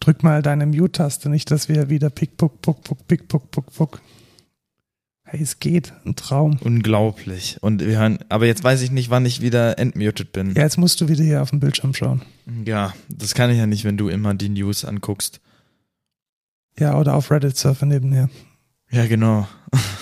Drück 0.00 0.22
mal 0.22 0.40
deine 0.40 0.64
Mute-Taste, 0.64 1.28
nicht, 1.28 1.50
dass 1.50 1.68
wir 1.68 1.90
wieder 1.90 2.08
pick, 2.08 2.38
puck, 2.38 2.62
puck, 2.62 2.82
puck, 2.82 3.06
pick, 3.06 3.28
puck, 3.28 3.50
puck, 3.50 3.70
puck. 3.74 4.00
Hey, 5.24 5.42
es 5.42 5.60
geht. 5.60 5.92
Ein 6.06 6.16
Traum. 6.16 6.58
Unglaublich. 6.64 7.58
Und 7.60 7.84
wir 7.84 7.98
hören, 7.98 8.18
aber 8.30 8.46
jetzt 8.46 8.64
weiß 8.64 8.80
ich 8.80 8.90
nicht, 8.90 9.10
wann 9.10 9.26
ich 9.26 9.42
wieder 9.42 9.78
entmutet 9.78 10.32
bin. 10.32 10.54
Ja, 10.54 10.62
jetzt 10.62 10.78
musst 10.78 11.02
du 11.02 11.08
wieder 11.08 11.22
hier 11.22 11.42
auf 11.42 11.50
dem 11.50 11.60
Bildschirm 11.60 11.92
schauen. 11.94 12.22
Ja, 12.64 12.94
das 13.08 13.34
kann 13.34 13.50
ich 13.50 13.58
ja 13.58 13.66
nicht, 13.66 13.84
wenn 13.84 13.98
du 13.98 14.08
immer 14.08 14.34
die 14.34 14.48
News 14.48 14.86
anguckst. 14.86 15.40
Ja, 16.78 16.98
oder 16.98 17.14
auf 17.14 17.30
Reddit 17.30 17.58
surfen 17.58 17.90
nebenher. 17.90 18.30
Ja, 18.90 19.06
genau. 19.06 19.46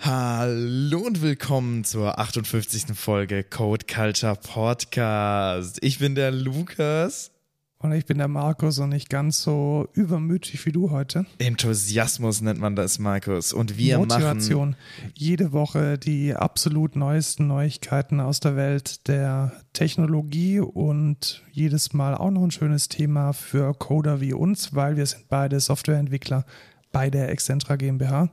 Hallo 0.00 0.81
und 1.02 1.20
willkommen 1.20 1.82
zur 1.82 2.20
58. 2.20 2.94
Folge 2.94 3.42
Code 3.42 3.86
Culture 3.92 4.36
Podcast. 4.36 5.78
Ich 5.82 5.98
bin 5.98 6.14
der 6.14 6.30
Lukas. 6.30 7.32
Und 7.78 7.90
ich 7.90 8.06
bin 8.06 8.18
der 8.18 8.28
Markus 8.28 8.78
und 8.78 8.90
nicht 8.90 9.10
ganz 9.10 9.42
so 9.42 9.88
übermütig 9.94 10.64
wie 10.64 10.70
du 10.70 10.92
heute. 10.92 11.26
Enthusiasmus 11.38 12.40
nennt 12.40 12.60
man 12.60 12.76
das, 12.76 13.00
Markus. 13.00 13.52
Und 13.52 13.76
wir 13.76 13.98
Motivation. 13.98 14.70
machen 14.70 15.12
Jede 15.14 15.50
Woche 15.50 15.98
die 15.98 16.36
absolut 16.36 16.94
neuesten 16.94 17.48
Neuigkeiten 17.48 18.20
aus 18.20 18.38
der 18.38 18.54
Welt 18.54 19.08
der 19.08 19.50
Technologie 19.72 20.60
und 20.60 21.42
jedes 21.50 21.92
Mal 21.92 22.14
auch 22.14 22.30
noch 22.30 22.44
ein 22.44 22.52
schönes 22.52 22.88
Thema 22.88 23.32
für 23.32 23.74
Coder 23.74 24.20
wie 24.20 24.34
uns, 24.34 24.72
weil 24.72 24.96
wir 24.96 25.06
sind 25.06 25.28
beide 25.28 25.58
Softwareentwickler 25.58 26.46
bei 26.92 27.10
der 27.10 27.30
Excentra 27.30 27.74
GmbH 27.74 28.30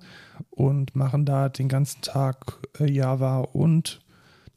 und 0.49 0.95
machen 0.95 1.25
da 1.25 1.49
den 1.49 1.69
ganzen 1.69 2.01
Tag 2.01 2.57
äh, 2.79 2.89
Java 2.89 3.39
und 3.39 4.01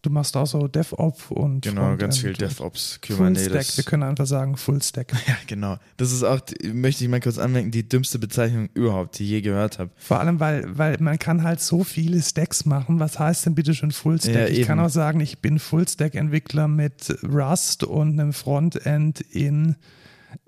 du 0.02 0.10
machst 0.10 0.36
auch 0.36 0.46
so 0.46 0.66
DevOps 0.66 1.30
und 1.30 1.62
genau 1.62 1.82
Frontend 1.82 2.00
ganz 2.00 2.18
viel 2.18 2.32
DevOps, 2.32 2.98
Full 3.04 3.08
Stack. 3.08 3.16
Kubernetes. 3.16 3.76
Wir 3.76 3.84
können 3.84 4.02
einfach 4.02 4.26
sagen 4.26 4.56
Full 4.56 4.82
Stack. 4.82 5.12
Ja, 5.26 5.36
genau. 5.46 5.78
Das 5.96 6.12
ist 6.12 6.24
auch, 6.24 6.40
möchte 6.72 7.04
ich 7.04 7.10
mal 7.10 7.20
kurz 7.20 7.38
anmerken, 7.38 7.70
die 7.70 7.88
dümmste 7.88 8.18
Bezeichnung 8.18 8.68
überhaupt, 8.74 9.18
die 9.18 9.24
ich 9.24 9.30
je 9.30 9.40
gehört 9.40 9.78
habe. 9.78 9.90
Vor 9.96 10.18
allem, 10.18 10.40
weil, 10.40 10.76
weil 10.76 10.96
man 10.98 11.18
kann 11.18 11.42
halt 11.44 11.60
so 11.60 11.84
viele 11.84 12.20
Stacks 12.20 12.64
machen. 12.64 12.98
Was 12.98 13.18
heißt 13.18 13.46
denn 13.46 13.54
bitte 13.54 13.74
schon 13.74 13.92
Full 13.92 14.20
Stack? 14.20 14.34
Ja, 14.34 14.46
ich 14.46 14.58
eben. 14.58 14.66
kann 14.66 14.80
auch 14.80 14.90
sagen, 14.90 15.20
ich 15.20 15.38
bin 15.38 15.58
Full 15.58 15.88
Stack 15.88 16.16
Entwickler 16.16 16.68
mit 16.68 17.16
Rust 17.22 17.84
und 17.84 18.18
einem 18.18 18.32
Frontend 18.32 19.20
in 19.20 19.76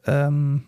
ähm, 0.06 0.64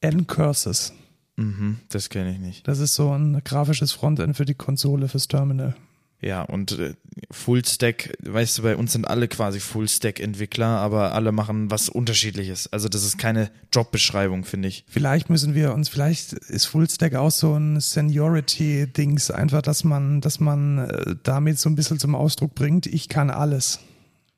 N-Curses. 0.00 0.92
Mhm, 1.40 1.78
das 1.88 2.10
kenne 2.10 2.32
ich 2.32 2.38
nicht. 2.38 2.68
Das 2.68 2.80
ist 2.80 2.94
so 2.94 3.10
ein 3.12 3.40
grafisches 3.42 3.92
Frontend 3.92 4.36
für 4.36 4.44
die 4.44 4.54
Konsole, 4.54 5.08
fürs 5.08 5.26
Terminal. 5.26 5.74
Ja, 6.20 6.42
und 6.42 6.72
äh, 6.72 6.92
Fullstack, 7.30 8.14
weißt 8.22 8.58
du, 8.58 8.62
bei 8.62 8.76
uns 8.76 8.92
sind 8.92 9.08
alle 9.08 9.26
quasi 9.26 9.58
Fullstack-Entwickler, 9.58 10.66
aber 10.66 11.14
alle 11.14 11.32
machen 11.32 11.70
was 11.70 11.88
Unterschiedliches. 11.88 12.70
Also 12.70 12.90
das 12.90 13.04
ist 13.04 13.16
keine 13.16 13.50
Jobbeschreibung, 13.72 14.44
finde 14.44 14.68
ich. 14.68 14.84
Vielleicht 14.86 15.30
müssen 15.30 15.54
wir 15.54 15.72
uns, 15.72 15.88
vielleicht 15.88 16.34
ist 16.34 16.66
Full 16.66 16.90
Stack 16.90 17.14
auch 17.14 17.30
so 17.30 17.54
ein 17.54 17.80
Seniority-Dings, 17.80 19.30
einfach, 19.30 19.62
dass 19.62 19.82
man, 19.82 20.20
dass 20.20 20.40
man 20.40 20.78
äh, 20.78 21.16
damit 21.22 21.58
so 21.58 21.70
ein 21.70 21.74
bisschen 21.74 21.98
zum 21.98 22.14
Ausdruck 22.14 22.54
bringt, 22.54 22.84
ich 22.84 23.08
kann 23.08 23.30
alles. 23.30 23.80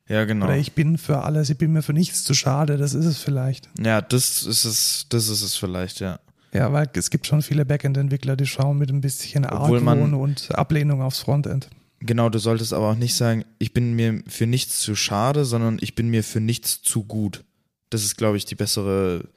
Ja, 0.08 0.25
genau. 0.25 0.47
Oder 0.47 0.58
ich 0.58 0.75
bin 0.75 0.98
für 0.98 1.23
alles, 1.23 1.50
ich 1.50 1.58
bin 1.58 1.73
mir 1.73 1.83
für 1.83 1.95
nichts 1.95 2.23
zu 2.23 2.34
schade, 2.34 2.77
das 2.77 2.95
ist 2.95 3.06
es 3.06 3.19
vielleicht. 3.19 3.69
Ja, 3.83 4.00
das 4.00 4.45
ist 4.45 4.64
es, 4.64 5.06
das 5.08 5.28
ist 5.28 5.42
es 5.42 5.56
vielleicht, 5.56 5.98
ja. 5.98 6.20
Ja, 6.55 6.72
weil 6.72 6.89
es 6.95 7.11
gibt 7.11 7.27
schon 7.27 7.42
viele 7.42 7.64
Backend-Entwickler, 7.64 8.36
die 8.36 8.47
schauen 8.47 8.78
mit 8.78 8.91
ein 8.91 9.00
bisschen 9.00 9.47
Argwohn 9.47 10.14
und 10.14 10.55
Ablehnung 10.55 11.00
aufs 11.00 11.20
Frontend. 11.20 11.70
Genau, 12.00 12.28
du 12.28 12.39
solltest 12.39 12.72
aber 12.75 12.91
auch 12.91 12.97
nicht 12.97 13.14
sagen, 13.14 13.45
ich 13.58 13.72
bin 13.72 13.95
mir 13.95 14.22
für 14.27 14.47
nichts 14.47 14.80
zu 14.80 14.95
schade, 14.95 15.45
sondern 15.45 15.78
ich 15.80 15.95
bin 15.95 16.08
mir 16.08 16.25
für 16.25 16.41
nichts 16.41 16.83
zu 16.83 17.05
gut. 17.05 17.45
Das 17.91 18.05
ist, 18.05 18.17
glaube 18.17 18.36
ich, 18.36 18.45
die 18.45 18.55
bessere, 18.55 19.28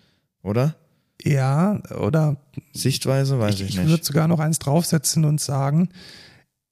oder? 0.42 0.76
Ja, 1.24 1.80
oder 1.98 2.38
Sichtweise, 2.74 3.40
weiß 3.40 3.56
ich, 3.56 3.62
ich, 3.62 3.70
ich 3.70 3.78
nicht. 3.78 3.90
würde 3.90 4.04
sogar 4.04 4.28
noch 4.28 4.40
eins 4.40 4.60
draufsetzen 4.60 5.26
und 5.26 5.40
sagen, 5.40 5.90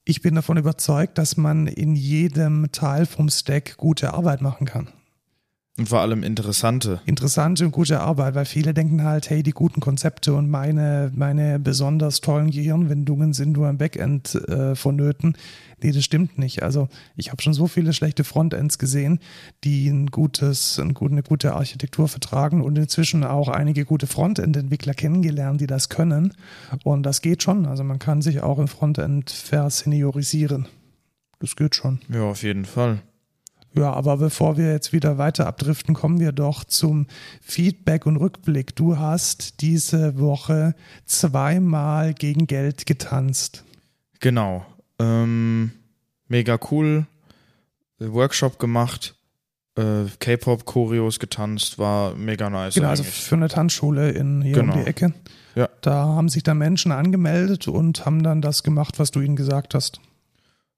ich 0.04 0.22
bin 0.22 0.36
davon 0.36 0.58
überzeugt, 0.58 1.18
dass 1.18 1.38
man 1.38 1.68
in 1.68 1.96
jedem 1.96 2.72
Teil 2.72 3.06
vom 3.06 3.30
Stack 3.30 3.78
gute 3.78 4.14
Arbeit 4.14 4.42
machen 4.42 4.66
kann. 4.66 4.90
Und 5.76 5.90
vor 5.90 6.02
allem 6.02 6.22
interessante. 6.22 7.02
Interessante 7.08 7.66
und 7.66 7.72
gute 7.72 8.00
Arbeit, 8.00 8.36
weil 8.36 8.46
viele 8.46 8.76
denken 8.76 9.04
halt, 9.04 9.32
hey, 9.32 9.42
die 9.42 9.54
guten 9.54 9.82
Konzepte 9.82 10.36
und 10.36 10.48
meine, 10.48 11.12
meine 11.16 11.58
besonders 11.58 12.22
tollen 12.22 12.52
Gehirnwindungen 12.52 13.34
sind 13.34 13.54
nur 13.54 13.68
im 13.68 13.80
Backend 13.80 14.36
äh, 14.36 14.76
vonnöten. 14.76 15.36
Nee, 15.82 15.92
das 15.92 16.04
stimmt 16.04 16.38
nicht. 16.38 16.62
Also 16.62 16.90
ich 17.16 17.32
habe 17.32 17.42
schon 17.42 17.56
so 17.56 17.66
viele 17.66 17.94
schlechte 17.94 18.24
Frontends 18.24 18.78
gesehen, 18.78 19.20
die 19.64 19.88
ein 19.88 20.12
gutes, 20.12 20.78
ein 20.78 20.94
gut, 20.94 21.12
eine 21.12 21.24
gute 21.24 21.56
Architektur 21.56 22.08
vertragen 22.08 22.62
und 22.62 22.78
inzwischen 22.78 23.24
auch 23.24 23.48
einige 23.48 23.84
gute 23.84 24.06
Frontend-Entwickler 24.06 24.94
kennengelernt, 24.94 25.60
die 25.60 25.68
das 25.68 25.90
können. 25.90 26.36
Und 26.84 27.02
das 27.02 27.22
geht 27.22 27.42
schon. 27.42 27.66
Also 27.66 27.84
man 27.84 27.98
kann 27.98 28.22
sich 28.22 28.42
auch 28.42 28.60
im 28.60 28.68
Frontend 28.68 29.32
verseniorisieren. 29.32 30.68
Das 31.40 31.56
geht 31.56 31.74
schon. 31.74 32.00
Ja, 32.10 32.22
auf 32.22 32.44
jeden 32.44 32.66
Fall. 32.66 33.02
Ja, 33.76 33.92
aber 33.94 34.18
bevor 34.18 34.58
wir 34.58 34.72
jetzt 34.72 34.94
wieder 34.94 35.18
weiter 35.18 35.48
abdriften, 35.48 35.96
kommen 35.96 36.20
wir 36.20 36.32
doch 36.32 36.64
zum 36.64 37.08
Feedback 37.42 38.06
und 38.06 38.18
Rückblick. 38.18 38.76
Du 38.76 39.00
hast 39.00 39.62
diese 39.62 40.20
Woche 40.20 40.76
zweimal 41.06 42.14
gegen 42.14 42.46
Geld 42.46 42.86
getanzt. 42.86 43.64
Genau. 44.20 44.66
Ähm, 45.00 45.72
mega 46.28 46.60
cool. 46.72 47.08
Workshop 48.00 48.60
gemacht. 48.60 49.16
Äh, 49.76 50.06
K-Pop-Choreos 50.20 51.18
getanzt. 51.20 51.80
War 51.80 52.14
mega 52.16 52.50
nice. 52.50 52.76
Genau, 52.76 52.90
also 52.90 53.02
eigentlich. 53.04 53.24
für 53.24 53.36
eine 53.36 53.48
Tanzschule 53.48 54.12
in 54.12 54.42
hier 54.44 54.54
Genau. 54.54 54.74
um 54.74 54.80
die 54.82 54.86
Ecke. 54.88 55.14
Ja. 55.56 55.68
Da 55.82 55.94
haben 56.06 56.30
sich 56.30 56.44
dann 56.44 56.58
Menschen 56.60 56.92
angemeldet 56.92 57.68
und 57.68 58.06
haben 58.06 58.22
dann 58.24 58.42
das 58.42 58.62
gemacht, 58.64 59.00
was 59.00 59.12
du 59.12 59.20
ihnen 59.22 59.36
gesagt 59.36 59.74
hast. 59.74 60.00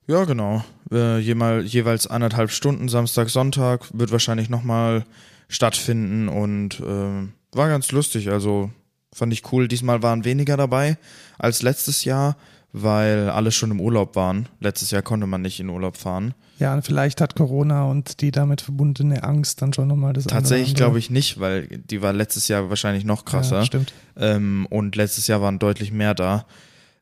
Ja, 0.07 0.25
genau. 0.25 0.63
Äh, 0.91 1.19
jeweils 1.19 2.07
anderthalb 2.07 2.51
Stunden, 2.51 2.89
Samstag, 2.89 3.29
Sonntag, 3.29 3.81
wird 3.93 4.11
wahrscheinlich 4.11 4.49
nochmal 4.49 5.05
stattfinden 5.47 6.27
und 6.27 6.81
ähm, 6.85 7.33
war 7.51 7.69
ganz 7.69 7.91
lustig. 7.91 8.29
Also 8.29 8.71
fand 9.13 9.33
ich 9.33 9.51
cool. 9.51 9.67
Diesmal 9.67 10.03
waren 10.03 10.25
weniger 10.25 10.57
dabei 10.57 10.97
als 11.39 11.61
letztes 11.61 12.05
Jahr, 12.05 12.37
weil 12.71 13.29
alle 13.29 13.51
schon 13.51 13.71
im 13.71 13.79
Urlaub 13.79 14.15
waren. 14.15 14.47
Letztes 14.59 14.91
Jahr 14.91 15.01
konnte 15.01 15.25
man 15.25 15.41
nicht 15.41 15.59
in 15.59 15.69
Urlaub 15.69 15.97
fahren. 15.97 16.33
Ja, 16.59 16.73
und 16.73 16.85
vielleicht 16.85 17.19
hat 17.19 17.35
Corona 17.35 17.85
und 17.85 18.21
die 18.21 18.31
damit 18.31 18.61
verbundene 18.61 19.23
Angst 19.23 19.61
dann 19.61 19.73
schon 19.73 19.87
nochmal 19.87 20.13
das 20.13 20.25
Tatsächlich 20.25 20.75
glaube 20.75 20.99
ich 20.99 21.09
nicht, 21.09 21.39
weil 21.39 21.67
die 21.67 22.01
war 22.01 22.13
letztes 22.13 22.47
Jahr 22.47 22.69
wahrscheinlich 22.69 23.05
noch 23.05 23.25
krasser. 23.25 23.59
Ja, 23.59 23.65
stimmt. 23.65 23.93
Ähm, 24.17 24.65
und 24.69 24.95
letztes 24.95 25.27
Jahr 25.27 25.41
waren 25.41 25.59
deutlich 25.59 25.91
mehr 25.91 26.13
da. 26.13 26.45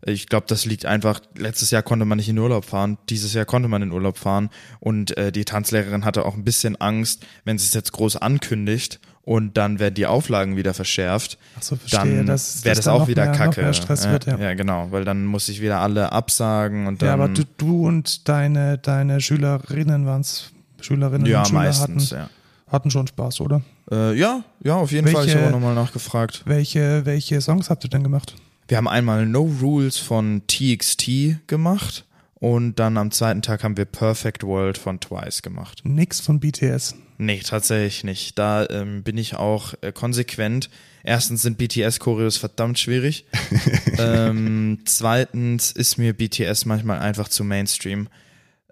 Ich 0.06 0.28
glaube, 0.28 0.46
das 0.47 0.66
liegt 0.66 0.86
einfach, 0.86 1.22
letztes 1.36 1.72
Jahr 1.72 1.81
konnte 1.81 2.03
man 2.06 2.18
nicht 2.18 2.28
in 2.30 2.38
Urlaub 2.38 2.66
fahren, 2.66 2.97
dieses 3.09 3.34
Jahr 3.34 3.46
konnte 3.46 3.69
man 3.69 3.81
in 3.81 3.91
Urlaub 3.91 4.18
fahren 4.18 4.50
und 4.80 5.16
äh, 5.18 5.31
die 5.31 5.46
Tanzlehrerin 5.46 6.03
hatte 6.03 6.25
auch 6.25 6.34
ein 6.36 6.44
bisschen 6.44 6.75
Angst, 6.75 7.25
wenn 7.46 7.58
sie 7.58 7.68
es 7.68 7.74
jetzt 7.74 7.94
groß 7.94 8.18
ankündigt 8.18 9.00
und 9.22 9.56
dann 9.56 9.80
werden 9.80 9.94
die 9.94 10.06
Auflagen 10.06 10.58
wieder 10.58 10.74
verschärft, 10.74 11.38
Ach 11.58 11.64
so, 11.64 11.75
verstehe. 11.78 12.00
dann 12.00 12.16
wäre 12.16 12.25
dass 12.25 12.62
das 12.62 12.81
dann 12.81 12.94
auch 12.96 13.08
wieder 13.08 13.25
mehr, 13.25 13.34
kacke. 13.34 13.62
ja, 13.62 14.12
wird, 14.12 14.25
ja. 14.25 14.38
ja, 14.38 14.53
genau, 14.56 14.88
weil 14.91 15.06
dann 15.06 15.25
muss 15.25 15.47
ich 15.47 15.62
wieder 15.62 15.80
alle 15.80 16.12
absagen 16.12 16.88
und 16.88 17.02
dann. 17.02 17.08
Ja, 17.08 17.14
aber 17.14 17.30
du, 17.30 17.44
du 17.58 17.88
und 17.88 18.28
deine, 18.28 18.78
deine 18.78 19.22
Schülerinnen 19.22 20.06
waren 20.06 20.22
es, 20.22 20.52
Schülerinnen 20.81 21.25
ja, 21.25 21.40
und 21.40 21.47
Schüler 21.47 21.59
meistens, 21.62 22.12
hatten, 22.12 22.22
ja. 22.24 22.72
hatten 22.72 22.91
schon 22.91 23.08
Spaß, 23.08 23.40
oder? 23.40 23.62
Äh, 23.90 24.18
ja, 24.18 24.44
ja, 24.62 24.75
auf 24.75 24.91
jeden 24.91 25.08
Fall. 25.08 25.25
Ich 25.25 25.34
Welche- 25.34 25.44
habe 25.46 25.53
nochmal 25.53 25.75
nachgefragt. 25.75 26.41
Welche, 26.46 27.06
welche 27.06 27.40
Songs 27.40 27.70
habt 27.70 27.85
ihr 27.85 27.90
denn 27.90 28.03
gemacht? 28.03 28.35
Wir 28.68 28.78
haben 28.78 28.88
einmal 28.88 29.25
No 29.25 29.51
Rules 29.62 29.97
von 29.97 30.44
TXT 30.47 31.47
gemacht 31.47 32.06
und 32.35 32.79
dann 32.79 32.97
am 32.97 33.12
zweiten 33.12 33.41
Tag 33.41 33.63
haben 33.63 33.78
wir 33.78 33.85
Perfect 33.85 34.44
World 34.44 34.78
von 34.78 35.00
Twice 35.00 35.41
gemacht. 35.41 35.82
Nix 35.84 36.20
von 36.20 36.40
BTS. 36.40 36.96
Nee, 37.17 37.40
tatsächlich 37.40 38.03
nicht. 38.03 38.38
Da 38.38 38.67
ähm, 38.70 39.03
bin 39.03 39.17
ich 39.17 39.35
auch 39.35 39.73
äh, 39.82 39.91
konsequent. 39.91 40.70
Erstens 41.03 41.41
sind 41.41 41.58
BTS-Choreos 41.58 42.38
verdammt 42.38 42.79
schwierig. 42.79 43.26
ähm, 43.97 44.79
zweitens 44.85 45.72
ist 45.72 45.97
mir 45.97 46.14
BTS 46.14 46.66
manchmal 46.66 46.99
einfach 46.99 47.29
zu 47.29 47.43
Mainstream. 47.43 48.09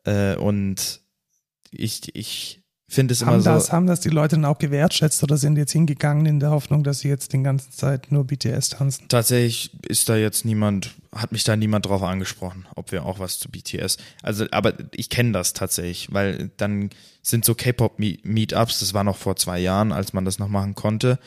Äh, 0.03 0.35
und 0.35 1.01
ich, 1.71 2.15
ich 2.15 2.60
finde 2.93 3.13
es 3.13 3.21
immer 3.21 3.31
Haben 3.31 3.41
so. 3.41 3.49
das, 3.51 3.71
haben 3.71 3.87
das 3.87 3.99
die 4.01 4.09
Leute 4.09 4.35
dann 4.35 4.45
auch 4.45 4.57
gewertschätzt 4.57 5.23
oder 5.23 5.37
sind 5.37 5.57
jetzt 5.57 5.71
hingegangen 5.71 6.25
in 6.25 6.39
der 6.39 6.51
Hoffnung, 6.51 6.83
dass 6.83 6.99
sie 6.99 7.07
jetzt 7.07 7.33
die 7.33 7.41
ganze 7.41 7.71
Zeit 7.71 8.11
nur 8.11 8.25
BTS 8.25 8.69
tanzen? 8.69 9.05
Tatsächlich 9.07 9.71
ist 9.87 10.09
da 10.09 10.15
jetzt 10.15 10.45
niemand, 10.45 10.91
hat 11.15 11.31
mich 11.31 11.43
da 11.43 11.55
niemand 11.55 11.85
drauf 11.85 12.03
angesprochen, 12.03 12.65
ob 12.75 12.91
wir 12.91 13.05
auch 13.05 13.19
was 13.19 13.39
zu 13.39 13.49
BTS. 13.49 13.97
Also, 14.21 14.45
aber 14.51 14.73
ich 14.93 15.09
kenne 15.09 15.31
das 15.31 15.53
tatsächlich, 15.53 16.13
weil 16.13 16.51
dann 16.57 16.89
sind 17.21 17.45
so 17.45 17.55
K-Pop-Meetups, 17.55 18.79
das 18.79 18.93
war 18.93 19.03
noch 19.03 19.17
vor 19.17 19.35
zwei 19.35 19.59
Jahren, 19.59 19.91
als 19.91 20.13
man 20.13 20.25
das 20.25 20.39
noch 20.39 20.49
machen 20.49 20.75
konnte. 20.75 21.19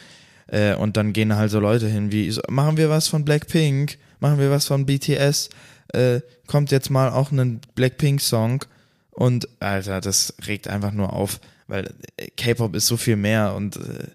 Äh, 0.46 0.74
und 0.74 0.96
dann 0.96 1.12
gehen 1.12 1.34
halt 1.34 1.50
so 1.50 1.60
Leute 1.60 1.88
hin 1.88 2.12
wie, 2.12 2.30
so, 2.30 2.42
machen 2.48 2.76
wir 2.76 2.90
was 2.90 3.08
von 3.08 3.24
Blackpink, 3.24 3.98
machen 4.20 4.38
wir 4.38 4.50
was 4.50 4.66
von 4.66 4.86
BTS, 4.86 5.48
äh, 5.94 6.20
kommt 6.46 6.70
jetzt 6.70 6.90
mal 6.90 7.10
auch 7.10 7.30
ein 7.32 7.60
Blackpink-Song. 7.74 8.64
Und 9.10 9.48
Alter, 9.60 10.00
das 10.00 10.34
regt 10.46 10.66
einfach 10.68 10.92
nur 10.92 11.12
auf, 11.12 11.40
weil 11.66 11.94
äh, 12.16 12.28
K-Pop 12.36 12.74
ist 12.74 12.86
so 12.86 12.96
viel 12.96 13.16
mehr 13.16 13.54
und 13.54 13.76
äh, 13.76 14.08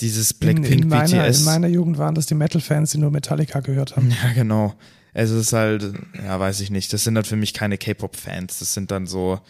dieses 0.00 0.34
Blackpink 0.34 0.70
in, 0.70 0.82
in 0.82 0.88
meiner, 0.88 1.24
BTS. 1.24 1.38
In 1.40 1.44
meiner 1.44 1.68
Jugend 1.68 1.98
waren 1.98 2.14
das 2.14 2.26
die 2.26 2.34
Metal-Fans, 2.34 2.90
die 2.90 2.98
nur 2.98 3.10
Metallica 3.10 3.60
gehört 3.60 3.96
haben. 3.96 4.10
Ja, 4.10 4.32
genau. 4.34 4.74
Es 5.14 5.30
ist 5.30 5.54
halt, 5.54 5.94
ja, 6.22 6.38
weiß 6.38 6.60
ich 6.60 6.70
nicht. 6.70 6.92
Das 6.92 7.04
sind 7.04 7.16
halt 7.16 7.26
für 7.26 7.36
mich 7.36 7.54
keine 7.54 7.78
K-Pop-Fans. 7.78 8.58
Das 8.58 8.74
sind 8.74 8.90
dann 8.90 9.06
so 9.06 9.40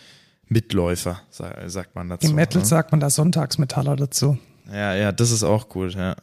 Mitläufer, 0.49 1.21
sagt 1.31 1.97
man 1.97 2.09
dazu. 2.09 2.29
Im 2.29 2.37
Metal 2.37 2.63
ne? 2.63 2.67
sagt 2.67 2.93
man 2.93 3.01
da 3.01 3.11
Sonntagsmetaller 3.11 3.97
dazu. 3.97 4.39
Ja, 4.71 4.95
ja, 4.95 5.11
das 5.11 5.33
ist 5.33 5.43
auch 5.43 5.69
gut, 5.69 5.95
ja. 5.95 6.15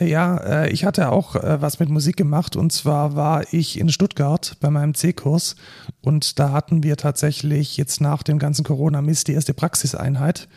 Ja, 0.00 0.36
äh, 0.38 0.70
ich 0.70 0.84
hatte 0.84 1.10
auch 1.10 1.36
äh, 1.36 1.62
was 1.62 1.78
mit 1.78 1.88
Musik 1.88 2.16
gemacht 2.16 2.56
und 2.56 2.72
zwar 2.72 3.14
war 3.14 3.52
ich 3.52 3.78
in 3.78 3.88
Stuttgart 3.88 4.56
bei 4.60 4.70
meinem 4.70 4.94
C-Kurs 4.94 5.54
und 6.02 6.38
da 6.38 6.50
hatten 6.50 6.82
wir 6.82 6.96
tatsächlich 6.96 7.76
jetzt 7.76 8.00
nach 8.00 8.22
dem 8.22 8.38
ganzen 8.38 8.64
Corona-Mist 8.64 9.28
die 9.28 9.34
erste 9.34 9.54
Praxiseinheit 9.54 10.48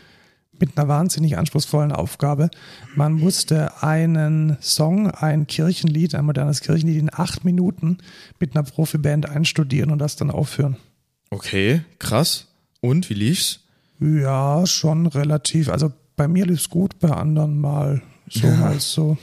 mit 0.60 0.76
einer 0.76 0.88
wahnsinnig 0.88 1.38
anspruchsvollen 1.38 1.92
Aufgabe. 1.92 2.50
Man 2.96 3.12
musste 3.12 3.82
einen 3.82 4.56
Song, 4.60 5.08
ein 5.08 5.46
Kirchenlied, 5.46 6.16
ein 6.16 6.24
modernes 6.24 6.60
Kirchenlied 6.60 6.98
in 6.98 7.10
acht 7.12 7.44
Minuten 7.44 7.98
mit 8.40 8.56
einer 8.56 8.64
Profiband 8.64 9.28
einstudieren 9.28 9.90
und 9.90 9.98
das 9.98 10.16
dann 10.16 10.32
aufführen. 10.32 10.76
Okay, 11.30 11.82
krass. 12.00 12.48
Und 12.80 13.08
wie 13.10 13.14
lief's? 13.14 13.60
Ja, 14.00 14.66
schon 14.66 15.06
relativ. 15.06 15.68
Also 15.68 15.92
bei 16.16 16.26
mir 16.26 16.46
lief's 16.46 16.70
gut, 16.70 16.98
bei 16.98 17.10
anderen 17.10 17.60
mal 17.60 18.02
so 18.32 18.46
Ja. 18.46 18.54
mal 18.56 18.80
so. 18.80 19.16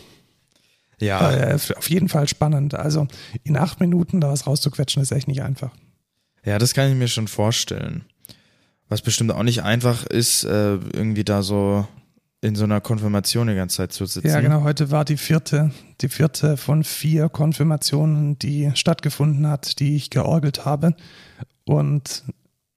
Ja, 0.99 1.31
Äh, 1.31 1.53
auf 1.75 1.89
jeden 1.89 2.07
Fall 2.09 2.27
spannend. 2.29 2.73
Also 2.73 3.07
in 3.43 3.57
acht 3.57 3.79
Minuten 3.81 4.21
da 4.21 4.29
was 4.29 4.47
rauszuquetschen 4.47 5.01
ist 5.01 5.11
echt 5.11 5.27
nicht 5.27 5.41
einfach. 5.43 5.71
ja, 6.45 6.57
das 6.59 6.73
kann 6.73 6.89
ich 6.89 6.95
mir 6.95 7.07
schon 7.07 7.27
vorstellen. 7.27 8.05
Was 8.87 9.01
bestimmt 9.01 9.31
auch 9.31 9.43
nicht 9.43 9.63
einfach 9.63 10.05
ist, 10.05 10.43
äh, 10.43 10.75
irgendwie 10.75 11.23
da 11.23 11.41
so 11.41 11.87
in 12.41 12.55
so 12.55 12.63
einer 12.65 12.79
Konfirmation 12.81 13.47
die 13.47 13.55
ganze 13.55 13.77
Zeit 13.77 13.91
zu 13.93 14.05
sitzen. 14.05 14.27
Ja, 14.27 14.39
genau. 14.41 14.61
Heute 14.63 14.91
war 14.91 15.03
die 15.05 15.17
vierte, 15.17 15.71
die 16.01 16.09
vierte 16.09 16.55
von 16.57 16.83
vier 16.83 17.27
Konfirmationen, 17.27 18.37
die 18.37 18.71
stattgefunden 18.75 19.47
hat, 19.47 19.79
die 19.79 19.95
ich 19.95 20.11
georgelt 20.11 20.63
habe. 20.65 20.95
Und 21.63 22.23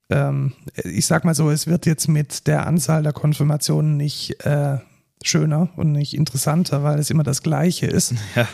ähm, 0.08 0.54
ich 0.82 1.06
sag 1.06 1.26
mal 1.26 1.34
so, 1.34 1.50
es 1.50 1.66
wird 1.66 1.84
jetzt 1.84 2.08
mit 2.08 2.46
der 2.46 2.66
Anzahl 2.66 3.02
der 3.02 3.12
Konfirmationen 3.12 3.98
nicht 3.98 4.42
äh, 4.46 4.78
schöner 5.22 5.70
und 5.76 5.92
nicht 5.92 6.14
interessanter, 6.14 6.82
weil 6.82 6.98
es 6.98 7.10
immer 7.10 7.22
das 7.22 7.42
Gleiche 7.42 7.86
ist. 7.86 8.14
Ja. 8.36 8.46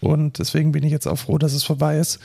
Und 0.00 0.40
deswegen 0.40 0.72
bin 0.72 0.82
ich 0.82 0.90
jetzt 0.90 1.06
auch 1.06 1.16
froh, 1.16 1.38
dass 1.38 1.52
es 1.52 1.62
vorbei 1.62 1.96
ist. 1.98 2.18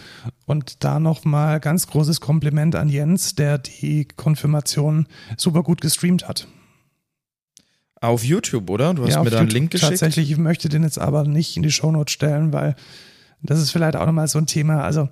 Und 0.47 0.83
da 0.83 0.99
nochmal 0.99 1.59
ganz 1.59 1.85
großes 1.85 2.21
Kompliment 2.21 2.75
an 2.75 2.89
Jens, 2.89 3.35
der 3.35 3.59
die 3.59 4.07
Konfirmation 4.07 5.05
super 5.37 5.61
gut 5.61 5.81
gestreamt 5.81 6.27
hat. 6.27 6.47
Auf 8.01 8.23
YouTube, 8.23 8.69
oder? 8.71 8.95
Du 8.95 9.03
hast 9.03 9.11
Ja, 9.11 9.23
mir 9.23 9.29
da 9.29 9.37
einen 9.37 9.47
YouTube 9.47 9.53
Link 9.53 9.71
geschickt. 9.71 9.91
Tatsächlich, 9.91 10.31
ich 10.31 10.37
möchte 10.37 10.69
den 10.69 10.81
jetzt 10.81 10.97
aber 10.97 11.23
nicht 11.23 11.55
in 11.55 11.61
die 11.61 11.71
Shownote 11.71 12.11
stellen, 12.11 12.51
weil 12.51 12.75
das 13.43 13.59
ist 13.59 13.69
vielleicht 13.69 13.95
auch 13.95 14.07
nochmal 14.07 14.27
so 14.27 14.39
ein 14.39 14.47
Thema. 14.47 14.83
Also 14.83 15.09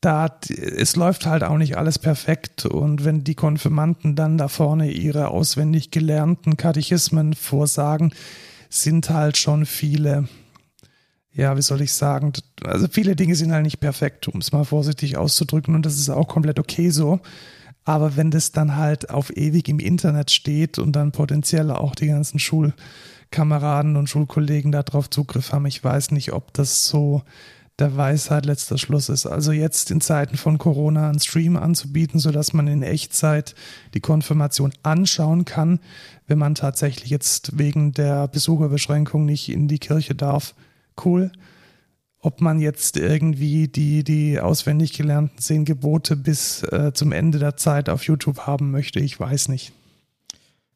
da 0.00 0.38
es 0.48 0.96
läuft 0.96 1.26
halt 1.26 1.44
auch 1.44 1.58
nicht 1.58 1.76
alles 1.76 1.98
perfekt 1.98 2.64
und 2.64 3.04
wenn 3.04 3.22
die 3.22 3.34
Konfirmanten 3.34 4.16
dann 4.16 4.38
da 4.38 4.48
vorne 4.48 4.90
ihre 4.90 5.28
auswendig 5.28 5.90
gelernten 5.90 6.56
Katechismen 6.56 7.34
vorsagen, 7.34 8.14
sind 8.70 9.10
halt 9.10 9.36
schon 9.36 9.66
viele, 9.66 10.28
ja, 11.32 11.56
wie 11.56 11.62
soll 11.62 11.82
ich 11.82 11.92
sagen, 11.92 12.32
also 12.64 12.86
viele 12.90 13.14
Dinge 13.14 13.34
sind 13.34 13.52
halt 13.52 13.64
nicht 13.64 13.80
perfekt, 13.80 14.28
um 14.28 14.40
es 14.40 14.52
mal 14.52 14.64
vorsichtig 14.64 15.18
auszudrücken 15.18 15.74
und 15.74 15.84
das 15.84 15.98
ist 15.98 16.08
auch 16.08 16.28
komplett 16.28 16.58
okay 16.58 16.90
so. 16.90 17.20
Aber 17.84 18.16
wenn 18.16 18.30
das 18.30 18.52
dann 18.52 18.76
halt 18.76 19.10
auf 19.10 19.36
ewig 19.36 19.68
im 19.68 19.80
Internet 19.80 20.30
steht 20.30 20.78
und 20.78 20.92
dann 20.92 21.12
potenziell 21.12 21.70
auch 21.70 21.94
die 21.94 22.08
ganzen 22.08 22.38
Schulkameraden 22.38 23.96
und 23.96 24.08
Schulkollegen 24.08 24.70
darauf 24.70 25.10
Zugriff 25.10 25.52
haben, 25.52 25.66
ich 25.66 25.82
weiß 25.82 26.12
nicht, 26.12 26.32
ob 26.32 26.52
das 26.52 26.86
so 26.86 27.22
der 27.80 27.96
Weisheit 27.96 28.46
letzter 28.46 28.78
Schluss 28.78 29.08
ist. 29.08 29.26
Also 29.26 29.52
jetzt 29.52 29.90
in 29.90 30.00
Zeiten 30.00 30.36
von 30.36 30.58
Corona 30.58 31.08
einen 31.08 31.18
Stream 31.18 31.56
anzubieten, 31.56 32.20
sodass 32.20 32.52
man 32.52 32.68
in 32.68 32.82
Echtzeit 32.82 33.54
die 33.94 34.00
Konfirmation 34.00 34.72
anschauen 34.82 35.44
kann, 35.44 35.80
wenn 36.26 36.38
man 36.38 36.54
tatsächlich 36.54 37.10
jetzt 37.10 37.58
wegen 37.58 37.92
der 37.92 38.28
Besucherbeschränkung 38.28 39.24
nicht 39.24 39.48
in 39.48 39.66
die 39.66 39.78
Kirche 39.78 40.14
darf. 40.14 40.54
Cool. 41.04 41.32
Ob 42.20 42.40
man 42.40 42.60
jetzt 42.60 42.98
irgendwie 42.98 43.66
die, 43.66 44.04
die 44.04 44.38
auswendig 44.38 44.92
gelernten 44.92 45.38
zehn 45.38 45.64
Gebote 45.64 46.16
bis 46.16 46.62
äh, 46.64 46.92
zum 46.92 47.12
Ende 47.12 47.38
der 47.38 47.56
Zeit 47.56 47.88
auf 47.88 48.04
YouTube 48.04 48.40
haben 48.40 48.70
möchte, 48.70 49.00
ich 49.00 49.18
weiß 49.18 49.48
nicht. 49.48 49.72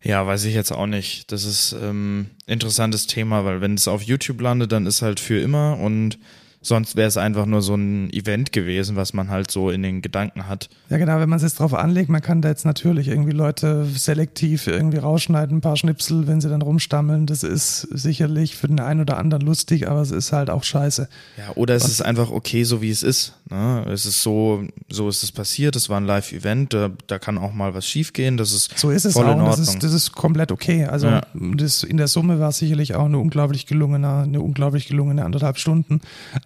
Ja, 0.05 0.27
weiß 0.27 0.45
ich 0.45 0.55
jetzt 0.55 0.71
auch 0.71 0.87
nicht. 0.87 1.33
Das 1.33 1.45
ist 1.45 1.75
ähm, 1.81 2.27
interessantes 2.47 3.07
Thema, 3.07 3.47
weil 3.47 3.63
wenn 3.63 3.75
es 3.75 3.89
auf 3.89 4.03
YouTube 4.03 4.41
landet, 4.43 4.71
dann 4.71 4.85
ist 4.85 5.01
halt 5.01 5.19
für 5.19 5.41
immer 5.41 5.79
und 5.79 6.19
sonst 6.65 6.97
wäre 6.97 7.07
es 7.07 7.17
einfach 7.17 7.47
nur 7.47 7.63
so 7.63 7.75
ein 7.77 8.13
Event 8.13 8.51
gewesen, 8.51 8.97
was 8.97 9.13
man 9.13 9.29
halt 9.31 9.51
so 9.53 9.71
in 9.71 9.83
den 9.83 10.03
Gedanken 10.03 10.49
hat. 10.49 10.69
Ja, 10.91 10.97
genau, 10.99 11.21
wenn 11.21 11.29
man 11.29 11.37
es 11.37 11.43
jetzt 11.45 11.61
drauf 11.61 11.73
anlegt, 11.75 12.09
man 12.11 12.21
kann 12.23 12.43
da 12.43 12.49
jetzt 12.49 12.65
natürlich 12.65 13.07
irgendwie 13.07 13.31
Leute 13.33 13.85
selektiv 13.95 14.67
irgendwie 14.67 14.99
rausschneiden, 14.99 15.59
ein 15.59 15.61
paar 15.61 15.77
Schnipsel, 15.77 16.27
wenn 16.27 16.41
sie 16.41 16.49
dann 16.49 16.63
rumstammeln. 16.63 17.27
Das 17.27 17.43
ist 17.43 17.83
sicherlich 17.93 18.57
für 18.57 18.67
den 18.67 18.81
einen 18.81 19.01
oder 19.01 19.19
anderen 19.19 19.45
lustig, 19.47 19.89
aber 19.89 20.01
es 20.01 20.11
ist 20.11 20.33
halt 20.33 20.51
auch 20.51 20.65
scheiße. 20.65 21.09
Ja, 21.37 21.53
oder 21.55 21.75
es 21.75 21.85
ist 21.87 22.01
einfach 22.03 22.31
okay, 22.31 22.65
so 22.65 22.83
wie 22.83 22.91
es 22.91 23.03
ist. 23.03 23.35
Ne? 23.51 23.85
Es 23.91 24.07
ist 24.07 24.23
so, 24.23 24.65
so 24.89 25.09
ist 25.09 25.23
es 25.23 25.31
passiert. 25.31 25.77
Es 25.77 25.89
war 25.91 25.99
ein 26.01 26.07
Live-Event. 26.07 26.73
Da, 26.73 26.91
da 27.07 27.19
kann 27.19 27.39
auch 27.39 27.53
mal 27.53 27.75
was 27.75 27.87
schiefgehen. 27.87 28.37
Das 28.39 28.53
ist 28.53 28.77
So 28.79 28.91
ist 28.91 29.05
es 29.05 29.13
voll 29.13 29.27
auch. 29.27 29.35
in 29.35 29.41
und 29.41 29.47
Das 29.47 29.59
Ordnung. 29.61 29.75
ist, 29.77 29.85
das 29.85 29.93
ist 29.93 30.13
komplett 30.13 30.51
okay. 30.51 30.87
Also 30.87 31.09
Ja. 31.09 31.21
das, 31.35 31.83
in 31.83 31.99
der 31.99 32.09
Summe 32.09 32.41
war 32.41 32.49
es 32.49 32.59
sicherlich 32.59 32.95
auch 32.95 33.05
eine 33.05 33.19
unglaublich 33.19 33.67
gelungene, 33.67 34.23
eine 34.23 34.41
unglaublich 34.41 34.89
gelungene 34.89 35.25
anderthalb 35.25 35.59
Stunden. 35.59 36.01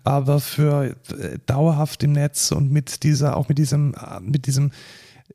Aber 0.08 0.40
für 0.40 0.96
äh, 1.10 1.38
dauerhaft 1.44 2.02
im 2.02 2.12
Netz 2.12 2.50
und 2.50 2.72
mit 2.72 3.02
dieser, 3.02 3.36
auch 3.36 3.50
mit 3.50 3.58
diesem, 3.58 3.92
äh, 3.92 4.20
mit 4.20 4.46
diesem, 4.46 4.70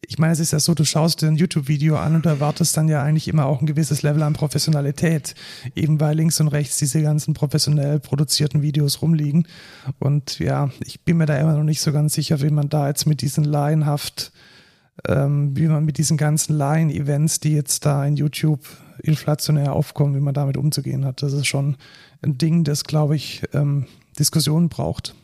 ich 0.08 0.18
meine, 0.18 0.34
es 0.34 0.40
ist 0.40 0.52
ja 0.52 0.60
so, 0.60 0.74
du 0.74 0.84
schaust 0.84 1.22
dir 1.22 1.28
ein 1.28 1.36
YouTube-Video 1.36 1.96
an 1.96 2.16
und 2.16 2.26
erwartest 2.26 2.76
dann 2.76 2.88
ja 2.88 3.04
eigentlich 3.04 3.28
immer 3.28 3.46
auch 3.46 3.62
ein 3.62 3.68
gewisses 3.68 4.02
Level 4.02 4.24
an 4.24 4.34
Professionalität, 4.34 5.36
eben 5.76 6.00
weil 6.00 6.18
links 6.18 6.40
und 6.40 6.48
rechts 6.48 6.78
diese 6.78 7.04
ganzen 7.04 7.36
professionell 7.36 8.00
produzierten 8.00 8.64
Videos 8.64 9.04
rumliegen. 9.04 9.48
Und 10.00 10.40
ja, 10.40 10.72
ich 10.84 11.02
bin 11.02 11.18
mir 11.18 11.28
da 11.28 11.38
immer 11.38 11.54
noch 11.54 11.64
nicht 11.64 11.82
so 11.82 11.92
ganz 11.92 12.16
sicher, 12.16 12.42
wie 12.42 12.50
man 12.50 12.70
da 12.70 12.88
jetzt 12.88 13.06
mit 13.06 13.22
diesen 13.22 13.44
laienhaft 13.44 14.32
ähm, 15.08 15.56
wie 15.56 15.68
man 15.68 15.86
mit 15.86 15.98
diesen 15.98 16.18
ganzen 16.18 16.58
Line-Events, 16.58 17.40
die 17.40 17.54
jetzt 17.54 17.86
da 17.86 18.06
in 18.06 18.16
YouTube 18.16 18.62
inflationär 19.02 19.74
aufkommen, 19.74 20.16
wie 20.16 20.20
man 20.20 20.34
damit 20.34 20.56
umzugehen 20.56 21.04
hat. 21.06 21.24
Das 21.24 21.34
ist 21.34 21.48
schon 21.48 21.78
ein 22.22 22.38
Ding, 22.38 22.64
das, 22.64 22.84
glaube 22.84 23.16
ich, 23.16 23.42
ähm, 23.54 23.88
Diskussionen 24.14 24.70
braucht. 24.70 25.16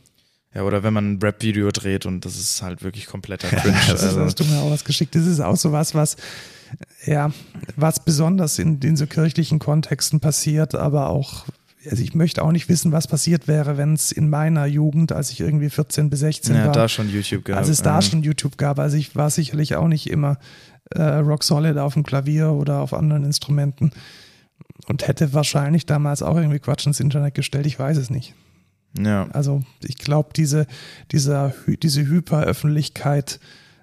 Ja, 0.53 0.63
oder 0.63 0.81
wenn 0.81 0.93
man 0.93 1.13
ein 1.13 1.19
Rap-Video 1.21 1.69
dreht 1.71 2.05
und 2.05 2.25
das 2.25 2.39
ist 2.39 2.61
halt 2.61 2.83
wirklich 2.83 3.05
kompletter 3.05 3.47
Cringe. 3.55 3.77
das 3.87 4.01
ist, 4.01 4.07
also, 4.07 4.21
hast 4.21 4.39
du 4.39 4.45
mir 4.45 4.59
auch 4.59 4.71
was 4.71 4.83
geschickt. 4.83 5.15
Das 5.15 5.25
ist 5.25 5.39
auch 5.39 5.55
so 5.55 5.71
was, 5.71 5.93
was, 5.93 6.17
ja, 7.05 7.31
was 7.75 8.03
besonders 8.03 8.57
in, 8.57 8.79
in 8.81 8.97
so 8.97 9.05
kirchlichen 9.05 9.59
Kontexten 9.59 10.19
passiert, 10.19 10.73
aber 10.73 11.09
auch, 11.09 11.45
also 11.89 12.01
ich 12.01 12.15
möchte 12.15 12.43
auch 12.43 12.51
nicht 12.51 12.67
wissen, 12.67 12.91
was 12.91 13.07
passiert 13.07 13.47
wäre, 13.47 13.77
wenn 13.77 13.93
es 13.93 14.11
in 14.11 14.29
meiner 14.29 14.65
Jugend, 14.65 15.11
als 15.11 15.31
ich 15.31 15.39
irgendwie 15.39 15.69
14 15.69 16.09
bis 16.09 16.21
16 16.21 16.55
ja, 16.55 16.65
war, 16.65 16.71
da 16.71 16.89
schon 16.89 17.09
YouTube 17.09 17.45
gehabt. 17.45 17.59
als 17.59 17.69
es 17.69 17.83
da 17.83 17.95
ja. 17.95 18.01
schon 18.01 18.23
YouTube 18.23 18.57
gab. 18.57 18.79
Also 18.79 18.97
ich 18.97 19.15
war 19.15 19.29
sicherlich 19.29 19.75
auch 19.75 19.87
nicht 19.87 20.09
immer 20.09 20.39
äh, 20.91 21.01
rock 21.01 21.43
solid 21.43 21.77
auf 21.77 21.93
dem 21.93 22.03
Klavier 22.03 22.51
oder 22.51 22.79
auf 22.79 22.93
anderen 22.93 23.23
Instrumenten 23.23 23.91
und 24.87 25.07
hätte 25.07 25.33
wahrscheinlich 25.33 25.85
damals 25.85 26.23
auch 26.23 26.35
irgendwie 26.35 26.59
Quatsch 26.59 26.87
ins 26.87 26.99
Internet 26.99 27.35
gestellt. 27.35 27.67
Ich 27.67 27.77
weiß 27.77 27.97
es 27.97 28.09
nicht. 28.09 28.33
Ja. 28.97 29.27
Also 29.31 29.61
ich 29.83 29.97
glaube, 29.97 30.29
diese, 30.35 30.65
dieser, 31.11 31.53
diese 31.67 32.05
Hyperöffentlichkeit, 32.05 33.39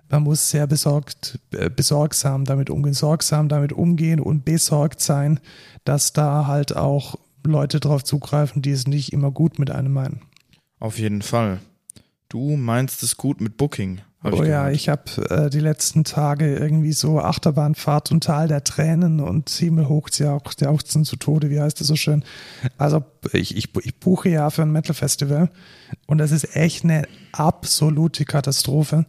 man 0.09 0.23
muss 0.23 0.51
sehr 0.51 0.67
besorgt, 0.67 1.39
äh, 1.53 1.71
besorgsam 1.71 2.45
damit 2.45 2.71
umgehen, 2.71 2.95
sorgsam 2.95 3.49
damit 3.49 3.73
umgehen 3.73 4.21
und 4.21 4.45
besorgt 4.45 5.01
sein, 5.01 5.41
dass 5.85 6.13
da 6.13 6.47
halt 6.47 6.77
auch 6.77 7.17
Leute 7.45 7.81
drauf 7.81 8.05
zugreifen, 8.05 8.63
die 8.63 8.73
es 8.73 8.87
nicht 8.87 9.13
immer 9.13 9.31
gut 9.31 9.59
mit 9.59 9.71
einem 9.71 9.93
meinen. 9.93 10.21
Auf 10.81 10.99
jeden 10.99 11.23
Fall. 11.23 11.61
Du 12.29 12.57
meinst 12.57 13.03
es 13.03 13.17
gut 13.17 13.41
mit 13.41 13.57
Booking. 13.57 14.01
Hab 14.27 14.41
oh 14.41 14.45
ja, 14.45 14.63
gehört. 14.63 14.75
ich 14.75 14.89
habe 14.89 15.31
äh, 15.31 15.51
die 15.51 15.61
letzten 15.61 16.05
Tage 16.05 16.57
irgendwie 16.57 16.93
so 16.93 17.21
Achterbahnfahrt 17.21 18.11
und 18.11 18.25
Tal 18.25 18.49
der 18.49 18.65
Tränen 18.65 19.21
und 19.21 19.49
himmelhoch 19.51 20.09
jauchzen 20.11 21.05
zu 21.05 21.17
Tode, 21.17 21.51
wie 21.51 21.61
heißt 21.61 21.81
das 21.81 21.87
so 21.87 21.97
schön? 21.97 22.25
Also 22.79 23.05
ich, 23.33 23.57
ich, 23.57 23.69
ich 23.83 23.99
buche 24.01 24.29
ja 24.29 24.51
für 24.51 24.63
ein 24.63 24.73
Metal-Festival 24.73 25.51
und 26.07 26.19
das 26.19 26.33
ist 26.33 26.57
echt 26.57 26.85
eine 26.85 27.07
absolute 27.33 28.25
Katastrophe. 28.25 29.07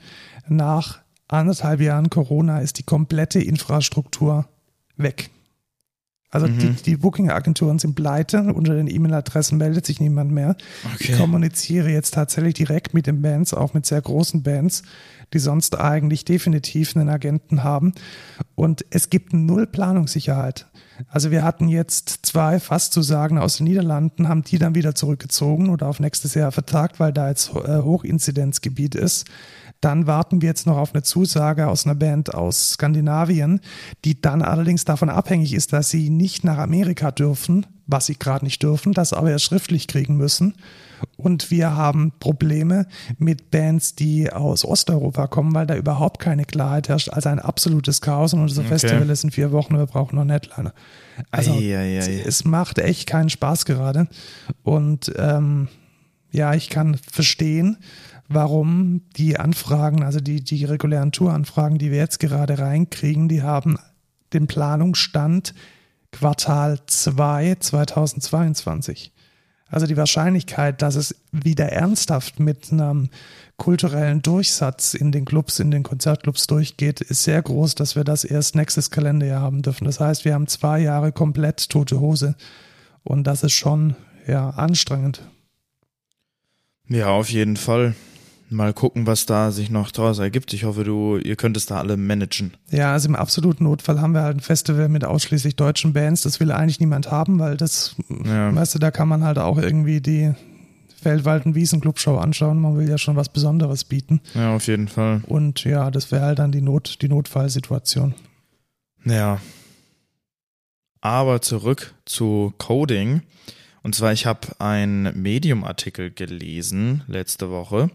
Nach 0.48 1.00
anderthalb 1.28 1.82
Jahren 1.82 2.10
Corona 2.10 2.60
ist 2.60 2.78
die 2.78 2.84
komplette 2.84 3.40
Infrastruktur 3.40 4.48
weg. 4.96 5.30
Also 6.30 6.48
die, 6.50 6.72
die 6.72 6.98
Booking-Agenturen 6.98 7.80
sind 7.80 7.96
pleite, 7.96 8.54
unter 8.54 8.76
den 8.76 8.88
E-Mail-Adressen 8.88 9.58
meldet 9.58 9.86
sich 9.86 10.02
niemand 10.02 10.32
mehr. 10.32 10.58
Ich 11.00 11.08
Okay. 11.10 11.18
kommuniziere 11.18 11.90
jetzt 11.90 12.14
tatsächlich 12.16 12.54
direkt 12.56 12.94
mit 12.94 13.08
den 13.08 13.22
Bands, 13.22 13.54
auch 13.54 13.74
mit 13.74 13.86
sehr 13.86 14.02
großen 14.02 14.44
Bands, 14.44 14.84
die 15.34 15.40
sonst 15.40 15.80
eigentlich 15.80 16.26
definitiv 16.26 16.98
einen 16.98 17.08
Agenten 17.08 17.64
haben. 17.64 17.94
Und 18.56 18.86
es 18.90 19.10
gibt 19.10 19.32
null 19.34 19.68
Planungssicherheit. 19.68 20.68
Also 21.08 21.32
wir 21.32 21.44
hatten 21.44 21.70
jetzt 21.70 22.26
zwei 22.26 22.60
fast 22.60 22.92
zu 22.92 23.02
sagen 23.02 23.38
aus 23.38 23.58
den 23.58 23.66
Niederlanden, 23.66 24.28
haben 24.28 24.42
die 24.44 24.58
dann 24.58 24.76
wieder 24.76 24.96
zurückgezogen 24.96 25.70
oder 25.70 25.88
auf 25.88 26.00
nächstes 26.02 26.34
Jahr 26.34 26.52
vertagt, 26.52 27.00
weil 27.00 27.14
da 27.14 27.30
jetzt 27.30 27.52
äh, 27.56 27.82
Hochinzidenzgebiet 27.82 28.96
ist. 28.96 29.26
Dann 29.82 30.08
warten 30.08 30.42
wir 30.42 30.50
jetzt 30.50 30.66
noch 30.66 30.78
auf 30.78 30.94
eine 30.94 31.04
Zusage 31.04 31.68
aus 31.68 31.86
einer 31.86 31.96
Band 31.96 32.34
aus 32.34 32.72
Skandinavien, 32.72 33.62
die 34.06 34.20
dann 34.20 34.42
allerdings 34.42 34.86
davon 34.86 35.10
abhängig 35.10 35.54
ist, 35.54 35.74
dass 35.74 35.90
sie 35.90 36.10
nicht 36.10 36.44
nach 36.44 36.58
Amerika 36.58 37.12
dürfen, 37.12 37.66
was 37.86 38.08
sie 38.08 38.18
gerade 38.18 38.46
nicht 38.46 38.62
dürfen, 38.64 38.94
das 38.94 39.14
aber 39.14 39.32
erst 39.32 39.46
schriftlich 39.46 39.88
kriegen 39.88 40.18
müssen. 40.18 40.56
Und 41.16 41.52
wir 41.52 41.76
haben 41.76 42.12
Probleme 42.20 42.88
mit 43.18 43.52
Bands, 43.52 43.96
die 43.96 44.32
aus 44.32 44.66
Osteuropa 44.66 45.28
kommen, 45.28 45.54
weil 45.54 45.68
da 45.68 45.76
überhaupt 45.76 46.20
keine 46.20 46.46
Klarheit 46.46 46.90
herrscht. 46.90 47.10
Also 47.10 47.30
ein 47.30 47.40
absolutes 47.40 48.02
Chaos 48.02 48.34
und 48.34 48.42
unser 48.42 48.62
okay. 48.62 48.70
Festival 48.70 49.10
ist 49.10 49.24
in 49.24 49.32
vier 49.32 49.52
Wochen, 49.52 49.78
wir 49.78 49.86
brauchen 49.86 50.16
noch 50.16 50.22
einen 50.22 50.32
Headliner. 50.32 50.74
Also 51.32 51.54
ei, 51.54 51.78
ei, 51.78 52.00
ei. 52.00 52.24
es 52.26 52.46
macht 52.46 52.80
echt 52.80 53.08
keinen 53.08 53.30
Spaß 53.30 53.66
gerade. 53.66 54.08
Und 54.64 55.12
ähm, 55.18 55.68
ja, 56.32 56.54
ich 56.54 56.70
kann 56.70 56.98
verstehen, 57.12 57.78
warum 58.28 59.02
die 59.16 59.40
Anfragen, 59.40 60.04
also 60.04 60.20
die, 60.20 60.44
die 60.44 60.66
regulären 60.66 61.12
Touranfragen, 61.12 61.78
die 61.78 61.92
wir 61.92 61.98
jetzt 61.98 62.20
gerade 62.20 62.60
reinkriegen, 62.60 63.30
die 63.30 63.42
haben 63.42 63.78
den 64.34 64.48
Planungsstand 64.48 65.54
Quartal 66.12 66.80
2 66.86 67.56
2022. 67.60 69.12
Also 69.70 69.86
die 69.86 69.98
Wahrscheinlichkeit, 69.98 70.82
dass 70.82 70.96
es 70.96 71.16
wieder 71.32 71.70
ernsthaft 71.72 72.40
mit 72.40 72.72
einem 72.72 73.10
kulturellen 73.58 74.22
Durchsatz 74.22 74.94
in 74.94 75.12
den 75.12 75.26
Clubs, 75.26 75.60
in 75.60 75.72
den 75.72 75.84
Konzertclubs 75.84 76.48
durchgeht, 76.48 77.02
ist 77.02 77.24
sehr 77.24 77.42
groß, 77.42 77.76
dass 77.76 77.96
wir 77.96 78.04
das 78.04 78.24
erst 78.24 78.56
nächstes 78.56 78.92
Kalenderjahr 78.92 79.42
haben 79.42 79.62
dürfen. 79.62 79.86
Das 79.86 80.00
heißt, 80.00 80.24
wir 80.26 80.34
haben 80.34 80.48
zwei 80.48 80.80
Jahre 80.80 81.12
komplett 81.12 81.70
tote 81.70 82.00
Hose 82.00 82.36
und 83.04 83.26
das 83.26 83.44
ist 83.44 83.54
schon 83.54 83.96
ja 84.26 84.52
anstrengend. 84.52 85.22
Ja, 86.88 87.10
auf 87.10 87.30
jeden 87.30 87.58
Fall 87.58 87.96
mal 88.50 88.74
gucken, 88.74 89.08
was 89.08 89.26
da 89.26 89.52
sich 89.52 89.70
noch 89.70 89.92
draus 89.92 90.20
ergibt. 90.20 90.54
Ich 90.54 90.64
hoffe, 90.64 90.84
du, 90.84 91.18
ihr 91.18 91.36
könnt 91.36 91.58
es 91.58 91.66
da 91.66 91.78
alle 91.78 91.98
managen. 91.98 92.54
Ja, 92.70 92.94
also 92.94 93.10
im 93.10 93.16
absoluten 93.16 93.66
Notfall 93.66 94.02
haben 94.02 94.14
wir 94.14 94.22
halt 94.22 94.38
ein 94.38 94.42
Festival 94.42 94.90
mit 94.90 95.04
ausschließlich 95.04 95.56
deutschen 95.56 95.94
Bands. 95.94 96.22
Das 96.22 96.40
will 96.40 96.52
eigentlich 96.52 96.80
niemand 96.80 97.12
haben, 97.12 97.40
weil 97.40 97.58
das, 97.58 97.96
ja. 98.26 98.54
weißt 98.56 98.76
du, 98.76 98.80
da 98.80 98.92
kann 98.92 99.08
man 99.08 99.24
halt 99.24 99.38
auch 99.38 99.58
irgendwie 99.58 100.02
die 100.02 100.34
Feldwald- 101.02 101.46
und 101.46 101.56
Wiesen-Clubshow 101.56 102.18
anschauen. 102.18 102.60
Man 102.60 102.78
will 102.78 102.90
ja 102.90 102.98
schon 102.98 103.16
was 103.16 103.30
Besonderes 103.30 103.84
bieten. 103.84 104.22
Ja, 104.34 104.56
auf 104.56 104.68
jeden 104.68 104.88
Fall. 104.88 105.22
Und 105.28 105.64
ja, 105.64 105.92
das 105.92 106.12
wäre 106.12 106.24
halt 106.24 106.40
dann 106.40 106.52
die 106.52 106.62
Not, 106.62 107.02
die 107.02 107.10
Notfallsituation. 107.10 108.16
Ja. 109.06 109.40
Aber 111.02 111.42
zurück 111.42 111.94
zu 112.06 112.54
Coding. 112.58 113.22
Und 113.84 113.96
zwar, 113.96 114.12
ich 114.12 114.26
habe 114.26 114.48
einen 114.60 115.22
Medium-Artikel 115.22 116.12
gelesen 116.12 117.04
letzte 117.08 117.50
Woche 117.50 117.90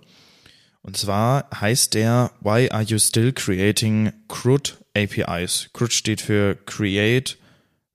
und 0.82 0.96
zwar 0.96 1.48
heißt 1.54 1.94
der 1.94 2.30
Why 2.40 2.70
are 2.70 2.82
you 2.82 2.98
still 2.98 3.32
creating 3.32 4.12
CRUD 4.28 4.78
APIs? 4.96 5.70
CRUD 5.72 5.92
steht 5.92 6.20
für 6.20 6.56
Create, 6.66 7.38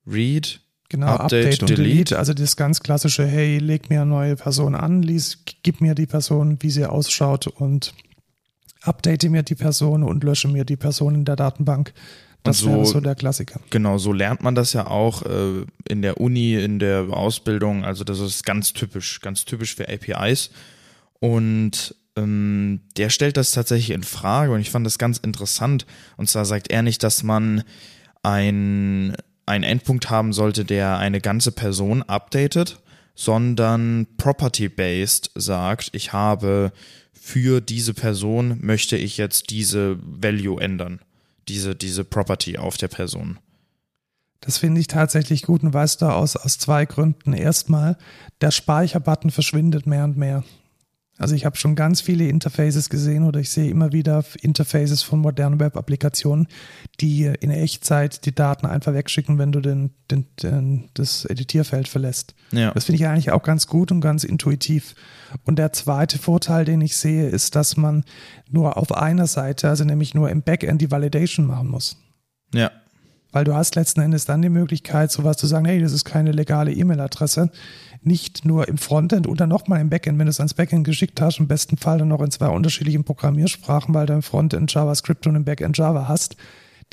Read, 0.06 0.62
Genau, 0.90 1.08
Update, 1.08 1.46
Update 1.46 1.62
und 1.62 1.70
delete. 1.70 1.90
delete. 1.90 2.20
Also 2.20 2.34
das 2.34 2.56
ganz 2.56 2.80
klassische, 2.82 3.26
hey, 3.26 3.58
leg 3.58 3.90
mir 3.90 4.02
eine 4.02 4.10
neue 4.10 4.36
Person 4.38 4.74
an, 4.74 5.02
lies, 5.02 5.40
gib 5.64 5.82
mir 5.82 5.96
die 5.96 6.06
Person, 6.06 6.60
wie 6.62 6.70
sie 6.70 6.86
ausschaut 6.86 7.48
und 7.48 7.94
update 8.84 9.30
mir 9.30 9.44
die 9.44 9.56
Person 9.56 10.04
und 10.04 10.24
lösche 10.24 10.48
mir 10.48 10.64
die 10.64 10.78
Person 10.78 11.16
in 11.16 11.26
der 11.26 11.36
Datenbank. 11.36 11.94
Das 12.44 12.60
so, 12.60 12.70
wäre 12.70 12.86
so 12.86 13.02
der 13.02 13.16
Klassiker. 13.16 13.60
Genau, 13.70 13.98
so 13.98 14.14
lernt 14.14 14.42
man 14.42 14.56
das 14.56 14.72
ja 14.72 14.88
auch 14.88 15.24
äh, 15.24 15.66
in 15.90 16.02
der 16.02 16.22
Uni, 16.22 16.56
in 16.56 16.80
der 16.80 17.10
Ausbildung. 17.10 17.84
Also 17.84 18.06
das 18.06 18.22
ist 18.22 18.46
ganz 18.46 18.72
typisch, 18.72 19.20
ganz 19.20 19.44
typisch 19.44 19.76
für 19.76 19.90
APIs. 19.90 20.52
Und 21.20 21.96
ähm, 22.18 22.82
der 22.98 23.10
stellt 23.10 23.38
das 23.38 23.52
tatsächlich 23.52 23.92
in 23.92 24.04
Frage 24.04 24.52
und 24.52 24.60
ich 24.60 24.72
fand 24.72 24.86
das 24.86 24.98
ganz 24.98 25.18
interessant. 25.20 25.86
Und 26.18 26.30
zwar 26.30 26.46
sagt 26.46 26.70
er 26.70 26.82
nicht, 26.82 27.04
dass 27.04 27.24
man 27.24 27.64
ein, 28.24 29.16
einen 29.46 29.64
Endpunkt 29.64 30.10
haben 30.10 30.34
sollte, 30.34 30.66
der 30.66 30.98
eine 30.98 31.22
ganze 31.22 31.52
Person 31.52 32.04
updatet, 32.04 32.82
sondern 33.16 34.08
property-based 34.18 35.32
sagt, 35.36 35.90
ich 35.94 36.14
habe 36.14 36.72
für 37.14 37.62
diese 37.62 37.94
Person 37.94 38.58
möchte 38.62 38.96
ich 38.96 39.18
jetzt 39.18 39.50
diese 39.50 39.98
Value 40.02 40.62
ändern, 40.62 41.00
diese, 41.48 41.76
diese 41.76 42.04
Property 42.04 42.58
auf 42.58 42.78
der 42.78 42.88
Person. 42.88 43.40
Das 44.40 44.60
finde 44.60 44.80
ich 44.80 44.88
tatsächlich 44.88 45.42
gut 45.44 45.64
und 45.64 45.74
weißt 45.74 46.02
du 46.02 46.06
aus, 46.06 46.36
aus 46.36 46.58
zwei 46.58 46.86
Gründen. 46.86 47.34
Erstmal, 47.34 47.98
der 48.40 48.52
Speicherbutton 48.52 49.32
verschwindet 49.32 49.88
mehr 49.88 50.04
und 50.04 50.16
mehr. 50.16 50.44
Also 51.20 51.34
ich 51.34 51.46
habe 51.46 51.58
schon 51.58 51.76
ganz 51.76 52.00
viele 52.02 52.28
Interfaces 52.28 52.90
gesehen 52.90 53.24
oder 53.24 53.40
ich 53.40 53.50
sehe 53.50 53.70
immer 53.70 53.92
wieder 53.92 54.24
Interfaces 54.42 55.02
von 55.02 55.20
modernen 55.20 55.60
Web-Applikationen, 55.60 56.48
die 57.00 57.24
in 57.24 57.50
Echtzeit 57.50 58.26
die 58.26 58.36
Daten 58.36 58.68
einfach 58.68 58.94
wegschicken, 58.94 59.40
wenn 59.40 59.52
du 59.52 59.60
den, 59.60 59.92
den, 60.12 60.28
den 60.44 60.90
das 60.94 61.26
Editierfeld 61.26 61.88
verlässt. 61.88 62.36
Ja. 62.52 62.72
Das 62.72 62.86
finde 62.86 63.02
ich 63.02 63.08
eigentlich 63.08 63.32
auch 63.32 63.42
ganz 63.42 63.66
gut 63.66 63.92
und 63.92 64.02
ganz 64.02 64.24
intuitiv. 64.24 64.94
Und 65.44 65.58
der 65.58 65.74
zweite 65.74 66.20
Vorteil, 66.20 66.66
den 66.66 66.82
ich 66.82 66.96
sehe, 66.96 67.28
ist, 67.28 67.56
dass 67.56 67.78
man 67.78 68.04
nur 68.50 68.78
auf 68.78 68.92
einer 68.92 69.26
Seite, 69.26 69.70
also 69.70 69.84
nämlich 69.86 70.14
nur 70.14 70.30
im 70.30 70.44
Backend 70.44 70.82
die 70.82 70.92
Validation 70.92 71.48
machen 71.48 71.70
muss. 71.70 71.98
Ja. 72.54 72.72
Weil 73.32 73.44
du 73.44 73.56
hast 73.56 73.76
letzten 73.76 74.02
Endes 74.02 74.26
dann 74.26 74.42
die 74.42 74.50
Möglichkeit, 74.50 75.12
sowas 75.12 75.38
zu 75.38 75.48
sagen, 75.48 75.66
hey, 75.66 75.82
das 75.82 75.92
ist 75.92 76.06
keine 76.06 76.32
legale 76.32 76.72
E-Mail-Adresse 76.72 77.52
nicht 78.02 78.46
nur 78.46 78.68
im 78.68 78.78
Frontend 78.78 79.28
oder 79.28 79.48
nochmal 79.48 79.82
im 79.82 79.90
Backend, 79.90 80.20
wenn 80.20 80.26
du 80.26 80.32
es 80.32 80.40
ans 80.40 80.54
Backend 80.54 80.86
geschickt 80.86 81.22
hast, 81.22 81.40
im 81.40 81.48
besten 81.48 81.78
Fall 81.78 81.98
dann 81.98 82.08
noch 82.08 82.22
in 82.22 82.32
zwei 82.32 82.48
unterschiedlichen 82.48 83.04
Programmiersprachen, 83.04 83.94
weil 83.94 84.06
du 84.06 84.14
im 84.14 84.22
Frontend 84.22 84.74
JavaScript 84.74 85.28
und 85.28 85.36
im 85.36 85.46
Backend 85.46 85.78
Java 85.78 86.08
hast. 86.08 86.36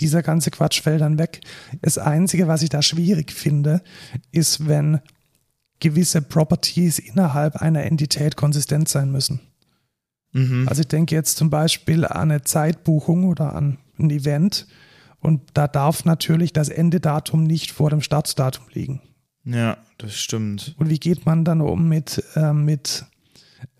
Dieser 0.00 0.22
ganze 0.22 0.50
Quatsch 0.50 0.82
fällt 0.82 1.00
dann 1.00 1.18
weg. 1.18 1.40
Das 1.80 1.98
Einzige, 1.98 2.48
was 2.48 2.62
ich 2.62 2.68
da 2.68 2.82
schwierig 2.82 3.32
finde, 3.32 3.82
ist, 4.32 4.66
wenn 4.66 5.00
gewisse 5.78 6.22
Properties 6.22 6.98
innerhalb 6.98 7.56
einer 7.56 7.84
Entität 7.84 8.36
konsistent 8.36 8.88
sein 8.88 9.12
müssen. 9.12 9.40
Mhm. 10.32 10.66
Also 10.68 10.80
ich 10.80 10.88
denke 10.88 11.14
jetzt 11.14 11.36
zum 11.36 11.50
Beispiel 11.50 12.04
an 12.04 12.30
eine 12.30 12.42
Zeitbuchung 12.42 13.24
oder 13.24 13.54
an 13.54 13.78
ein 13.98 14.10
Event 14.10 14.66
und 15.20 15.40
da 15.54 15.68
darf 15.68 16.04
natürlich 16.04 16.52
das 16.52 16.68
Endedatum 16.68 17.44
nicht 17.44 17.70
vor 17.70 17.90
dem 17.90 18.02
Startdatum 18.02 18.66
liegen. 18.72 19.00
Ja, 19.44 19.76
das 19.98 20.16
stimmt. 20.16 20.74
Und 20.78 20.88
wie 20.88 20.98
geht 20.98 21.26
man 21.26 21.44
dann 21.44 21.60
um 21.60 21.88
mit, 21.88 22.22
äh, 22.34 22.52
mit 22.52 23.04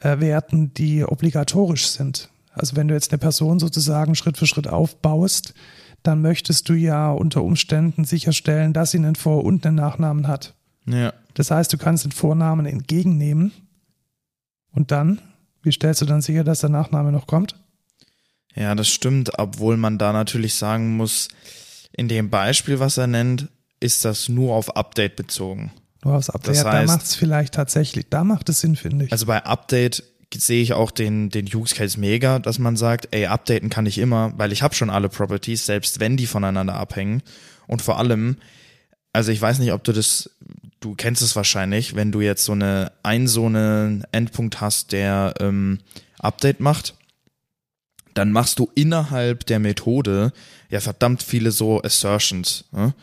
äh, 0.01 0.21
Werten, 0.21 0.75
die 0.75 1.05
obligatorisch 1.05 1.87
sind? 1.87 2.29
Also 2.53 2.77
wenn 2.77 2.89
du 2.89 2.95
jetzt 2.95 3.13
eine 3.13 3.19
Person 3.19 3.59
sozusagen 3.59 4.15
Schritt 4.15 4.37
für 4.37 4.47
Schritt 4.47 4.69
aufbaust, 4.69 5.55
dann 6.03 6.21
möchtest 6.21 6.69
du 6.69 6.75
ja 6.75 7.11
unter 7.11 7.43
Umständen 7.43 8.05
sicherstellen, 8.05 8.73
dass 8.73 8.91
sie 8.91 8.99
einen 8.99 9.17
Vor- 9.17 9.45
und 9.45 9.67
einen 9.67 9.77
Nachnamen 9.77 10.29
hat. 10.29 10.55
Ja. 10.87 11.13
Das 11.33 11.51
heißt, 11.51 11.73
du 11.73 11.79
kannst 11.79 12.05
den 12.05 12.13
Vornamen 12.13 12.67
entgegennehmen 12.67 13.53
und 14.71 14.91
dann, 14.91 15.21
wie 15.63 15.73
stellst 15.73 16.03
du 16.03 16.07
dann 16.07 16.21
sicher, 16.21 16.45
dass 16.45 16.61
der 16.61 16.71
Nachname 16.71 17.11
noch 17.11 17.27
kommt? 17.27 17.57
Ja, 18.55 18.75
das 18.75 18.89
stimmt, 18.89 19.39
obwohl 19.39 19.77
man 19.77 19.99
da 19.99 20.13
natürlich 20.13 20.55
sagen 20.55 20.97
muss, 20.97 21.29
in 21.93 22.09
dem 22.09 22.31
Beispiel, 22.31 22.79
was 22.79 22.99
er 22.99 23.07
nennt, 23.07 23.49
ist 23.85 24.05
das 24.05 24.29
nur 24.29 24.55
auf 24.55 24.77
Update 24.77 25.17
bezogen. 25.17 25.73
Nur 26.05 26.15
aufs 26.15 26.31
Update. 26.31 26.57
Das 26.57 26.65
heißt, 26.65 26.89
da 26.89 26.93
macht 26.93 27.05
es 27.05 27.15
vielleicht 27.15 27.55
tatsächlich, 27.55 28.07
da 28.09 28.25
macht 28.25 28.49
es 28.49 28.61
Sinn, 28.61 28.77
finde 28.77 29.05
ich. 29.05 29.13
Also 29.13 29.27
bei 29.27 29.45
Update 29.45 30.03
sehe 30.35 30.63
ich 30.63 30.73
auch 30.73 30.91
den, 30.91 31.31
den 31.31 31.47
Use 31.47 31.75
Case 31.75 32.01
mega, 32.01 32.39
dass 32.39 32.59
man 32.59 32.77
sagt, 32.77 33.09
ey, 33.13 33.27
updaten 33.27 33.71
kann 33.71 33.87
ich 33.87 33.99
immer, 33.99 34.33
weil 34.37 34.53
ich 34.53 34.63
habe 34.63 34.75
schon 34.75 34.91
alle 34.91 35.09
Properties, 35.09 35.67
selbst 35.67 36.01
wenn 36.01 36.17
die 36.17 36.27
voneinander 36.27 36.75
abhängen. 36.75 37.23
Und 37.67 37.83
vor 37.83 37.99
allem, 37.99 38.39
also 39.13 39.31
ich 39.31 39.41
weiß 39.41 39.59
nicht, 39.61 39.73
ob 39.73 39.85
du 39.85 39.93
das, 39.93 40.31
du 40.81 40.95
kennst 40.95 41.23
es 41.23 41.37
wahrscheinlich, 41.37 41.95
wenn 41.95 42.11
du 42.11 42.21
jetzt 42.21 42.45
so 42.45 42.53
eine, 42.53 42.91
ein 43.03 43.29
so 43.29 43.47
einen 43.47 44.05
Endpunkt 44.11 44.61
hast, 44.61 44.93
der 44.93 45.35
ähm, 45.41 45.79
Update 46.19 46.59
macht, 46.59 46.95
dann 48.15 48.33
machst 48.33 48.59
du 48.59 48.71
innerhalb 48.75 49.47
der 49.47 49.59
Methode 49.59 50.33
ja 50.71 50.81
verdammt 50.81 51.23
viele 51.23 51.51
so 51.51 51.83
Assertions. 51.83 52.65
Ne? 52.73 52.95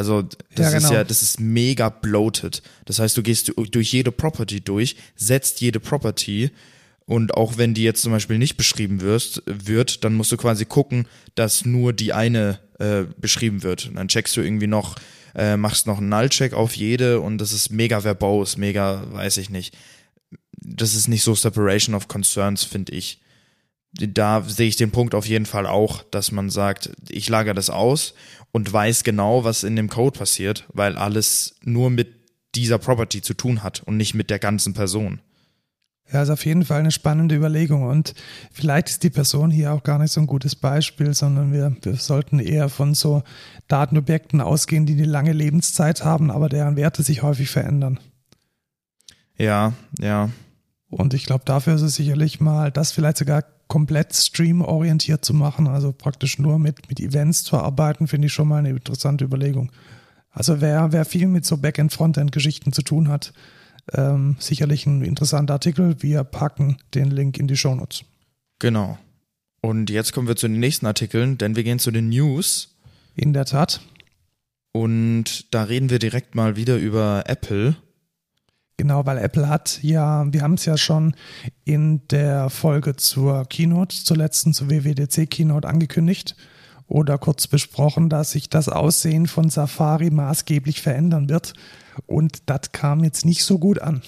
Also 0.00 0.22
das 0.54 0.72
ja, 0.72 0.78
genau. 0.78 0.88
ist 0.88 0.94
ja, 0.94 1.04
das 1.04 1.20
ist 1.20 1.40
mega 1.40 1.90
bloated. 1.90 2.62
Das 2.86 3.00
heißt, 3.00 3.18
du 3.18 3.22
gehst 3.22 3.52
durch 3.54 3.92
jede 3.92 4.10
Property 4.10 4.62
durch, 4.62 4.96
setzt 5.14 5.60
jede 5.60 5.78
Property 5.78 6.52
und 7.04 7.34
auch 7.34 7.58
wenn 7.58 7.74
die 7.74 7.82
jetzt 7.82 8.00
zum 8.00 8.10
Beispiel 8.10 8.38
nicht 8.38 8.56
beschrieben 8.56 9.02
wirst, 9.02 9.42
wird, 9.44 10.02
dann 10.02 10.14
musst 10.14 10.32
du 10.32 10.38
quasi 10.38 10.64
gucken, 10.64 11.06
dass 11.34 11.66
nur 11.66 11.92
die 11.92 12.14
eine 12.14 12.60
äh, 12.78 13.02
beschrieben 13.18 13.62
wird. 13.62 13.88
Und 13.88 13.96
dann 13.96 14.08
checkst 14.08 14.34
du 14.38 14.40
irgendwie 14.40 14.68
noch, 14.68 14.96
äh, 15.34 15.58
machst 15.58 15.86
noch 15.86 15.98
einen 15.98 16.08
Null-Check 16.08 16.54
auf 16.54 16.74
jede 16.76 17.20
und 17.20 17.36
das 17.36 17.52
ist 17.52 17.70
mega 17.70 18.00
verbose, 18.00 18.58
mega, 18.58 19.04
weiß 19.12 19.36
ich 19.36 19.50
nicht. 19.50 19.76
Das 20.56 20.94
ist 20.94 21.08
nicht 21.08 21.24
so 21.24 21.34
Separation 21.34 21.94
of 21.94 22.08
Concerns, 22.08 22.64
finde 22.64 22.92
ich. 22.92 23.19
Da 23.92 24.42
sehe 24.42 24.68
ich 24.68 24.76
den 24.76 24.90
Punkt 24.90 25.14
auf 25.14 25.26
jeden 25.26 25.46
Fall 25.46 25.66
auch, 25.66 26.02
dass 26.04 26.32
man 26.32 26.50
sagt, 26.50 26.90
ich 27.08 27.28
lagere 27.28 27.54
das 27.54 27.70
aus 27.70 28.14
und 28.52 28.72
weiß 28.72 29.04
genau, 29.04 29.44
was 29.44 29.64
in 29.64 29.76
dem 29.76 29.88
Code 29.88 30.18
passiert, 30.18 30.66
weil 30.72 30.96
alles 30.96 31.56
nur 31.64 31.90
mit 31.90 32.08
dieser 32.54 32.78
Property 32.78 33.22
zu 33.22 33.34
tun 33.34 33.62
hat 33.62 33.82
und 33.84 33.96
nicht 33.96 34.14
mit 34.14 34.30
der 34.30 34.38
ganzen 34.38 34.74
Person. 34.74 35.20
Ja, 36.12 36.22
ist 36.22 36.30
auf 36.30 36.44
jeden 36.44 36.64
Fall 36.64 36.80
eine 36.80 36.90
spannende 36.90 37.36
Überlegung 37.36 37.84
und 37.84 38.14
vielleicht 38.50 38.88
ist 38.88 39.04
die 39.04 39.10
Person 39.10 39.52
hier 39.52 39.72
auch 39.72 39.84
gar 39.84 39.98
nicht 39.98 40.12
so 40.12 40.20
ein 40.20 40.26
gutes 40.26 40.56
Beispiel, 40.56 41.14
sondern 41.14 41.52
wir, 41.52 41.76
wir 41.82 41.94
sollten 41.96 42.40
eher 42.40 42.68
von 42.68 42.94
so 42.94 43.22
Datenobjekten 43.68 44.40
ausgehen, 44.40 44.86
die 44.86 44.94
eine 44.94 45.04
lange 45.04 45.32
Lebenszeit 45.32 46.04
haben, 46.04 46.32
aber 46.32 46.48
deren 46.48 46.74
Werte 46.76 47.04
sich 47.04 47.22
häufig 47.22 47.50
verändern. 47.50 48.00
Ja, 49.38 49.72
ja. 50.00 50.30
Und 50.88 51.14
ich 51.14 51.24
glaube, 51.24 51.44
dafür 51.44 51.76
ist 51.76 51.82
es 51.82 51.94
sicherlich 51.94 52.40
mal, 52.40 52.72
das 52.72 52.90
vielleicht 52.90 53.18
sogar 53.18 53.44
komplett 53.70 54.12
streamorientiert 54.14 55.24
zu 55.24 55.32
machen, 55.32 55.68
also 55.68 55.92
praktisch 55.92 56.40
nur 56.40 56.58
mit, 56.58 56.88
mit 56.88 56.98
Events 56.98 57.44
zu 57.44 57.56
arbeiten, 57.56 58.08
finde 58.08 58.26
ich 58.26 58.32
schon 58.32 58.48
mal 58.48 58.58
eine 58.58 58.70
interessante 58.70 59.24
Überlegung. 59.24 59.70
Also 60.32 60.60
wer, 60.60 60.92
wer 60.92 61.04
viel 61.04 61.28
mit 61.28 61.46
so 61.46 61.56
Backend-Frontend-Geschichten 61.56 62.72
zu 62.72 62.82
tun 62.82 63.08
hat, 63.08 63.32
ähm, 63.92 64.36
sicherlich 64.40 64.86
ein 64.86 65.02
interessanter 65.02 65.54
Artikel. 65.54 66.02
Wir 66.02 66.24
packen 66.24 66.78
den 66.94 67.12
Link 67.12 67.38
in 67.38 67.46
die 67.46 67.56
Shownotes. 67.56 68.02
Genau. 68.58 68.98
Und 69.62 69.88
jetzt 69.88 70.12
kommen 70.12 70.26
wir 70.26 70.36
zu 70.36 70.48
den 70.48 70.58
nächsten 70.58 70.86
Artikeln, 70.86 71.38
denn 71.38 71.54
wir 71.54 71.62
gehen 71.62 71.78
zu 71.78 71.92
den 71.92 72.08
News. 72.08 72.76
In 73.14 73.32
der 73.32 73.44
Tat. 73.44 73.80
Und 74.72 75.54
da 75.54 75.62
reden 75.62 75.90
wir 75.90 76.00
direkt 76.00 76.34
mal 76.34 76.56
wieder 76.56 76.76
über 76.76 77.22
Apple. 77.26 77.76
Genau, 78.80 79.04
weil 79.04 79.18
Apple 79.18 79.46
hat 79.46 79.78
ja, 79.82 80.24
wir 80.32 80.40
haben 80.40 80.54
es 80.54 80.64
ja 80.64 80.78
schon 80.78 81.14
in 81.66 82.00
der 82.08 82.48
Folge 82.48 82.96
zur 82.96 83.44
Keynote, 83.44 83.94
zur 83.94 84.16
letzten, 84.16 84.54
zur 84.54 84.70
WWDC 84.70 85.30
Keynote 85.30 85.68
angekündigt 85.68 86.34
oder 86.86 87.18
kurz 87.18 87.46
besprochen, 87.46 88.08
dass 88.08 88.30
sich 88.30 88.48
das 88.48 88.70
Aussehen 88.70 89.26
von 89.26 89.50
Safari 89.50 90.08
maßgeblich 90.08 90.80
verändern 90.80 91.28
wird. 91.28 91.52
Und 92.06 92.48
das 92.48 92.72
kam 92.72 93.04
jetzt 93.04 93.26
nicht 93.26 93.44
so 93.44 93.58
gut 93.58 93.82
an. 93.82 94.00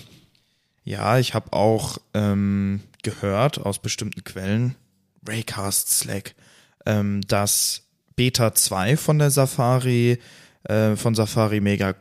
Ja, 0.85 1.19
ich 1.19 1.35
habe 1.35 1.53
auch 1.53 1.99
ähm, 2.15 2.81
gehört 3.03 3.59
aus 3.59 3.79
bestimmten 3.79 4.25
Quellen, 4.25 4.75
Raycast, 5.29 5.91
Slack, 5.91 6.35
ähm, 6.87 7.21
dass 7.29 7.83
Beta 8.17 8.55
2 8.55 8.97
von 8.97 9.19
der 9.19 9.31
Safari, 9.31 10.19
äh, 10.65 10.97
von 10.97 11.15
Safari 11.15 11.61
mega 11.61 11.95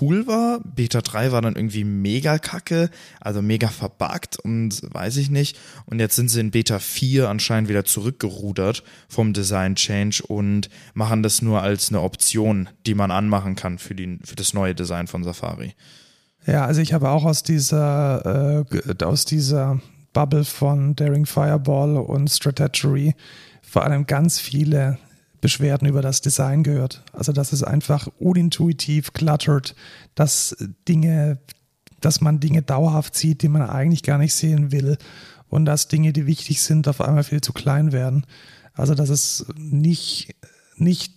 cool 0.00 0.26
war. 0.26 0.60
Beta 0.64 1.00
3 1.00 1.32
war 1.32 1.42
dann 1.42 1.56
irgendwie 1.56 1.84
mega 1.84 2.38
kacke, 2.38 2.90
also 3.20 3.42
mega 3.42 3.68
verbuggt 3.68 4.38
und 4.38 4.82
weiß 4.92 5.16
ich 5.18 5.30
nicht. 5.30 5.58
Und 5.86 6.00
jetzt 6.00 6.16
sind 6.16 6.28
sie 6.28 6.40
in 6.40 6.50
Beta 6.50 6.78
4 6.78 7.28
anscheinend 7.28 7.68
wieder 7.68 7.84
zurückgerudert 7.84 8.82
vom 9.08 9.32
Design 9.32 9.74
Change 9.74 10.22
und 10.26 10.68
machen 10.94 11.22
das 11.22 11.42
nur 11.42 11.62
als 11.62 11.90
eine 11.90 12.00
Option, 12.00 12.68
die 12.86 12.94
man 12.94 13.10
anmachen 13.10 13.54
kann 13.54 13.78
für, 13.78 13.94
die, 13.94 14.18
für 14.24 14.36
das 14.36 14.54
neue 14.54 14.74
Design 14.74 15.06
von 15.06 15.24
Safari. 15.24 15.74
Ja, 16.46 16.64
also 16.64 16.80
ich 16.80 16.92
habe 16.92 17.08
auch 17.08 17.24
aus 17.24 17.42
dieser, 17.42 18.64
äh, 18.66 19.04
aus 19.04 19.24
dieser 19.24 19.80
Bubble 20.12 20.44
von 20.44 20.96
Daring 20.96 21.26
Fireball 21.26 21.96
und 21.96 22.28
Strategy 22.28 23.14
vor 23.62 23.84
allem 23.84 24.06
ganz 24.06 24.38
viele 24.38 24.98
Beschwerden 25.42 25.88
über 25.88 26.00
das 26.00 26.22
Design 26.22 26.62
gehört. 26.62 27.04
Also 27.12 27.32
dass 27.32 27.52
es 27.52 27.62
einfach 27.62 28.08
unintuitiv 28.18 29.12
cluttert, 29.12 29.74
dass 30.14 30.56
Dinge, 30.88 31.40
dass 32.00 32.22
man 32.22 32.40
Dinge 32.40 32.62
dauerhaft 32.62 33.14
sieht, 33.14 33.42
die 33.42 33.48
man 33.48 33.62
eigentlich 33.62 34.04
gar 34.04 34.16
nicht 34.16 34.34
sehen 34.34 34.72
will 34.72 34.96
und 35.48 35.66
dass 35.66 35.88
Dinge, 35.88 36.14
die 36.14 36.26
wichtig 36.26 36.62
sind, 36.62 36.88
auf 36.88 37.02
einmal 37.02 37.24
viel 37.24 37.42
zu 37.42 37.52
klein 37.52 37.92
werden. 37.92 38.24
Also 38.72 38.94
dass 38.94 39.10
es 39.10 39.44
nicht, 39.56 40.34
nicht 40.76 41.12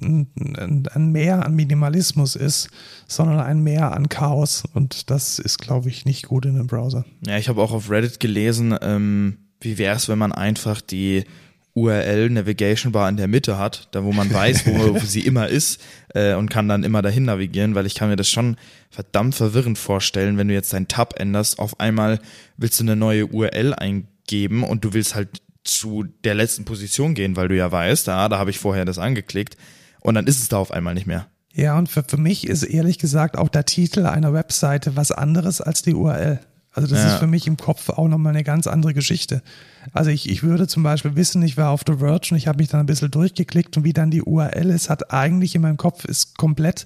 ein 0.00 1.12
Mehr 1.12 1.44
an 1.44 1.54
Minimalismus 1.54 2.36
ist, 2.36 2.68
sondern 3.08 3.40
ein 3.40 3.60
Mehr 3.60 3.92
an 3.92 4.08
Chaos. 4.08 4.64
Und 4.72 5.10
das 5.10 5.38
ist, 5.40 5.58
glaube 5.58 5.88
ich, 5.88 6.04
nicht 6.04 6.26
gut 6.26 6.46
in 6.46 6.54
einem 6.54 6.68
Browser. 6.68 7.04
Ja, 7.26 7.38
ich 7.38 7.48
habe 7.48 7.60
auch 7.60 7.72
auf 7.72 7.90
Reddit 7.90 8.20
gelesen, 8.20 8.76
ähm, 8.80 9.38
wie 9.60 9.78
wäre 9.78 9.96
es, 9.96 10.08
wenn 10.08 10.18
man 10.18 10.32
einfach 10.32 10.80
die 10.80 11.24
URL 11.74 12.30
Navigation 12.30 12.92
Bar 12.92 13.08
in 13.08 13.16
der 13.16 13.26
Mitte 13.26 13.58
hat, 13.58 13.88
da 13.90 14.04
wo 14.04 14.12
man 14.12 14.32
weiß, 14.32 14.66
wo, 14.66 14.98
sie 15.04 15.20
immer 15.20 15.48
ist 15.48 15.82
äh, 16.14 16.34
und 16.34 16.48
kann 16.48 16.68
dann 16.68 16.84
immer 16.84 17.02
dahin 17.02 17.24
navigieren, 17.24 17.74
weil 17.74 17.86
ich 17.86 17.94
kann 17.94 18.08
mir 18.08 18.16
das 18.16 18.30
schon 18.30 18.56
verdammt 18.90 19.34
verwirrend 19.34 19.76
vorstellen, 19.76 20.38
wenn 20.38 20.48
du 20.48 20.54
jetzt 20.54 20.72
deinen 20.72 20.88
Tab 20.88 21.18
änderst, 21.18 21.58
auf 21.58 21.80
einmal 21.80 22.20
willst 22.56 22.78
du 22.78 22.84
eine 22.84 22.96
neue 22.96 23.26
URL 23.26 23.74
eingeben 23.74 24.62
und 24.62 24.84
du 24.84 24.92
willst 24.92 25.16
halt 25.16 25.42
zu 25.64 26.04
der 26.22 26.34
letzten 26.34 26.64
Position 26.64 27.14
gehen, 27.14 27.36
weil 27.36 27.48
du 27.48 27.56
ja 27.56 27.70
weißt, 27.72 28.06
da, 28.06 28.28
da 28.28 28.38
habe 28.38 28.50
ich 28.50 28.58
vorher 28.58 28.84
das 28.84 28.98
angeklickt 28.98 29.56
und 30.00 30.14
dann 30.14 30.26
ist 30.26 30.40
es 30.40 30.48
da 30.48 30.58
auf 30.58 30.70
einmal 30.70 30.94
nicht 30.94 31.06
mehr. 31.06 31.26
Ja, 31.52 31.78
und 31.78 31.88
für, 31.88 32.04
für 32.06 32.16
mich 32.16 32.46
ist 32.46 32.64
ehrlich 32.64 32.98
gesagt 32.98 33.36
auch 33.36 33.48
der 33.48 33.64
Titel 33.64 34.06
einer 34.06 34.32
Webseite 34.32 34.96
was 34.96 35.12
anderes 35.12 35.60
als 35.60 35.82
die 35.82 35.94
URL. 35.94 36.40
Also 36.74 36.88
das 36.88 36.98
ja. 36.98 37.14
ist 37.14 37.20
für 37.20 37.28
mich 37.28 37.46
im 37.46 37.56
Kopf 37.56 37.88
auch 37.88 38.08
nochmal 38.08 38.34
eine 38.34 38.42
ganz 38.42 38.66
andere 38.66 38.94
Geschichte. 38.94 39.42
Also 39.92 40.10
ich, 40.10 40.28
ich 40.28 40.42
würde 40.42 40.66
zum 40.66 40.82
Beispiel 40.82 41.14
wissen, 41.14 41.40
ich 41.42 41.56
war 41.56 41.70
auf 41.70 41.82
The 41.86 41.98
Verge 41.98 42.28
und 42.32 42.36
ich 42.36 42.48
habe 42.48 42.58
mich 42.58 42.68
dann 42.68 42.80
ein 42.80 42.86
bisschen 42.86 43.12
durchgeklickt 43.12 43.76
und 43.76 43.84
wie 43.84 43.92
dann 43.92 44.10
die 44.10 44.22
URL 44.22 44.70
ist, 44.70 44.90
hat 44.90 45.12
eigentlich 45.12 45.54
in 45.54 45.62
meinem 45.62 45.76
Kopf 45.76 46.04
ist 46.04 46.36
komplett 46.36 46.84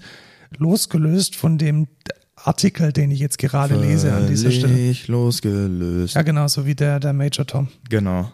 losgelöst 0.59 1.37
von 1.37 1.57
dem 1.57 1.89
Artikel, 2.37 2.93
den 2.93 3.11
ich 3.11 3.19
jetzt 3.19 3.39
gerade 3.39 3.75
Völlig 3.75 3.91
lese 3.91 4.13
an 4.13 4.27
dieser 4.29 4.51
Stelle. 4.51 4.95
losgelöst. 5.07 6.15
Ja, 6.15 6.23
genau, 6.23 6.47
so 6.49 6.67
wie 6.67 6.75
der, 6.75 7.01
der 7.01 7.15
Major 7.15 7.47
Tom. 7.47 7.69
Genau. 7.89 8.31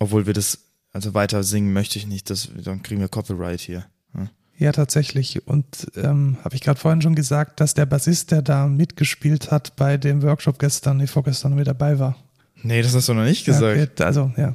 Obwohl 0.00 0.26
wir 0.26 0.34
das, 0.34 0.58
also 0.92 1.14
weiter 1.14 1.44
singen 1.44 1.72
möchte 1.72 1.98
ich 1.98 2.08
nicht, 2.08 2.28
das, 2.28 2.48
dann 2.62 2.82
kriegen 2.82 3.00
wir 3.00 3.08
Copyright 3.08 3.60
hier. 3.60 3.86
Ja, 4.58 4.72
tatsächlich. 4.72 5.46
Und 5.46 5.66
ähm, 5.96 6.38
habe 6.42 6.54
ich 6.54 6.62
gerade 6.62 6.80
vorhin 6.80 7.02
schon 7.02 7.14
gesagt, 7.14 7.60
dass 7.60 7.74
der 7.74 7.86
Bassist, 7.86 8.30
der 8.30 8.42
da 8.42 8.66
mitgespielt 8.66 9.50
hat 9.50 9.76
bei 9.76 9.98
dem 9.98 10.22
Workshop 10.22 10.58
gestern, 10.58 10.96
nee, 10.96 11.06
vorgestern 11.06 11.54
mit 11.54 11.66
dabei 11.66 11.98
war. 11.98 12.16
Nee, 12.62 12.80
das 12.82 12.94
hast 12.94 13.08
du 13.08 13.14
noch 13.14 13.24
nicht 13.24 13.44
gesagt. 13.44 14.00
Ja, 14.00 14.06
also, 14.06 14.32
ja. 14.36 14.54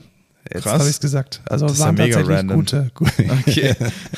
Jetzt 0.52 0.66
habe 0.66 0.84
ich 0.84 0.90
es 0.90 1.00
gesagt. 1.00 1.42
Also 1.46 1.68
das 1.68 1.80
waren 1.80 1.96
ja 1.98 2.06
tatsächlich 2.06 2.36
random. 2.36 2.58
gute, 2.58 2.92
gute, 2.94 3.12
okay. 3.48 3.76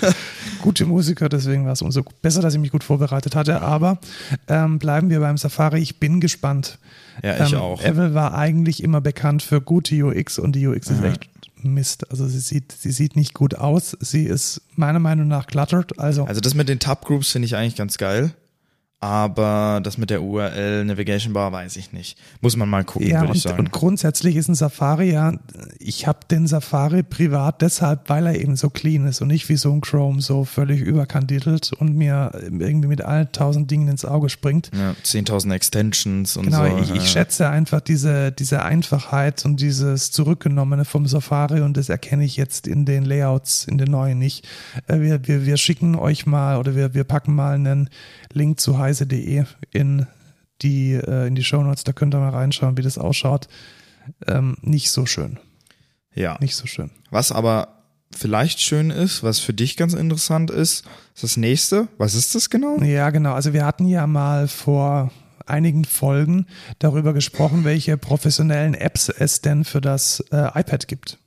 gute 0.62 0.86
Musiker, 0.86 1.28
deswegen 1.28 1.66
war 1.66 1.74
es 1.74 1.82
umso 1.82 2.04
besser, 2.22 2.42
dass 2.42 2.54
ich 2.54 2.60
mich 2.60 2.72
gut 2.72 2.84
vorbereitet 2.84 3.36
hatte. 3.36 3.62
Aber 3.62 4.00
ähm, 4.48 4.80
bleiben 4.80 5.10
wir 5.10 5.20
beim 5.20 5.38
Safari. 5.38 5.80
Ich 5.80 6.00
bin 6.00 6.22
gespannt. 6.22 6.80
Ja, 7.22 7.46
ich 7.46 7.54
ähm, 7.54 7.60
auch. 7.60 7.84
Apple 7.84 8.14
war 8.14 8.34
eigentlich 8.34 8.82
immer 8.82 9.02
bekannt 9.02 9.44
für 9.44 9.62
gute 9.62 9.96
UX 10.04 10.40
und 10.40 10.56
die 10.56 10.66
UX 10.66 10.90
ist 10.90 11.04
echt 11.04 11.30
Mist. 11.72 12.10
Also 12.12 12.28
sie 12.28 12.40
sieht, 12.40 12.72
sie 12.72 12.92
sieht 12.92 13.16
nicht 13.16 13.34
gut 13.34 13.56
aus. 13.56 13.96
Sie 14.00 14.26
ist 14.26 14.62
meiner 14.76 15.00
Meinung 15.00 15.28
nach 15.28 15.48
cluttered. 15.48 16.00
Also, 16.00 16.26
also 16.26 16.42
das 16.42 16.56
mit 16.56 16.70
den 16.70 16.80
Tab 16.80 17.06
Groups 17.06 17.32
finde 17.32 17.46
ich 17.46 17.56
eigentlich 17.56 17.76
ganz 17.76 17.98
geil 17.98 18.34
aber 19.04 19.82
das 19.84 19.98
mit 19.98 20.10
der 20.10 20.24
URL 20.24 20.86
Navigation 20.86 21.34
Bar 21.34 21.52
weiß 21.52 21.76
ich 21.76 21.92
nicht. 21.92 22.18
Muss 22.40 22.56
man 22.56 22.70
mal 22.70 22.86
gucken, 22.86 23.10
ja, 23.10 23.20
würde 23.20 23.36
ich 23.36 23.42
sagen. 23.42 23.60
Und 23.60 23.72
grundsätzlich 23.74 24.38
ist 24.38 24.48
ein 24.48 24.56
Safari 24.56 25.12
ja, 25.12 25.34
ich 25.78 26.08
habe 26.08 26.20
den 26.32 26.48
Safari 26.48 27.04
privat 27.04 27.62
deshalb, 27.62 28.08
weil 28.10 28.28
er 28.28 28.40
eben 28.40 28.56
so 28.56 28.70
clean 28.70 29.06
ist 29.06 29.22
und 29.22 29.28
nicht 29.28 29.50
wie 29.50 29.58
so 29.58 29.74
ein 29.74 29.82
Chrome 29.82 30.22
so 30.22 30.46
völlig 30.46 30.80
überkandidelt 30.80 31.74
und 31.74 31.98
mir 31.98 32.32
irgendwie 32.44 32.88
mit 32.88 33.02
allen 33.02 33.30
tausend 33.34 33.70
Dingen 33.70 33.90
ins 33.90 34.06
Auge 34.06 34.30
springt. 34.30 34.72
Ja, 34.74 34.96
10.000 35.04 35.54
Extensions 35.54 36.38
und 36.38 36.46
genau, 36.46 36.64
so. 36.64 36.64
Genau, 36.64 36.82
ich, 36.82 36.96
ich 36.96 37.10
schätze 37.10 37.50
einfach 37.50 37.82
diese, 37.82 38.32
diese 38.32 38.64
Einfachheit 38.64 39.44
und 39.44 39.60
dieses 39.60 40.12
Zurückgenommene 40.12 40.86
vom 40.86 41.08
Safari 41.08 41.60
und 41.60 41.76
das 41.76 41.90
erkenne 41.90 42.24
ich 42.24 42.38
jetzt 42.38 42.68
in 42.68 42.86
den 42.86 43.04
Layouts, 43.04 43.66
in 43.66 43.78
den 43.78 43.92
neuen 43.92 44.18
nicht. 44.18 44.48
Äh, 44.88 45.02
wir, 45.02 45.28
wir, 45.28 45.46
wir 45.46 45.58
schicken 45.58 45.96
euch 45.96 46.26
mal 46.26 46.58
oder 46.58 46.74
wir, 46.74 46.94
wir 46.94 47.04
packen 47.04 47.36
mal 47.36 47.56
einen 47.56 47.90
Link 48.34 48.60
zu 48.60 48.78
heise.de 48.78 49.46
in 49.72 50.08
die, 50.62 50.94
äh, 50.94 51.28
in 51.28 51.36
die 51.36 51.44
Shownotes, 51.44 51.84
da 51.84 51.94
könnt 51.94 52.14
ihr 52.14 52.20
mal 52.20 52.30
reinschauen, 52.30 52.78
wie 52.78 52.82
das 52.82 52.98
ausschaut. 52.98 53.48
Ähm, 54.28 54.58
nicht 54.62 54.92
so 54.92 55.06
schön. 55.06 55.40
Ja. 56.14 56.38
Nicht 56.40 56.56
so 56.56 56.68
schön. 56.68 56.92
Was 57.10 57.32
aber 57.32 57.84
vielleicht 58.16 58.60
schön 58.62 58.92
ist, 58.92 59.24
was 59.24 59.40
für 59.40 59.54
dich 59.54 59.78
ganz 59.78 59.94
interessant 59.94 60.52
ist, 60.52 60.86
ist 61.16 61.24
das 61.24 61.38
nächste. 61.38 61.88
Was 61.98 62.14
ist 62.14 62.36
das 62.36 62.50
genau? 62.50 62.78
Ja, 62.82 63.10
genau. 63.10 63.34
Also 63.34 63.54
wir 63.54 63.66
hatten 63.66 63.88
ja 63.88 64.06
mal 64.08 64.48
vor 64.48 65.12
einigen 65.46 65.86
Folgen 65.86 66.46
darüber 66.80 67.14
gesprochen, 67.14 67.64
welche 67.64 67.98
professionellen 67.98 68.76
Apps 68.76 69.10
es 69.10 69.42
denn 69.42 69.66
für 69.66 69.82
das 69.82 70.22
äh, 70.32 70.48
iPad 70.60 70.88
gibt. 70.88 71.18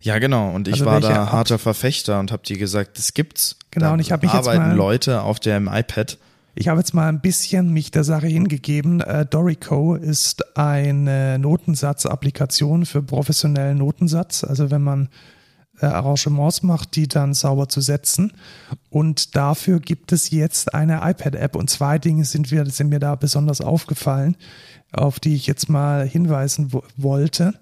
Ja, 0.00 0.18
genau. 0.18 0.50
Und 0.50 0.66
ich 0.66 0.74
also 0.74 0.86
war 0.86 1.00
da 1.00 1.30
harter 1.30 1.58
Verfechter 1.58 2.18
und 2.20 2.32
habe 2.32 2.42
dir 2.42 2.58
gesagt, 2.58 2.98
das 2.98 3.12
gibt's. 3.12 3.56
Genau, 3.70 3.86
da 3.86 3.92
und 3.92 4.00
ich 4.00 4.12
habe 4.12 4.26
mich 4.26 4.34
arbeiten 4.34 4.62
jetzt 4.62 4.68
mal, 4.68 4.76
Leute 4.76 5.22
auf 5.22 5.40
dem 5.40 5.68
iPad. 5.68 6.18
Ich 6.54 6.68
habe 6.68 6.80
jetzt 6.80 6.94
mal 6.94 7.08
ein 7.08 7.20
bisschen 7.20 7.72
mich 7.72 7.90
der 7.90 8.04
Sache 8.04 8.26
hingegeben. 8.26 9.00
Äh, 9.00 9.26
Dorico 9.26 9.94
ist 9.94 10.56
eine 10.56 11.38
Notensatz-Applikation 11.38 12.86
für 12.86 13.02
professionellen 13.02 13.78
Notensatz. 13.78 14.42
Also 14.42 14.70
wenn 14.70 14.82
man 14.82 15.08
äh, 15.80 15.86
Arrangements 15.86 16.62
macht, 16.62 16.96
die 16.96 17.08
dann 17.08 17.34
sauber 17.34 17.68
zu 17.68 17.80
setzen. 17.80 18.32
Und 18.88 19.36
dafür 19.36 19.80
gibt 19.80 20.12
es 20.12 20.30
jetzt 20.30 20.74
eine 20.74 21.00
iPad-App. 21.02 21.56
Und 21.56 21.70
zwei 21.70 21.98
Dinge 21.98 22.24
sind, 22.24 22.50
wir, 22.50 22.66
sind 22.66 22.88
mir 22.88 23.00
da 23.00 23.14
besonders 23.14 23.60
aufgefallen, 23.60 24.36
auf 24.92 25.20
die 25.20 25.34
ich 25.34 25.46
jetzt 25.46 25.68
mal 25.68 26.06
hinweisen 26.06 26.72
wollte. 26.96 27.54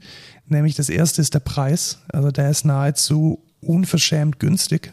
Nämlich 0.47 0.75
das 0.75 0.89
erste 0.89 1.21
ist 1.21 1.35
der 1.35 1.41
Preis. 1.41 1.99
Also 2.13 2.31
der 2.31 2.51
ist 2.51 2.65
nahezu 2.65 3.43
unverschämt 3.61 4.39
günstig. 4.39 4.93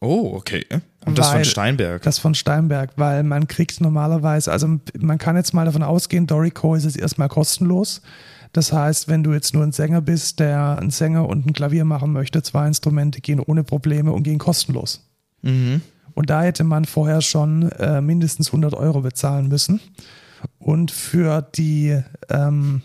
Oh, 0.00 0.32
okay. 0.34 0.64
Und 1.04 1.16
das 1.18 1.28
Weil- 1.28 1.36
von 1.36 1.44
Steinberg. 1.44 2.02
Das 2.02 2.18
von 2.18 2.34
Steinberg, 2.34 2.90
weil 2.96 3.22
man 3.22 3.46
kriegt 3.48 3.80
normalerweise, 3.80 4.50
also 4.52 4.68
man 4.98 5.18
kann 5.18 5.36
jetzt 5.36 5.54
mal 5.54 5.64
davon 5.64 5.82
ausgehen, 5.82 6.26
Dorico 6.26 6.74
ist 6.74 6.84
es 6.84 6.96
erstmal 6.96 7.28
kostenlos. 7.28 8.02
Das 8.52 8.72
heißt, 8.72 9.08
wenn 9.08 9.22
du 9.22 9.32
jetzt 9.32 9.54
nur 9.54 9.62
ein 9.62 9.72
Sänger 9.72 10.00
bist, 10.00 10.40
der 10.40 10.78
einen 10.78 10.90
Sänger 10.90 11.28
und 11.28 11.46
ein 11.46 11.52
Klavier 11.52 11.84
machen 11.84 12.12
möchte, 12.12 12.42
zwei 12.42 12.66
Instrumente 12.66 13.20
gehen 13.20 13.40
ohne 13.40 13.64
Probleme 13.64 14.12
und 14.12 14.22
gehen 14.22 14.38
kostenlos. 14.38 15.06
mhm. 15.42 15.82
Und 16.14 16.30
da 16.30 16.42
hätte 16.42 16.64
man 16.64 16.86
vorher 16.86 17.20
schon 17.20 17.70
äh, 17.72 18.00
mindestens 18.00 18.48
100 18.48 18.72
Euro 18.72 19.02
bezahlen 19.02 19.48
müssen. 19.48 19.80
Und 20.58 20.90
für 20.90 21.42
die, 21.42 22.00
ähm, 22.28 22.82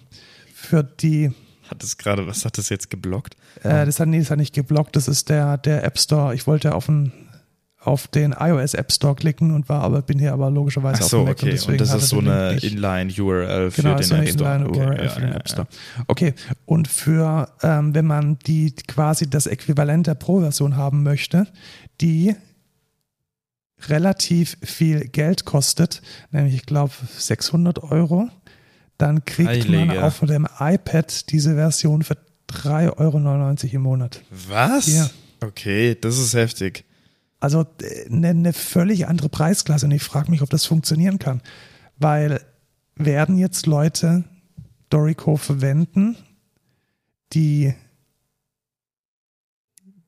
für 0.54 0.84
die, 0.84 1.32
Hat 1.70 1.84
es 1.84 1.98
gerade, 1.98 2.28
was 2.28 2.46
hat 2.46 2.58
das 2.58 2.70
jetzt 2.70 2.90
geblockt? 2.90 3.36
äh, 3.64 3.86
das 3.86 4.00
hat, 4.00 4.08
nee, 4.08 4.20
das 4.20 4.30
hat 4.32 4.38
nicht 4.38 4.54
geblockt, 4.54 4.96
das 4.96 5.08
ist 5.08 5.30
der, 5.30 5.58
der 5.58 5.84
App 5.84 5.98
Store. 5.98 6.34
Ich 6.36 6.46
wollte 6.48 6.76
auf 6.76 6.86
den, 6.86 7.12
auf 7.80 8.08
den 8.08 8.36
iOS 8.40 8.76
App 8.76 8.92
Store 8.92 9.16
klicken 9.16 9.52
und 9.52 9.68
war 9.68 9.82
aber, 9.82 10.02
bin 10.04 10.20
hier 10.20 10.34
aber 10.34 10.52
logischerweise 10.52 11.00
Ach 11.00 11.06
auf 11.06 11.10
so, 11.10 11.18
dem 11.20 11.26
Mac 11.30 11.38
okay. 11.38 11.50
deswegen 11.52 11.72
Und 11.74 11.82
das 11.82 11.94
ist 11.96 12.10
so 12.10 12.20
eine 12.20 12.50
Link 12.52 12.64
nicht. 12.64 12.74
Inline-URL 12.74 13.72
für 13.72 13.82
Genau, 13.82 13.96
den 13.96 14.04
so 14.04 14.14
eine 14.16 14.24
App 14.26 14.34
Store. 14.34 14.56
Inline-URL 14.56 14.92
Okay, 14.92 15.10
für 15.10 15.16
ja, 15.16 15.26
den 15.26 15.30
ja, 15.30 15.36
App 15.38 15.50
Store. 15.50 15.68
Okay, 16.08 16.34
und 16.66 16.88
für, 16.88 17.50
ähm, 17.64 17.96
wenn 17.96 18.06
man 18.06 18.38
die 18.46 18.76
quasi 18.88 19.28
das 19.30 19.48
Äquivalent 19.48 20.06
der 20.08 20.16
Pro-Version 20.16 20.78
haben 20.78 21.02
möchte, 21.04 21.48
die 22.02 22.36
relativ 23.90 24.58
viel 24.62 25.08
Geld 25.08 25.46
kostet, 25.46 26.02
nämlich 26.32 26.56
ich 26.56 26.66
glaube 26.66 26.94
600 27.18 27.84
Euro, 27.84 28.30
dann 28.98 29.26
kriegt 29.26 29.70
man 29.70 29.90
Heilige. 29.90 30.04
auf 30.04 30.20
dem 30.20 30.48
iPad 30.60 31.32
diese 31.32 31.56
Version 31.56 32.04
für 32.04 32.18
3,99 32.50 32.98
Euro 32.98 33.76
im 33.76 33.82
Monat. 33.82 34.22
Was? 34.48 34.88
Ja. 34.88 35.10
Okay, 35.44 35.98
das 36.00 36.20
ist 36.20 36.34
heftig. 36.34 36.86
Also 37.40 37.66
äh, 37.82 38.06
eine, 38.10 38.30
eine 38.30 38.54
völlig 38.54 39.08
andere 39.08 39.30
Preisklasse 39.30 39.86
und 39.86 39.92
ich 39.92 40.04
frage 40.04 40.30
mich, 40.30 40.42
ob 40.42 40.50
das 40.50 40.66
funktionieren 40.66 41.18
kann. 41.20 41.42
Weil 41.98 42.42
werden 42.96 43.38
jetzt 43.38 43.66
Leute 43.66 44.24
Dorico 44.90 45.38
verwenden, 45.38 46.18
die 47.34 47.74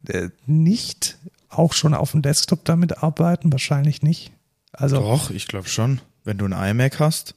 äh, 0.08 0.30
nicht 0.46 1.18
auch 1.58 1.74
schon 1.74 1.94
auf 1.94 2.12
dem 2.12 2.22
Desktop 2.22 2.66
damit 2.66 3.04
arbeiten? 3.04 3.52
Wahrscheinlich 3.52 4.02
nicht. 4.02 4.32
Also 4.72 4.98
Doch, 4.98 5.30
ich 5.30 5.48
glaube 5.48 5.68
schon. 5.68 6.02
Wenn 6.24 6.38
du 6.38 6.46
ein 6.46 6.54
iMac 6.54 7.00
hast. 7.00 7.36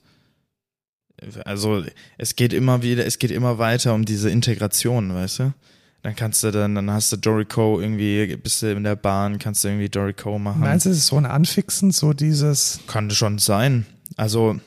Also 1.45 1.85
es 2.19 2.37
geht 2.37 2.53
immer 2.53 2.83
wieder, 2.83 3.07
es 3.07 3.19
geht 3.19 3.31
immer 3.31 3.59
weiter 3.59 3.95
um 3.95 4.05
diese 4.05 4.31
Integration, 4.31 5.15
weißt 5.15 5.39
du? 5.41 5.55
Dann 6.03 6.15
kannst 6.15 6.45
du 6.45 6.53
dann, 6.53 6.75
dann 6.75 6.91
hast 6.91 7.11
du 7.11 7.17
Dorico 7.17 7.81
irgendwie, 7.81 8.37
bist 8.37 8.63
du 8.63 8.71
in 8.71 8.85
der 8.85 8.97
Bahn, 8.97 9.39
kannst 9.39 9.65
du 9.65 9.69
irgendwie 9.69 9.89
Dorico 9.89 10.39
machen. 10.39 10.61
meinst 10.61 10.87
du, 10.87 10.91
es 10.91 10.99
ist 10.99 11.07
so 11.07 11.17
ein 11.17 11.27
Anfixen, 11.27 11.91
so 11.91 12.13
dieses, 12.13 12.81
Kann 12.87 13.11
schon 13.11 13.39
sein. 13.39 13.87
Also 14.17 14.61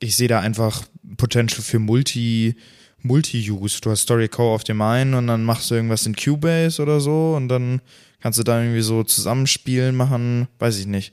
ich 0.00 0.16
sehe 0.16 0.28
da 0.28 0.40
einfach 0.40 0.82
Potential 1.16 1.62
für 1.62 1.78
Multi, 1.78 2.56
Multi-Use. 3.02 3.80
Du 3.80 3.90
hast 3.90 4.00
Storyco 4.00 4.54
auf 4.54 4.64
dem 4.64 4.82
einen 4.82 5.14
und 5.14 5.26
dann 5.26 5.44
machst 5.44 5.70
du 5.70 5.74
irgendwas 5.74 6.06
in 6.06 6.16
Cubase 6.16 6.82
oder 6.82 7.00
so 7.00 7.34
und 7.36 7.48
dann 7.48 7.80
kannst 8.24 8.38
du 8.38 8.42
da 8.42 8.58
irgendwie 8.58 8.80
so 8.80 9.04
Zusammenspielen 9.04 9.94
machen, 9.94 10.48
weiß 10.58 10.78
ich 10.78 10.86
nicht. 10.86 11.12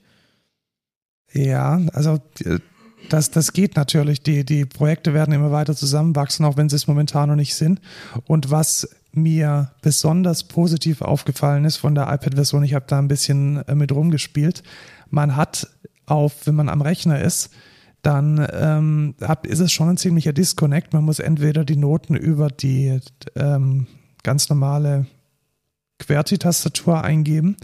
Ja, 1.33 1.81
also 1.91 2.19
äh, 2.45 2.59
das, 3.09 3.31
das 3.31 3.51
geht 3.51 3.75
natürlich. 3.75 4.23
Die, 4.23 4.45
die 4.45 4.63
Projekte 4.63 5.13
werden 5.13 5.33
immer 5.33 5.51
weiter 5.51 5.75
zusammenwachsen, 5.75 6.45
auch 6.45 6.55
wenn 6.55 6.69
sie 6.69 6.77
es 6.77 6.87
momentan 6.87 7.27
noch 7.27 7.35
nicht 7.35 7.53
sind. 7.53 7.81
Und 8.27 8.49
was 8.49 8.87
mir 9.11 9.73
besonders 9.81 10.45
positiv 10.45 11.01
aufgefallen 11.01 11.65
ist 11.65 11.75
von 11.75 11.95
der 11.95 12.03
iPad-Version, 12.03 12.63
ich 12.63 12.75
habe 12.75 12.85
da 12.87 12.97
ein 12.97 13.09
bisschen 13.09 13.57
äh, 13.67 13.75
mit 13.75 13.91
rumgespielt, 13.91 14.63
man 15.09 15.35
hat 15.35 15.67
auf, 16.05 16.47
wenn 16.47 16.55
man 16.55 16.69
am 16.69 16.81
Rechner 16.81 17.19
ist, 17.19 17.49
dann 18.03 18.47
ähm, 18.53 19.15
hat, 19.21 19.45
ist 19.45 19.59
es 19.59 19.73
schon 19.73 19.89
ein 19.89 19.97
ziemlicher 19.97 20.31
Disconnect. 20.31 20.93
Man 20.93 21.03
muss 21.03 21.19
entweder 21.19 21.65
die 21.65 21.75
Noten 21.75 22.15
über 22.15 22.47
die 22.47 23.01
ähm, 23.35 23.87
ganz 24.23 24.47
normale 24.47 25.07
QWERTY-Tastatur 26.01 27.03
eingeben 27.03 27.55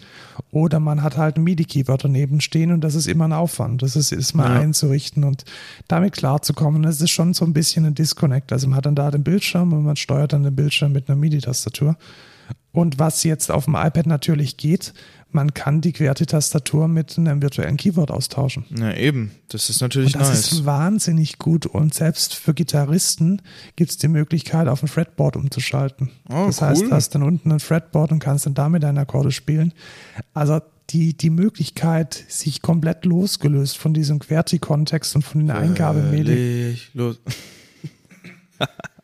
oder 0.52 0.80
man 0.80 1.04
hat 1.04 1.17
halt 1.17 1.38
ein 1.38 1.43
MIDI-Keyboard 1.43 2.06
daneben 2.06 2.41
stehen 2.41 2.71
und 2.71 2.82
das 2.82 2.95
ist 2.95 3.08
immer 3.08 3.26
ein 3.26 3.34
Aufwand. 3.34 3.82
Das 3.82 3.95
ist, 3.95 4.12
ist 4.12 4.34
mal 4.34 4.54
Ja. 4.54 4.60
einzurichten 4.60 5.23
und 5.23 5.43
damit 5.88 6.13
klarzukommen. 6.13 6.84
Das 6.84 7.02
ist 7.02 7.12
schon 7.12 7.34
so 7.34 7.45
ein 7.45 7.54
bisschen 7.54 7.86
ein 7.86 7.95
Disconnect. 7.95 8.52
Also 8.52 8.67
man 8.67 8.78
hat 8.78 8.86
dann 8.86 8.95
da 8.95 9.12
den 9.12 9.23
Bildschirm 9.23 9.73
und 9.73 9.84
man 9.84 9.95
steuert 9.95 10.34
dann 10.34 10.43
den 10.43 10.56
Bildschirm 10.56 10.91
mit 10.93 11.10
einer 11.10 11.17
MIDI-Tastatur. 11.17 11.95
Und 12.77 12.99
was 12.99 13.23
jetzt 13.23 13.49
auf 13.49 13.65
dem 13.65 13.73
iPad 13.73 14.05
natürlich 14.05 14.55
geht, 14.55 14.93
man 15.31 15.55
kann 15.55 15.81
die 15.81 15.93
QWERTY-Tastatur 15.93 16.87
mit 16.87 17.17
einem 17.17 17.41
virtuellen 17.41 17.75
Keyboard 17.75 18.11
austauschen. 18.11 18.65
Na 18.69 18.95
eben, 18.95 19.31
das 19.47 19.71
ist 19.71 19.81
natürlich 19.81 20.13
Und 20.13 20.21
das 20.21 20.29
nice. 20.29 20.51
ist 20.51 20.65
wahnsinnig 20.67 21.39
gut. 21.39 21.65
Und 21.65 21.95
selbst 21.95 22.35
für 22.35 22.53
Gitarristen 22.53 23.41
gibt 23.77 23.89
es 23.89 23.97
die 23.97 24.07
Möglichkeit, 24.07 24.67
auf 24.67 24.83
ein 24.83 24.87
Fretboard 24.87 25.37
umzuschalten. 25.37 26.11
Oh, 26.29 26.45
das 26.45 26.61
heißt, 26.61 26.83
cool. 26.83 26.89
du 26.89 26.95
hast 26.95 27.15
dann 27.15 27.23
unten 27.23 27.51
ein 27.51 27.59
Fretboard 27.59 28.11
und 28.11 28.19
kannst 28.19 28.45
dann 28.45 28.53
damit 28.53 28.83
deine 28.83 28.99
Akkorde 28.99 29.31
spielen. 29.31 29.73
Also 30.35 30.61
die, 30.91 31.17
die 31.17 31.31
Möglichkeit, 31.31 32.25
sich 32.27 32.61
komplett 32.61 33.05
losgelöst 33.05 33.75
von 33.79 33.95
diesem 33.95 34.19
QWERTY-Kontext 34.19 35.15
und 35.15 35.23
von 35.23 35.41
den 35.41 35.49
Eingabemedien 35.49 36.77
los. 36.93 37.19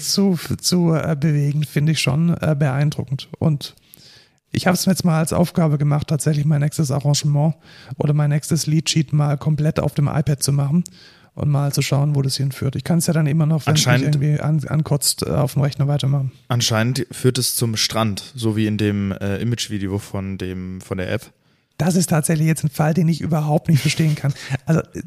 zu, 0.00 0.38
zu 0.60 0.94
äh, 0.94 1.16
bewegen, 1.18 1.64
finde 1.64 1.92
ich 1.92 2.00
schon 2.00 2.30
äh, 2.40 2.56
beeindruckend. 2.58 3.28
Und 3.38 3.74
ich 4.50 4.66
habe 4.66 4.74
es 4.74 4.86
mir 4.86 4.92
jetzt 4.92 5.04
mal 5.04 5.18
als 5.18 5.32
Aufgabe 5.32 5.78
gemacht, 5.78 6.08
tatsächlich 6.08 6.44
mein 6.44 6.60
nächstes 6.60 6.90
Arrangement 6.90 7.54
oder 7.96 8.14
mein 8.14 8.30
nächstes 8.30 8.66
Liedsheet 8.66 9.12
mal 9.12 9.36
komplett 9.36 9.78
auf 9.80 9.94
dem 9.94 10.08
iPad 10.08 10.42
zu 10.42 10.52
machen 10.52 10.84
und 11.34 11.50
mal 11.50 11.72
zu 11.72 11.82
schauen, 11.82 12.16
wo 12.16 12.22
das 12.22 12.36
hinführt. 12.36 12.74
Ich 12.74 12.84
kann 12.84 12.98
es 12.98 13.06
ja 13.06 13.12
dann 13.12 13.26
immer 13.26 13.46
noch, 13.46 13.66
wenn 13.66 13.76
es 13.76 13.86
mich 13.86 14.02
irgendwie 14.02 14.40
an, 14.40 14.62
ankotzt, 14.66 15.22
äh, 15.22 15.30
auf 15.30 15.52
dem 15.52 15.62
Rechner 15.62 15.86
weitermachen. 15.86 16.32
Anscheinend 16.48 17.06
führt 17.12 17.38
es 17.38 17.54
zum 17.54 17.76
Strand, 17.76 18.32
so 18.34 18.56
wie 18.56 18.66
in 18.66 18.78
dem 18.78 19.12
äh, 19.12 19.36
Image-Video 19.38 19.98
von 19.98 20.38
dem 20.38 20.80
von 20.80 20.98
der 20.98 21.12
App. 21.12 21.30
Das 21.78 21.94
ist 21.94 22.10
tatsächlich 22.10 22.46
jetzt 22.46 22.64
ein 22.64 22.70
Fall, 22.70 22.92
den 22.92 23.08
ich 23.08 23.20
überhaupt 23.20 23.68
nicht 23.68 23.80
verstehen 23.80 24.16
kann. 24.16 24.34
Also 24.66 24.80
äh, 24.80 25.02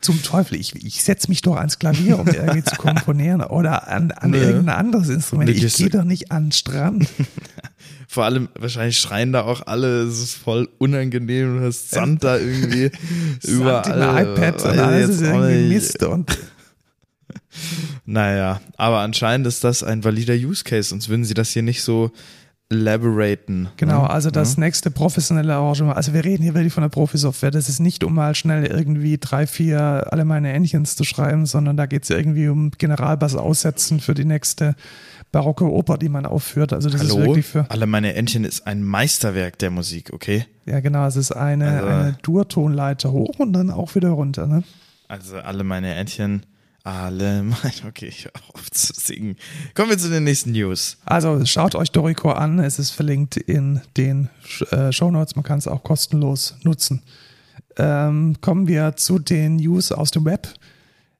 zum 0.00 0.22
Teufel, 0.22 0.60
ich, 0.60 0.76
ich 0.76 1.02
setze 1.02 1.28
mich 1.28 1.40
doch 1.40 1.56
ans 1.56 1.78
Klavier, 1.78 2.18
um 2.18 2.28
irgendwie 2.28 2.62
zu 2.62 2.76
komponieren 2.76 3.40
oder 3.40 3.88
an, 3.88 4.12
an 4.12 4.30
Nö. 4.30 4.38
irgendein 4.38 4.76
anderes 4.76 5.08
Instrument. 5.08 5.50
Ich 5.50 5.74
gehe 5.74 5.88
doch 5.88 6.04
nicht 6.04 6.30
an 6.30 6.46
den 6.46 6.52
Strand. 6.52 7.08
Vor 8.08 8.24
allem, 8.24 8.48
wahrscheinlich 8.54 8.98
schreien 8.98 9.32
da 9.32 9.42
auch 9.42 9.66
alle, 9.66 10.02
es 10.02 10.20
ist 10.22 10.34
voll 10.34 10.68
unangenehm, 10.78 11.58
du 11.58 11.66
hast 11.66 11.90
Sand 11.90 12.22
da 12.22 12.38
irgendwie 12.38 12.90
überall. 13.42 13.84
Sand 13.84 14.28
im 14.28 14.34
iPad 14.34 14.64
und 14.64 14.78
alles 14.78 15.10
ist 15.10 15.22
irgendwie. 15.22 15.74
Mist 15.74 16.02
und 16.04 16.38
Naja, 18.04 18.60
aber 18.76 19.00
anscheinend 19.00 19.46
ist 19.46 19.64
das 19.64 19.82
ein 19.82 20.04
valider 20.04 20.34
Use 20.34 20.62
Case, 20.62 20.90
sonst 20.90 21.08
würden 21.08 21.24
sie 21.24 21.34
das 21.34 21.50
hier 21.50 21.62
nicht 21.62 21.82
so 21.82 22.12
elaboraten. 22.68 23.68
Genau, 23.76 24.02
ne? 24.02 24.10
also 24.10 24.30
das 24.30 24.54
Ja. 24.56 24.60
nächste 24.60 24.90
professionelle 24.90 25.54
Arrangement. 25.54 25.96
Also 25.96 26.12
wir 26.12 26.24
reden 26.24 26.42
hier 26.42 26.54
wirklich 26.54 26.72
von 26.72 26.82
der 26.82 26.88
Profisoftware. 26.88 27.50
Das 27.50 27.68
ist 27.68 27.80
nicht, 27.80 28.02
um 28.04 28.14
mal 28.14 28.34
schnell 28.34 28.66
irgendwie 28.66 29.18
drei, 29.18 29.46
vier 29.46 30.06
alle 30.12 30.24
meine 30.24 30.52
Entchens 30.52 30.96
zu 30.96 31.04
schreiben, 31.04 31.46
sondern 31.46 31.76
da 31.76 31.86
geht 31.86 32.04
es 32.04 32.10
irgendwie 32.10 32.48
um 32.48 32.70
Generalbass 32.76 33.36
aussetzen 33.36 34.00
für 34.00 34.14
die 34.14 34.24
nächste 34.24 34.74
barocke 35.32 35.70
Oper, 35.70 35.98
die 35.98 36.08
man 36.08 36.26
aufführt. 36.26 36.72
Also 36.72 36.88
das 36.90 37.02
ist 37.02 37.12
Hallo? 37.12 37.26
wirklich 37.26 37.46
für, 37.46 37.66
Alle 37.70 37.86
meine 37.86 38.14
Entchen 38.14 38.44
ist 38.44 38.66
ein 38.66 38.82
Meisterwerk 38.82 39.58
der 39.58 39.70
Musik, 39.70 40.10
okay? 40.12 40.46
ja 40.64 40.80
genau, 40.80 41.06
es 41.06 41.16
ist 41.16 41.32
eine, 41.32 41.70
Also- 41.70 41.86
eine 41.86 42.18
Durtonleiter 42.22 43.12
hoch 43.12 43.38
und 43.38 43.52
dann 43.52 43.70
auch 43.70 43.94
wieder 43.94 44.10
runter. 44.10 44.46
Ne? 44.46 44.62
Also 45.08 45.36
alle 45.38 45.62
meine 45.62 45.94
Entchen, 45.94 46.44
alle 46.86 47.42
meine, 47.42 47.74
okay, 47.88 48.06
ich 48.06 48.24
höre 48.24 48.32
auf 48.54 48.70
zu 48.70 48.92
singen. 48.94 49.36
Kommen 49.74 49.90
wir 49.90 49.98
zu 49.98 50.08
den 50.08 50.24
nächsten 50.24 50.52
News. 50.52 50.98
Also 51.04 51.44
schaut 51.44 51.74
euch 51.74 51.90
Dorico 51.90 52.30
an. 52.30 52.60
Es 52.60 52.78
ist 52.78 52.90
verlinkt 52.90 53.36
in 53.36 53.80
den 53.96 54.30
äh, 54.70 54.92
Show 54.92 55.10
Notes. 55.10 55.34
Man 55.34 55.44
kann 55.44 55.58
es 55.58 55.66
auch 55.66 55.82
kostenlos 55.82 56.54
nutzen. 56.62 57.02
Ähm, 57.76 58.36
kommen 58.40 58.68
wir 58.68 58.96
zu 58.96 59.18
den 59.18 59.56
News 59.56 59.90
aus 59.90 60.12
dem 60.12 60.24
Web. 60.24 60.48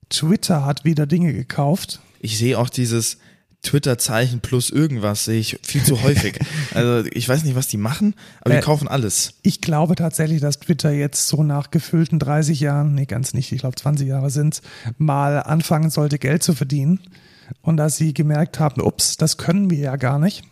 Twitter 0.09 0.64
hat 0.64 0.85
wieder 0.85 1.07
Dinge 1.07 1.33
gekauft. 1.33 2.00
Ich 2.20 2.38
sehe 2.38 2.59
auch 2.59 2.70
dieses 2.70 3.18
Twitter-Zeichen 3.66 4.40
plus 4.40 4.70
irgendwas, 4.70 5.24
sehe 5.24 5.40
ich 5.40 5.59
viel 5.62 5.83
zu 5.83 6.02
häufig. 6.02 6.38
also 6.74 7.09
ich 7.12 7.29
weiß 7.29 7.44
nicht, 7.44 7.57
was 7.57 7.68
die 7.68 7.76
machen, 7.76 8.14
aber 8.40 8.55
die 8.55 8.59
Äh, 8.59 8.62
kaufen 8.62 8.88
alles. 8.88 9.35
Ich 9.42 9.61
glaube 9.61 9.96
tatsächlich, 9.96 10.40
dass 10.40 10.61
Twitter 10.61 10.90
jetzt 10.92 11.29
so 11.29 11.42
nach 11.42 11.70
gefühlten 11.70 12.18
30 12.18 12.61
Jahren, 12.61 12.94
nee, 12.94 13.07
ganz 13.07 13.35
nicht, 13.35 13.52
ich 13.52 13.61
glaube 13.61 13.76
20 13.76 14.09
Jahre 14.09 14.31
sind, 14.31 14.62
mal 14.98 15.42
anfangen 15.42 15.90
sollte, 15.90 16.18
Geld 16.18 16.42
zu 16.42 16.55
verdienen. 16.55 17.00
Und 17.62 17.76
dass 17.76 17.96
sie 17.96 18.14
gemerkt 18.14 18.59
haben, 18.59 18.81
ups, 18.81 19.16
das 19.16 19.37
können 19.37 19.70
wir 19.70 19.79
ja 19.79 19.96
gar 19.96 20.18
nicht. 20.18 20.42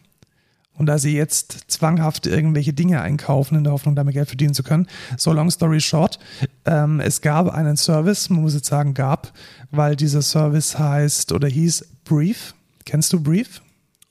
und 0.76 0.86
da 0.86 0.98
sie 0.98 1.16
jetzt 1.16 1.70
zwanghaft 1.70 2.26
irgendwelche 2.26 2.72
Dinge 2.72 3.00
einkaufen, 3.00 3.56
in 3.56 3.64
der 3.64 3.72
Hoffnung, 3.72 3.94
damit 3.94 4.14
Geld 4.14 4.26
verdienen 4.26 4.54
zu 4.54 4.64
können. 4.64 4.88
So 5.16 5.32
long 5.32 5.50
story 5.50 5.80
short, 5.80 6.18
ähm, 6.64 6.98
es 6.98 7.20
gab 7.20 7.48
einen 7.48 7.76
Service, 7.76 8.28
man 8.28 8.42
muss 8.42 8.54
jetzt 8.54 8.66
sagen 8.66 8.92
gab, 8.92 9.32
weil 9.70 9.94
dieser 9.94 10.20
Service 10.22 10.76
heißt 10.76 11.30
oder 11.30 11.46
hieß 11.46 11.86
Brief. 12.04 12.54
Kennst 12.84 13.12
du 13.12 13.22
Brief? 13.22 13.62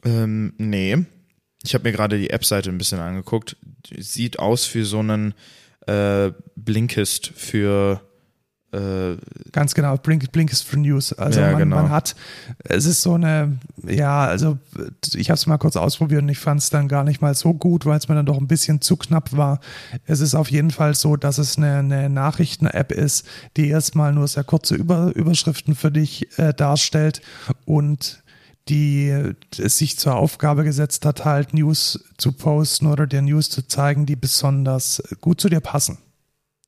Ähm, 0.04 0.54
nee. 0.58 1.06
Ich 1.64 1.74
habe 1.74 1.86
mir 1.86 1.92
gerade 1.92 2.18
die 2.18 2.30
App-Seite 2.30 2.70
ein 2.70 2.78
bisschen 2.78 3.00
angeguckt. 3.00 3.56
Sieht 3.98 4.40
aus 4.40 4.74
wie 4.76 4.84
so 4.84 5.00
einen 5.00 5.34
äh, 5.88 6.32
Blinkist 6.56 7.28
für 7.36 8.02
äh, 8.74 9.18
Ganz 9.52 9.76
genau, 9.76 9.96
Blink, 9.98 10.32
Blinkist 10.32 10.68
for 10.68 10.80
News. 10.80 11.14
Also 11.14 11.40
ja, 11.40 11.52
man, 11.52 11.60
genau. 11.60 11.76
man, 11.76 11.90
hat, 11.92 12.16
es 12.64 12.86
ist 12.86 13.04
so 13.04 13.14
eine, 13.14 13.60
ja, 13.88 14.26
also 14.26 14.58
ich 15.14 15.30
habe 15.30 15.36
es 15.36 15.46
mal 15.46 15.60
kurz 15.60 15.76
ausprobiert 15.76 16.24
und 16.24 16.30
ich 16.30 16.40
fand 16.40 16.60
es 16.60 16.72
dann 16.72 16.88
gar 16.88 17.04
nicht 17.04 17.22
mal 17.22 17.36
so 17.36 17.54
gut, 17.54 17.86
weil 17.86 18.00
es 18.00 18.10
mir 18.10 18.16
dann 18.16 18.26
doch 18.26 18.38
ein 18.38 18.48
bisschen 18.48 18.82
zu 18.82 18.98
knapp 18.98 19.38
war. 19.38 19.60
Es 20.06 20.22
ist 20.22 20.34
auf 20.34 20.50
jeden 20.50 20.72
Fall 20.72 20.96
so, 20.96 21.16
dass 21.16 21.38
es 21.38 21.58
eine, 21.58 21.78
eine 21.78 22.10
Nachrichten-App 22.10 22.92
ist, 22.92 23.28
die 23.58 23.70
erstmal 23.70 24.12
nur 24.12 24.28
sehr 24.28 24.44
kurze 24.44 24.74
Über, 24.74 25.16
Überschriften 25.16 25.76
für 25.76 25.92
dich 25.92 26.40
äh, 26.40 26.52
darstellt 26.54 27.22
und 27.66 28.23
die 28.70 29.34
es 29.58 29.78
sich 29.78 29.98
zur 29.98 30.16
Aufgabe 30.16 30.64
gesetzt 30.64 31.06
hat, 31.06 31.26
halt 31.26 31.54
News 31.54 32.04
zu 32.18 32.32
posten 32.32 32.88
oder 32.88 33.08
dir 33.08 33.22
News 33.22 33.50
zu 33.50 33.68
zeigen, 33.68 34.06
die 34.06 34.16
besonders 34.16 35.04
gut 35.20 35.42
zu 35.42 35.50
dir 35.50 35.60
passen. 35.60 35.98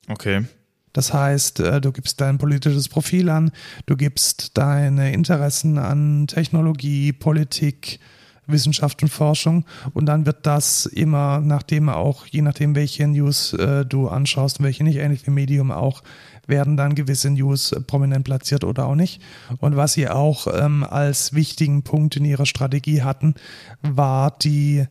Okay. 0.07 0.45
Das 0.93 1.13
heißt, 1.13 1.59
äh, 1.59 1.81
du 1.81 1.91
gibst 1.91 2.21
dein 2.21 2.37
politisches 2.37 2.87
Profil 2.87 3.29
an, 3.29 3.51
du 3.85 3.97
gibst 3.97 4.57
deine 4.57 5.11
Interessen 5.13 5.77
an 5.77 6.27
Technologie, 6.27 7.11
Politik, 7.11 7.99
Wissenschaft 8.47 9.01
und 9.01 9.09
Forschung 9.09 9.65
und 9.93 10.05
dann 10.05 10.25
wird 10.25 10.45
das 10.45 10.85
immer, 10.85 11.41
nachdem 11.41 11.89
auch, 11.89 12.27
je 12.27 12.41
nachdem, 12.41 12.75
welche 12.75 13.07
News 13.07 13.53
äh, 13.53 13.85
du 13.85 14.07
anschaust 14.07 14.59
und 14.59 14.65
welche 14.65 14.83
nicht, 14.83 14.97
ähnlich 14.97 15.25
wie 15.25 15.31
Medium 15.31 15.71
auch, 15.71 16.03
werden 16.47 16.77
dann 16.77 16.95
gewisse 16.95 17.29
News 17.29 17.71
äh, 17.71 17.81
prominent 17.81 18.25
platziert 18.25 18.63
oder 18.63 18.85
auch 18.85 18.95
nicht. 18.95 19.21
Und 19.59 19.75
was 19.75 19.93
sie 19.93 20.09
auch 20.09 20.47
ähm, 20.51 20.83
als 20.83 21.33
wichtigen 21.33 21.83
Punkt 21.83 22.15
in 22.15 22.25
ihrer 22.25 22.45
Strategie 22.45 23.01
hatten, 23.01 23.35
war 23.81 24.37
die, 24.37 24.85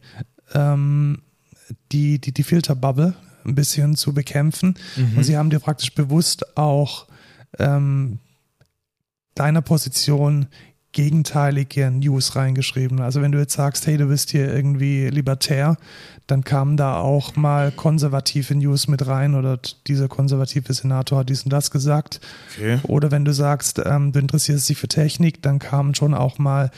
ähm, 0.53 1.23
die, 1.93 2.19
die, 2.21 2.33
die 2.33 2.43
Filterbubble, 2.43 3.15
ein 3.45 3.55
bisschen 3.55 3.95
zu 3.97 4.15
bekämpfen. 4.15 4.77
Mhm. 4.97 5.19
Und 5.19 5.25
sie 5.25 5.37
haben 5.37 5.51
dir 5.51 5.61
praktisch 5.61 5.95
bewusst 5.95 6.57
auch 6.57 7.07
ähm, 7.59 8.19
deiner 9.35 9.63
Position 9.63 10.47
gegenteilige 10.95 11.91
News 11.91 12.37
reingeschrieben. 12.37 13.01
Also 13.01 13.21
wenn 13.21 13.33
du 13.33 13.39
jetzt 13.39 13.53
sagst, 13.53 13.87
hey, 13.87 13.99
du 13.99 14.07
bist 14.07 14.31
hier 14.31 14.51
irgendwie 14.53 15.09
libertär, 15.09 15.77
dann 16.27 16.43
kamen 16.43 16.79
da 16.79 16.97
auch 16.97 17.37
mal 17.37 17.71
konservative 17.71 18.55
News 18.55 18.89
mit 18.89 19.07
rein 19.07 19.35
oder 19.35 19.59
dieser 19.87 20.09
konservative 20.09 20.73
Senator 20.73 21.19
hat 21.19 21.29
dies 21.29 21.43
und 21.43 21.53
das 21.53 21.71
gesagt. 21.71 22.21
Okay. 22.55 22.79
Oder 22.85 23.11
wenn 23.11 23.27
du 23.27 23.35
sagst, 23.35 23.83
ähm, 23.85 24.13
du 24.13 24.21
interessierst 24.21 24.69
dich 24.69 24.79
für 24.79 24.89
Technik, 24.89 25.43
dann 25.43 25.59
kamen 25.59 25.95
schon 25.95 26.15
auch 26.15 26.39
mal 26.39 26.71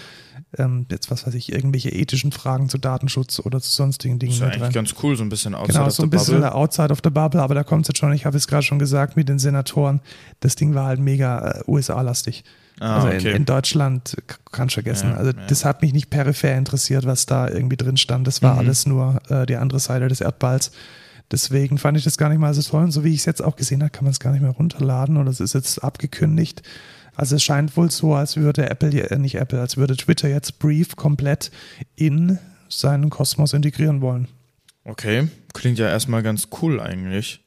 ähm, 0.58 0.86
jetzt 0.90 1.10
was 1.10 1.26
weiß 1.26 1.34
ich, 1.34 1.52
irgendwelche 1.52 1.90
ethischen 1.90 2.32
Fragen 2.32 2.68
zu 2.68 2.78
Datenschutz 2.78 3.40
oder 3.40 3.60
zu 3.60 3.70
sonstigen 3.70 4.18
Dingen. 4.18 4.30
Das 4.38 4.48
ist 4.48 4.54
ja 4.56 4.62
eigentlich 4.62 4.74
ganz 4.74 4.94
cool, 5.02 5.16
so 5.16 5.22
ein 5.22 5.28
bisschen 5.28 5.54
outside 5.54 5.78
genau, 5.78 5.90
so 5.90 6.02
ein 6.02 6.10
bisschen 6.10 6.40
Bubble. 6.40 6.54
outside 6.54 6.90
of 6.90 7.00
the 7.02 7.10
bubble, 7.10 7.42
aber 7.42 7.54
da 7.54 7.64
kommt 7.64 7.82
es 7.82 7.88
jetzt 7.88 7.98
schon, 7.98 8.12
ich 8.12 8.26
habe 8.26 8.36
es 8.36 8.46
gerade 8.46 8.62
schon 8.62 8.78
gesagt, 8.78 9.16
mit 9.16 9.28
den 9.28 9.38
Senatoren, 9.38 10.00
das 10.40 10.56
Ding 10.56 10.74
war 10.74 10.86
halt 10.86 11.00
mega 11.00 11.50
äh, 11.50 11.62
USA-lastig. 11.66 12.44
Ah, 12.78 12.96
also 12.96 13.08
okay. 13.08 13.30
in, 13.30 13.36
in, 13.36 13.44
Deutschland 13.46 14.16
kannst 14.52 14.74
du 14.74 14.82
vergessen. 14.82 15.10
Ja, 15.10 15.16
also 15.16 15.30
ja. 15.30 15.46
das 15.48 15.64
hat 15.64 15.80
mich 15.82 15.92
nicht 15.92 16.10
peripher 16.10 16.54
interessiert, 16.54 17.06
was 17.06 17.24
da 17.24 17.48
irgendwie 17.48 17.76
drin 17.76 17.96
stand. 17.96 18.26
Das 18.26 18.42
war 18.42 18.54
Mhm. 18.54 18.58
alles 18.58 18.86
nur 18.86 19.20
äh, 19.30 19.46
die 19.46 19.56
andere 19.56 19.80
Seite 19.80 20.08
des 20.08 20.20
Erdballs. 20.20 20.72
Deswegen 21.30 21.78
fand 21.78 21.96
ich 21.98 22.04
das 22.04 22.18
gar 22.18 22.28
nicht 22.28 22.38
mal 22.38 22.54
so 22.54 22.62
toll. 22.62 22.84
Und 22.84 22.92
so 22.92 23.02
wie 23.02 23.12
ich 23.12 23.20
es 23.20 23.24
jetzt 23.24 23.42
auch 23.42 23.56
gesehen 23.56 23.82
habe, 23.82 23.90
kann 23.90 24.04
man 24.04 24.12
es 24.12 24.20
gar 24.20 24.30
nicht 24.32 24.42
mehr 24.42 24.50
runterladen 24.50 25.16
oder 25.16 25.30
es 25.30 25.40
ist 25.40 25.54
jetzt 25.54 25.82
abgekündigt. 25.82 26.62
Also 27.16 27.36
es 27.36 27.42
scheint 27.42 27.76
wohl 27.76 27.90
so, 27.90 28.14
als 28.14 28.36
würde 28.36 28.68
Apple, 28.68 28.90
äh, 29.10 29.18
nicht 29.18 29.36
Apple, 29.36 29.58
als 29.60 29.76
würde 29.76 29.96
Twitter 29.96 30.28
jetzt 30.28 30.58
Brief 30.58 30.96
komplett 30.96 31.50
in 31.94 32.38
seinen 32.68 33.10
Kosmos 33.10 33.52
integrieren 33.54 34.00
wollen. 34.02 34.28
Okay, 34.84 35.28
klingt 35.54 35.78
ja 35.78 35.88
erstmal 35.88 36.22
ganz 36.22 36.48
cool 36.60 36.78
eigentlich. 36.80 37.42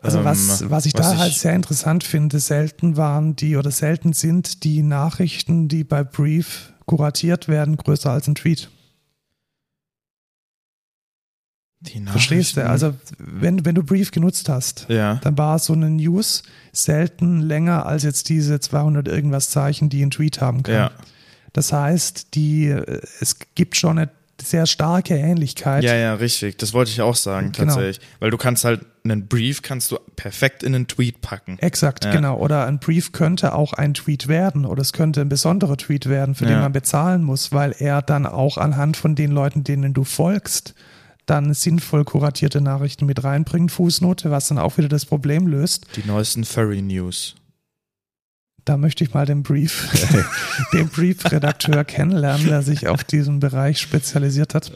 Also 0.00 0.18
Ähm, 0.20 0.24
was, 0.24 0.70
was 0.70 0.86
ich 0.86 0.94
was 0.94 1.00
da 1.08 1.12
ich- 1.14 1.18
halt 1.18 1.32
sehr 1.34 1.54
interessant 1.54 2.04
finde, 2.04 2.38
selten 2.38 2.96
waren 2.96 3.34
die 3.34 3.56
oder 3.56 3.72
selten 3.72 4.12
sind 4.12 4.62
die 4.62 4.82
Nachrichten, 4.82 5.66
die 5.68 5.82
bei 5.84 6.04
Brief 6.04 6.72
kuratiert 6.86 7.48
werden, 7.48 7.76
größer 7.76 8.10
als 8.12 8.28
ein 8.28 8.36
Tweet. 8.36 8.70
Die 11.66 11.67
Verstehst 12.06 12.56
du? 12.56 12.66
Also 12.68 12.94
wenn, 13.18 13.64
wenn 13.64 13.74
du 13.76 13.84
Brief 13.84 14.10
genutzt 14.10 14.48
hast, 14.48 14.86
Ja. 14.88 15.16
dann 15.22 15.38
war 15.38 15.58
so 15.60 15.72
eine 15.74 15.88
News 15.90 16.42
selten 16.72 17.40
länger 17.40 17.86
als 17.86 18.02
jetzt 18.02 18.28
diese 18.28 18.58
200 18.58 19.06
irgendwas 19.06 19.50
Zeichen, 19.50 19.88
die 19.88 20.02
ein 20.04 20.10
Tweet 20.10 20.40
haben 20.40 20.62
kann. 20.64 20.74
Ja. 20.74 20.90
Das 21.52 21.72
heißt, 21.72 22.34
die, 22.34 22.66
äh, 22.68 23.00
es 23.20 23.36
gibt 23.54 23.76
schon 23.76 23.98
eine 23.98 24.10
sehr 24.40 24.66
starke 24.66 25.16
Ähnlichkeit. 25.16 25.82
Ja, 25.84 25.94
ja, 25.94 26.14
richtig. 26.14 26.58
Das 26.58 26.72
wollte 26.72 26.90
ich 26.90 27.00
auch 27.00 27.16
sagen, 27.16 27.52
Genau. 27.52 27.72
tatsächlich. 27.74 28.00
Weil 28.20 28.30
du 28.30 28.36
kannst 28.36 28.64
halt 28.64 28.84
einen 29.04 29.26
Brief 29.26 29.62
kannst 29.62 29.90
du 29.90 29.96
perfekt 30.16 30.62
in 30.62 30.74
einen 30.74 30.86
Tweet 30.86 31.20
packen. 31.22 31.58
Exakt, 31.60 32.04
Ja. 32.04 32.12
genau. 32.12 32.36
Oder 32.38 32.66
ein 32.66 32.78
Brief 32.78 33.12
könnte 33.12 33.54
auch 33.54 33.72
ein 33.72 33.94
Tweet 33.94 34.28
werden 34.28 34.64
oder 34.66 34.82
es 34.82 34.92
könnte 34.92 35.20
ein 35.22 35.28
besonderer 35.28 35.76
Tweet 35.76 36.08
werden, 36.08 36.34
für 36.34 36.44
den 36.44 36.54
Ja. 36.54 36.60
man 36.60 36.72
bezahlen 36.72 37.24
muss, 37.24 37.50
weil 37.52 37.74
er 37.78 38.02
dann 38.02 38.26
auch 38.26 38.58
anhand 38.58 38.96
von 38.96 39.14
den 39.14 39.30
Leuten, 39.30 39.64
denen 39.64 39.94
du 39.94 40.04
folgst, 40.04 40.74
dann 41.28 41.52
sinnvoll 41.54 42.04
kuratierte 42.04 42.60
Nachrichten 42.60 43.06
mit 43.06 43.22
reinbringt, 43.22 43.70
Fußnote, 43.70 44.30
was 44.30 44.48
dann 44.48 44.58
auch 44.58 44.78
wieder 44.78 44.88
das 44.88 45.06
Problem 45.06 45.46
löst. 45.46 45.86
Die 45.96 46.06
neuesten 46.06 46.44
Furry 46.44 46.82
News. 46.82 47.34
Da 48.64 48.76
möchte 48.76 49.04
ich 49.04 49.14
mal 49.14 49.26
den 49.26 49.42
Brief, 49.42 49.88
den 50.72 50.88
Brief-Redakteur 50.88 51.84
kennenlernen, 51.84 52.46
der 52.46 52.62
sich 52.62 52.88
auf 52.88 53.04
diesen 53.04 53.40
Bereich 53.40 53.80
spezialisiert 53.80 54.54
hat. 54.54 54.72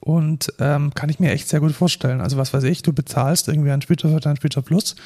Und 0.00 0.52
ähm, 0.58 0.92
kann 0.92 1.08
ich 1.08 1.18
mir 1.18 1.30
echt 1.30 1.48
sehr 1.48 1.60
gut 1.60 1.72
vorstellen. 1.72 2.20
Also 2.20 2.36
was 2.36 2.52
weiß 2.52 2.64
ich, 2.64 2.82
du 2.82 2.92
bezahlst 2.92 3.48
irgendwie 3.48 3.70
ein 3.70 3.80
Twitter 3.80 4.10
für 4.10 4.20
dein 4.20 4.36
Twitter 4.36 4.60
Plus 4.60 4.96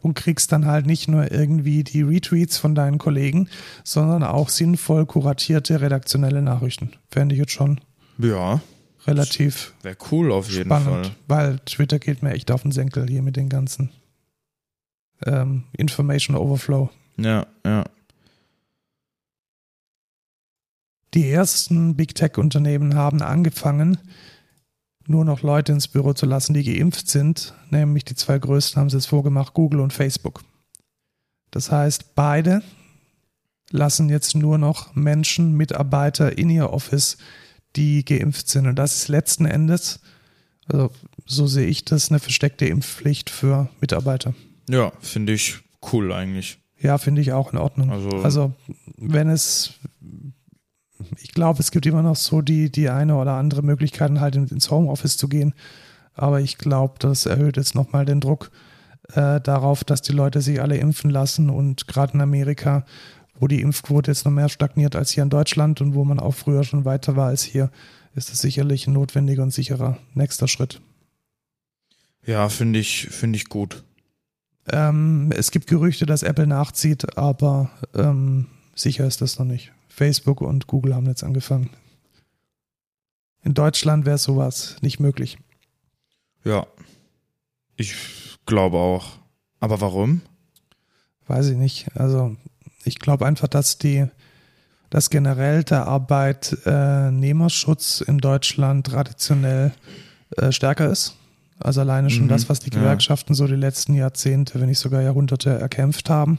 und 0.00 0.14
kriegst 0.14 0.52
dann 0.52 0.66
halt 0.66 0.86
nicht 0.86 1.08
nur 1.08 1.32
irgendwie 1.32 1.82
die 1.82 2.02
Retweets 2.02 2.58
von 2.58 2.76
deinen 2.76 2.98
Kollegen, 2.98 3.48
sondern 3.82 4.22
auch 4.22 4.48
sinnvoll 4.48 5.06
kuratierte 5.06 5.80
redaktionelle 5.80 6.40
Nachrichten. 6.40 6.92
Fände 7.10 7.34
ich 7.34 7.40
jetzt 7.40 7.52
schon 7.52 7.80
Ja, 8.18 8.60
relativ 9.06 9.74
wäre 9.82 9.96
cool 10.10 10.32
auf 10.32 10.50
jeden 10.50 10.66
spannend, 10.66 11.06
Fall. 11.06 11.16
weil 11.26 11.58
Twitter 11.60 11.98
geht 11.98 12.22
mir 12.22 12.32
echt 12.32 12.50
auf 12.50 12.62
den 12.62 12.72
Senkel 12.72 13.08
hier 13.08 13.22
mit 13.22 13.36
den 13.36 13.48
ganzen 13.48 13.90
ähm, 15.24 15.64
Information 15.72 16.36
Overflow. 16.36 16.90
Ja, 17.16 17.46
ja. 17.64 17.84
Die 21.14 21.30
ersten 21.30 21.94
Big 21.94 22.16
Tech-Unternehmen 22.16 22.96
haben 22.96 23.22
angefangen, 23.22 23.98
nur 25.06 25.24
noch 25.24 25.42
Leute 25.42 25.70
ins 25.70 25.86
Büro 25.86 26.12
zu 26.12 26.26
lassen, 26.26 26.54
die 26.54 26.64
geimpft 26.64 27.08
sind. 27.08 27.54
Nämlich 27.70 28.04
die 28.04 28.16
zwei 28.16 28.38
größten 28.38 28.80
haben 28.80 28.88
es 28.88 28.94
jetzt 28.94 29.06
vorgemacht, 29.06 29.54
Google 29.54 29.80
und 29.80 29.92
Facebook. 29.92 30.42
Das 31.52 31.70
heißt, 31.70 32.16
beide 32.16 32.62
lassen 33.70 34.08
jetzt 34.08 34.34
nur 34.34 34.58
noch 34.58 34.96
Menschen, 34.96 35.52
Mitarbeiter 35.52 36.36
in 36.36 36.50
ihr 36.50 36.72
Office, 36.72 37.16
die 37.76 38.04
geimpft 38.04 38.48
sind. 38.48 38.66
Und 38.66 38.76
das 38.76 38.96
ist 38.96 39.08
letzten 39.08 39.46
Endes, 39.46 40.00
also 40.66 40.90
so 41.26 41.46
sehe 41.46 41.66
ich 41.66 41.84
das, 41.84 42.10
eine 42.10 42.18
versteckte 42.20 42.66
Impfpflicht 42.66 43.30
für 43.30 43.68
Mitarbeiter. 43.80 44.34
Ja, 44.68 44.92
finde 45.00 45.32
ich 45.32 45.58
cool 45.92 46.12
eigentlich. 46.12 46.58
Ja, 46.80 46.98
finde 46.98 47.20
ich 47.20 47.32
auch 47.32 47.52
in 47.52 47.58
Ordnung. 47.58 47.90
Also- 47.90 48.08
Also, 48.22 48.52
wenn 48.96 49.28
es, 49.28 49.74
ich 51.20 51.32
glaube, 51.32 51.60
es 51.60 51.70
gibt 51.70 51.86
immer 51.86 52.02
noch 52.02 52.16
so 52.16 52.40
die, 52.42 52.70
die 52.70 52.88
eine 52.88 53.16
oder 53.16 53.32
andere 53.34 53.62
Möglichkeit, 53.62 54.10
halt 54.20 54.36
in- 54.36 54.48
ins 54.48 54.70
Homeoffice 54.70 55.16
zu 55.16 55.28
gehen. 55.28 55.54
Aber 56.14 56.40
ich 56.40 56.58
glaube, 56.58 56.94
das 56.98 57.26
erhöht 57.26 57.56
jetzt 57.56 57.74
nochmal 57.74 58.04
den 58.04 58.20
Druck 58.20 58.50
äh, 59.14 59.40
darauf, 59.40 59.84
dass 59.84 60.00
die 60.02 60.12
Leute 60.12 60.40
sich 60.40 60.60
alle 60.62 60.76
impfen 60.76 61.10
lassen. 61.10 61.50
Und 61.50 61.86
gerade 61.88 62.14
in 62.14 62.20
Amerika, 62.20 62.86
wo 63.38 63.48
die 63.48 63.60
Impfquote 63.60 64.10
jetzt 64.10 64.24
noch 64.24 64.32
mehr 64.32 64.48
stagniert 64.48 64.96
als 64.96 65.10
hier 65.10 65.22
in 65.22 65.30
Deutschland 65.30 65.80
und 65.80 65.94
wo 65.94 66.04
man 66.04 66.20
auch 66.20 66.34
früher 66.34 66.64
schon 66.64 66.84
weiter 66.84 67.16
war 67.16 67.28
als 67.28 67.42
hier, 67.42 67.70
ist 68.14 68.32
es 68.32 68.40
sicherlich 68.40 68.86
ein 68.86 68.92
notwendiger 68.92 69.42
und 69.42 69.52
sicherer 69.52 69.98
nächster 70.14 70.48
Schritt. 70.48 70.80
Ja, 72.24 72.48
finde 72.48 72.78
ich, 72.78 73.08
finde 73.10 73.36
ich 73.36 73.48
gut. 73.48 73.84
Ähm, 74.68 75.30
es 75.36 75.50
gibt 75.50 75.66
Gerüchte, 75.66 76.06
dass 76.06 76.22
Apple 76.22 76.46
nachzieht, 76.46 77.18
aber 77.18 77.70
ähm, 77.94 78.46
sicher 78.74 79.06
ist 79.06 79.20
das 79.20 79.38
noch 79.38 79.46
nicht. 79.46 79.72
Facebook 79.88 80.40
und 80.40 80.66
Google 80.66 80.94
haben 80.94 81.06
jetzt 81.06 81.22
angefangen. 81.22 81.70
In 83.42 83.52
Deutschland 83.52 84.06
wäre 84.06 84.16
sowas 84.16 84.76
nicht 84.80 85.00
möglich. 85.00 85.38
Ja. 86.44 86.66
Ich 87.76 87.94
glaube 88.46 88.78
auch. 88.78 89.18
Aber 89.60 89.80
warum? 89.80 90.22
Weiß 91.26 91.48
ich 91.48 91.56
nicht. 91.56 91.94
Also 91.94 92.36
ich 92.84 92.98
glaube 92.98 93.26
einfach, 93.26 93.48
dass 93.48 93.78
die 93.78 94.06
dass 94.90 95.08
generell 95.10 95.64
der 95.64 95.88
Arbeitnehmerschutz 95.88 98.00
in 98.00 98.18
Deutschland 98.18 98.86
traditionell 98.86 99.72
äh, 100.36 100.52
stärker 100.52 100.88
ist. 100.88 101.16
Also 101.58 101.80
alleine 101.80 102.10
schon 102.10 102.26
Mhm, 102.26 102.28
das, 102.28 102.48
was 102.48 102.60
die 102.60 102.70
ja. 102.70 102.78
Gewerkschaften 102.78 103.34
so 103.34 103.48
die 103.48 103.56
letzten 103.56 103.94
Jahrzehnte, 103.94 104.60
wenn 104.60 104.68
nicht 104.68 104.78
sogar 104.78 105.02
Jahrhunderte 105.02 105.50
erkämpft 105.50 106.10
haben. 106.10 106.38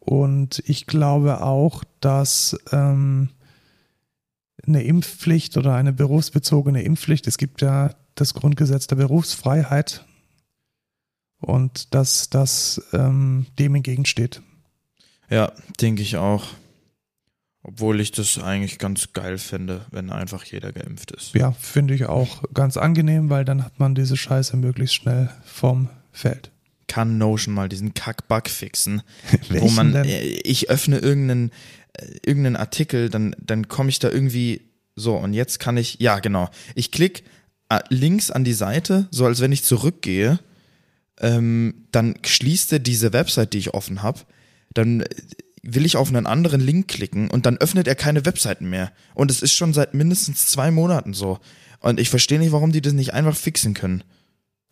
Und 0.00 0.64
ich 0.66 0.86
glaube 0.86 1.42
auch, 1.42 1.84
dass 2.00 2.58
ähm, 2.72 3.28
eine 4.66 4.82
Impfpflicht 4.82 5.56
oder 5.56 5.76
eine 5.76 5.92
berufsbezogene 5.92 6.82
Impfpflicht, 6.82 7.28
es 7.28 7.38
gibt 7.38 7.62
ja 7.62 7.94
das 8.16 8.34
Grundgesetz 8.34 8.88
der 8.88 8.96
Berufsfreiheit 8.96 10.04
und 11.40 11.94
dass 11.94 12.30
das 12.30 12.82
ähm, 12.92 13.46
dem 13.60 13.76
entgegensteht. 13.76 14.42
Ja, 15.30 15.52
denke 15.80 16.02
ich 16.02 16.16
auch. 16.16 16.46
Obwohl 17.62 18.00
ich 18.00 18.10
das 18.10 18.38
eigentlich 18.38 18.78
ganz 18.78 19.12
geil 19.12 19.36
finde, 19.36 19.84
wenn 19.90 20.10
einfach 20.10 20.44
jeder 20.44 20.72
geimpft 20.72 21.10
ist. 21.10 21.34
Ja, 21.34 21.52
finde 21.52 21.94
ich 21.94 22.06
auch 22.06 22.42
ganz 22.54 22.76
angenehm, 22.76 23.28
weil 23.28 23.44
dann 23.44 23.64
hat 23.64 23.78
man 23.78 23.94
diese 23.94 24.16
Scheiße 24.16 24.56
möglichst 24.56 24.94
schnell 24.94 25.30
vom 25.44 25.90
Feld. 26.10 26.50
Kann 26.88 27.18
Notion 27.18 27.54
mal 27.54 27.68
diesen 27.68 27.92
Kack-Bug 27.92 28.48
fixen, 28.48 29.02
wo 29.50 29.68
man, 29.68 29.92
denn? 29.92 30.06
äh, 30.06 30.22
ich 30.22 30.70
öffne 30.70 30.98
irgendeinen, 30.98 31.50
äh, 31.92 32.06
irgendeinen 32.24 32.56
Artikel, 32.56 33.10
dann, 33.10 33.36
dann 33.38 33.68
komme 33.68 33.90
ich 33.90 33.98
da 33.98 34.08
irgendwie 34.08 34.62
so 34.96 35.16
und 35.16 35.34
jetzt 35.34 35.60
kann 35.60 35.76
ich, 35.76 35.98
ja 36.00 36.18
genau, 36.18 36.48
ich 36.74 36.90
klicke 36.90 37.22
links 37.88 38.30
an 38.30 38.42
die 38.42 38.52
Seite, 38.52 39.06
so 39.10 39.26
als 39.26 39.40
wenn 39.40 39.52
ich 39.52 39.64
zurückgehe, 39.64 40.40
ähm, 41.20 41.86
dann 41.92 42.16
schließt 42.24 42.72
er 42.72 42.78
diese 42.80 43.12
Website, 43.12 43.52
die 43.52 43.58
ich 43.58 43.74
offen 43.74 44.02
habe, 44.02 44.20
dann 44.72 45.00
äh, 45.00 45.06
will 45.62 45.84
ich 45.84 45.96
auf 45.96 46.08
einen 46.08 46.26
anderen 46.26 46.60
Link 46.60 46.88
klicken 46.88 47.30
und 47.30 47.46
dann 47.46 47.58
öffnet 47.58 47.86
er 47.86 47.94
keine 47.94 48.24
Webseiten 48.24 48.70
mehr. 48.70 48.92
Und 49.14 49.30
es 49.30 49.42
ist 49.42 49.52
schon 49.52 49.72
seit 49.72 49.94
mindestens 49.94 50.48
zwei 50.48 50.70
Monaten 50.70 51.12
so. 51.12 51.38
Und 51.80 52.00
ich 52.00 52.10
verstehe 52.10 52.38
nicht, 52.38 52.52
warum 52.52 52.72
die 52.72 52.80
das 52.80 52.92
nicht 52.92 53.14
einfach 53.14 53.36
fixen 53.36 53.74
können. 53.74 54.04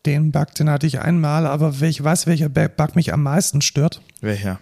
Den 0.07 0.31
Bug, 0.31 0.55
den 0.55 0.71
hatte 0.71 0.87
ich 0.87 1.01
einmal, 1.01 1.47
aber 1.47 1.75
ich 1.83 2.03
weiß, 2.03 2.27
welcher 2.27 2.49
Bug 2.49 2.97
mich 2.97 3.13
am 3.13 3.23
meisten 3.23 3.61
stört. 3.61 4.01
Welcher? 4.21 4.61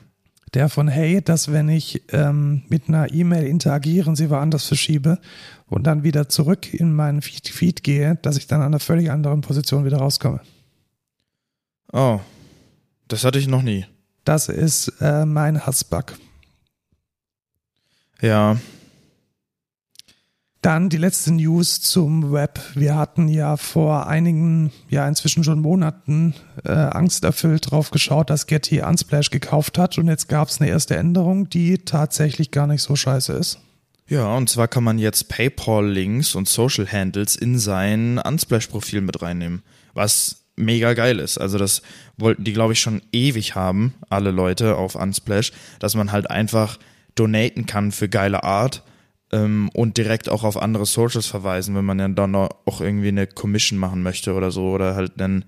Der 0.55 0.69
von 0.69 0.89
Hey, 0.89 1.21
dass 1.21 1.53
wenn 1.53 1.69
ich 1.69 2.03
ähm, 2.13 2.63
mit 2.69 2.89
einer 2.89 3.13
E-Mail 3.13 3.47
interagiere 3.47 4.09
und 4.09 4.17
sie 4.17 4.31
woanders 4.31 4.65
verschiebe 4.65 5.19
und 5.67 5.87
dann 5.87 6.05
wieder 6.05 6.29
zurück 6.29 6.73
in 6.73 6.95
meinen 6.95 7.21
Feed, 7.21 7.49
Feed 7.49 7.85
gehe, 7.85 8.17
dass 8.23 8.37
ich 8.37 8.47
dann 8.47 8.61
an 8.61 8.69
einer 8.69 8.81
völlig 8.81 9.11
anderen 9.11 9.41
Position 9.41 9.85
wieder 9.85 9.99
rauskomme. 9.99 10.41
Oh, 11.93 12.21
das 13.09 13.25
hatte 13.25 13.39
ich 13.39 13.49
noch 13.49 13.63
nie. 13.63 13.87
Das 14.27 14.49
ist 14.49 14.93
äh, 15.01 15.25
mein 15.25 15.65
Hassbug. 15.65 16.15
Ja, 18.21 18.57
Dann 20.63 20.89
die 20.89 20.97
letzte 20.97 21.33
News 21.33 21.81
zum 21.81 22.33
Web. 22.33 22.59
Wir 22.75 22.97
hatten 22.97 23.29
ja 23.29 23.57
vor 23.57 24.09
einigen, 24.09 24.73
ja 24.89 25.07
inzwischen 25.07 25.45
schon 25.45 25.61
Monaten 25.61 26.35
äh, 26.65 26.73
angsterfüllt 26.73 27.71
drauf 27.71 27.93
geschaut, 27.93 28.29
dass 28.29 28.49
Getty 28.49 28.81
Unsplash 28.81 29.31
gekauft 29.31 29.79
hat 29.79 29.97
und 29.97 30.09
jetzt 30.09 30.29
gab 30.29 30.49
es 30.49 30.61
eine 30.61 30.71
erste 30.71 30.97
Änderung, 30.97 31.49
die 31.49 31.79
tatsächlich 31.79 32.51
gar 32.51 32.67
nicht 32.67 32.83
so 32.83 32.97
scheiße 32.97 33.33
ist. 33.33 33.61
Ja, 34.09 34.35
und 34.37 34.51
zwar 34.51 34.67
kann 34.67 34.83
man 34.83 34.99
jetzt 34.99 35.29
PayPal-Links 35.29 36.35
und 36.35 36.49
Social 36.49 36.91
Handles 36.91 37.37
in 37.37 37.61
sein 37.61 38.19
Unsplash-Profil 38.19 39.03
mit 39.03 39.23
reinnehmen, 39.23 39.63
was 39.95 40.46
mega 40.57 40.95
geil 40.95 41.19
ist. 41.19 41.39
Also 41.39 41.59
das 41.59 41.83
wollten 42.17 42.45
die, 42.45 42.53
glaube 42.53 42.73
ich, 42.73 42.81
schon 42.81 43.03
ewig 43.13 43.55
haben, 43.55 43.95
alle 44.09 44.31
Leute 44.31 44.77
auf 44.77 44.95
Unsplash, 44.95 45.53
dass 45.79 45.95
man 45.95 46.13
halt 46.13 46.31
einfach 46.31 46.79
donaten 47.15 47.67
kann 47.67 47.93
für 47.93 48.09
geile 48.09 48.43
Art 48.43 48.83
ähm, 49.33 49.71
und 49.75 49.97
direkt 49.97 50.29
auch 50.29 50.45
auf 50.45 50.57
andere 50.57 50.87
Socials 50.87 51.27
verweisen, 51.27 51.75
wenn 51.75 51.85
man 51.85 51.99
ja 51.99 52.09
dann 52.09 52.35
auch 52.35 52.81
irgendwie 52.81 53.09
eine 53.09 53.27
Commission 53.27 53.79
machen 53.79 54.03
möchte 54.03 54.35
oder 54.35 54.51
so 54.51 54.71
oder 54.71 54.95
halt 54.95 55.21
einen, 55.21 55.45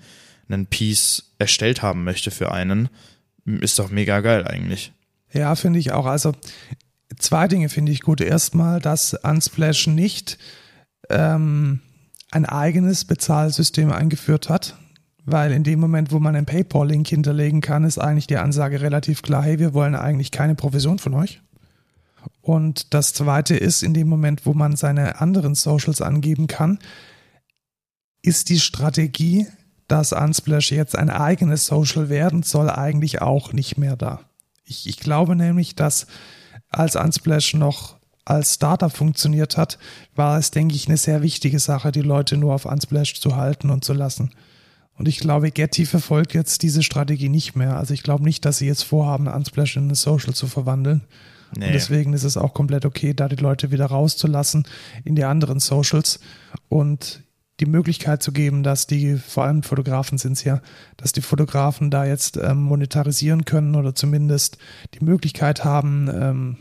einen 0.48 0.66
Piece 0.66 1.34
erstellt 1.38 1.82
haben 1.82 2.04
möchte 2.04 2.30
für 2.30 2.52
einen. 2.52 2.88
Ist 3.44 3.78
doch 3.78 3.90
mega 3.90 4.20
geil 4.20 4.46
eigentlich. 4.46 4.92
Ja, 5.32 5.54
finde 5.54 5.78
ich 5.78 5.92
auch. 5.92 6.06
Also 6.06 6.32
zwei 7.18 7.48
Dinge 7.48 7.68
finde 7.68 7.92
ich 7.92 8.02
gut. 8.02 8.20
Erstmal, 8.20 8.80
dass 8.80 9.14
Unsplash 9.14 9.86
nicht 9.86 10.38
ähm, 11.10 11.80
ein 12.30 12.44
eigenes 12.44 13.04
Bezahlsystem 13.04 13.90
eingeführt 13.92 14.48
hat, 14.48 14.76
weil 15.30 15.52
in 15.52 15.64
dem 15.64 15.80
Moment, 15.80 16.10
wo 16.10 16.18
man 16.18 16.34
einen 16.34 16.46
PayPal-Link 16.46 17.06
hinterlegen 17.06 17.60
kann, 17.60 17.84
ist 17.84 17.98
eigentlich 17.98 18.26
die 18.26 18.38
Ansage 18.38 18.80
relativ 18.80 19.22
klar, 19.22 19.42
hey, 19.42 19.58
wir 19.58 19.74
wollen 19.74 19.94
eigentlich 19.94 20.30
keine 20.30 20.54
Provision 20.54 20.98
von 20.98 21.14
euch. 21.14 21.40
Und 22.40 22.94
das 22.94 23.12
zweite 23.12 23.56
ist, 23.56 23.82
in 23.82 23.94
dem 23.94 24.08
Moment, 24.08 24.46
wo 24.46 24.54
man 24.54 24.76
seine 24.76 25.20
anderen 25.20 25.54
Socials 25.54 26.00
angeben 26.00 26.46
kann, 26.46 26.78
ist 28.22 28.48
die 28.48 28.58
Strategie, 28.58 29.46
dass 29.86 30.12
Unsplash 30.12 30.72
jetzt 30.72 30.96
ein 30.96 31.10
eigenes 31.10 31.66
Social 31.66 32.08
werden 32.08 32.42
soll, 32.42 32.70
eigentlich 32.70 33.22
auch 33.22 33.52
nicht 33.52 33.78
mehr 33.78 33.96
da. 33.96 34.20
Ich, 34.64 34.86
ich 34.86 34.98
glaube 34.98 35.36
nämlich, 35.36 35.76
dass 35.76 36.06
als 36.70 36.96
Unsplash 36.96 37.54
noch 37.54 37.96
als 38.24 38.54
Startup 38.54 38.94
funktioniert 38.94 39.56
hat, 39.56 39.78
war 40.14 40.38
es, 40.38 40.50
denke 40.50 40.74
ich, 40.74 40.86
eine 40.88 40.98
sehr 40.98 41.22
wichtige 41.22 41.58
Sache, 41.58 41.92
die 41.92 42.02
Leute 42.02 42.36
nur 42.36 42.54
auf 42.54 42.66
Unsplash 42.66 43.20
zu 43.20 43.36
halten 43.36 43.70
und 43.70 43.84
zu 43.84 43.94
lassen. 43.94 44.30
Und 44.98 45.06
ich 45.06 45.18
glaube, 45.20 45.50
Getty 45.50 45.86
verfolgt 45.86 46.34
jetzt 46.34 46.62
diese 46.62 46.82
Strategie 46.82 47.28
nicht 47.28 47.54
mehr. 47.54 47.76
Also 47.76 47.94
ich 47.94 48.02
glaube 48.02 48.24
nicht, 48.24 48.44
dass 48.44 48.58
sie 48.58 48.66
jetzt 48.66 48.82
vorhaben, 48.82 49.28
Unsplash 49.28 49.76
in 49.76 49.88
ein 49.88 49.94
Social 49.94 50.34
zu 50.34 50.48
verwandeln. 50.48 51.02
Nee. 51.56 51.66
Und 51.66 51.72
deswegen 51.72 52.12
ist 52.12 52.24
es 52.24 52.36
auch 52.36 52.52
komplett 52.52 52.84
okay, 52.84 53.14
da 53.14 53.28
die 53.28 53.36
Leute 53.36 53.70
wieder 53.70 53.86
rauszulassen 53.86 54.66
in 55.04 55.14
die 55.14 55.24
anderen 55.24 55.60
Socials 55.60 56.20
und 56.68 57.22
die 57.60 57.66
Möglichkeit 57.66 58.22
zu 58.22 58.32
geben, 58.32 58.62
dass 58.62 58.86
die, 58.86 59.16
vor 59.16 59.44
allem 59.44 59.62
Fotografen 59.62 60.18
sind 60.18 60.32
es 60.32 60.44
ja, 60.44 60.60
dass 60.96 61.12
die 61.12 61.22
Fotografen 61.22 61.90
da 61.90 62.04
jetzt 62.04 62.36
ähm, 62.36 62.60
monetarisieren 62.62 63.44
können 63.44 63.74
oder 63.74 63.94
zumindest 63.94 64.58
die 64.94 65.04
Möglichkeit 65.04 65.64
haben, 65.64 66.08
ähm, 66.12 66.56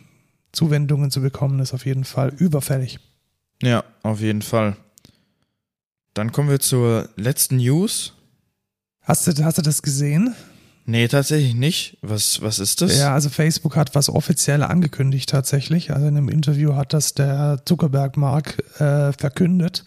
Zuwendungen 0.52 1.12
zu 1.12 1.22
bekommen, 1.22 1.60
ist 1.60 1.74
auf 1.74 1.86
jeden 1.86 2.04
Fall 2.04 2.34
überfällig. 2.38 3.00
Ja, 3.62 3.84
auf 4.02 4.22
jeden 4.22 4.42
Fall. 4.42 4.76
Dann 6.14 6.32
kommen 6.32 6.50
wir 6.50 6.60
zur 6.60 7.10
letzten 7.16 7.58
News. 7.58 8.17
Hast 9.08 9.26
du, 9.26 9.44
hast 9.46 9.58
du 9.58 9.62
das 9.62 9.82
gesehen? 9.82 10.36
Nee, 10.86 11.08
tatsächlich 11.08 11.56
nicht. 11.56 11.98
Was, 12.02 12.42
was 12.42 12.60
ist 12.60 12.82
das? 12.82 12.98
Ja, 12.98 13.14
also 13.14 13.30
Facebook 13.30 13.76
hat 13.76 13.96
was 13.96 14.10
offiziell 14.10 14.64
angekündigt 14.64 15.30
tatsächlich. 15.30 15.92
Also 15.94 16.08
in 16.08 16.18
einem 16.18 16.30
Interview 16.30 16.76
hat 16.76 16.94
das 16.94 17.14
der 17.14 17.62
Zuckerberg 17.66 18.18
Mark 18.18 18.58
äh, 18.80 19.12
verkündet, 19.14 19.84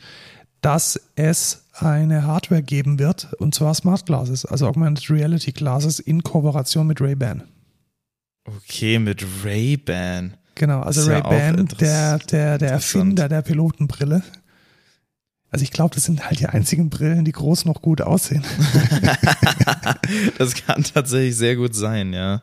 dass 0.63 1.01
es 1.17 1.65
eine 1.75 2.27
Hardware 2.27 2.63
geben 2.63 2.99
wird, 2.99 3.33
und 3.39 3.55
zwar 3.55 3.75
Smart 3.75 4.05
Glasses, 4.05 4.45
also 4.45 4.67
Augmented 4.67 5.09
Reality 5.11 5.53
Glasses 5.53 5.99
in 5.99 6.23
Kooperation 6.23 6.87
mit 6.87 7.01
Ray-Ban. 7.01 7.45
Okay, 8.47 8.99
mit 8.99 9.25
Ray-Ban. 9.45 10.35
Genau, 10.55 10.81
also 10.81 11.11
ja 11.11 11.19
Ray-Ban, 11.21 11.67
interess- 11.67 11.79
der, 11.79 12.19
der, 12.19 12.59
der. 12.59 12.71
Erfinder 12.73 13.29
der 13.29 13.41
Pilotenbrille. 13.43 14.23
Also 15.51 15.65
ich 15.65 15.73
glaube, 15.73 15.95
das 15.95 16.05
sind 16.05 16.27
halt 16.27 16.39
die 16.39 16.47
einzigen 16.47 16.91
Brillen, 16.91 17.25
die 17.25 17.33
groß 17.33 17.65
noch 17.65 17.83
gut 17.83 18.01
aussehen. 18.01 18.45
das 20.39 20.55
kann 20.55 20.85
tatsächlich 20.85 21.37
sehr 21.37 21.57
gut 21.57 21.75
sein, 21.75 22.13
ja. 22.13 22.43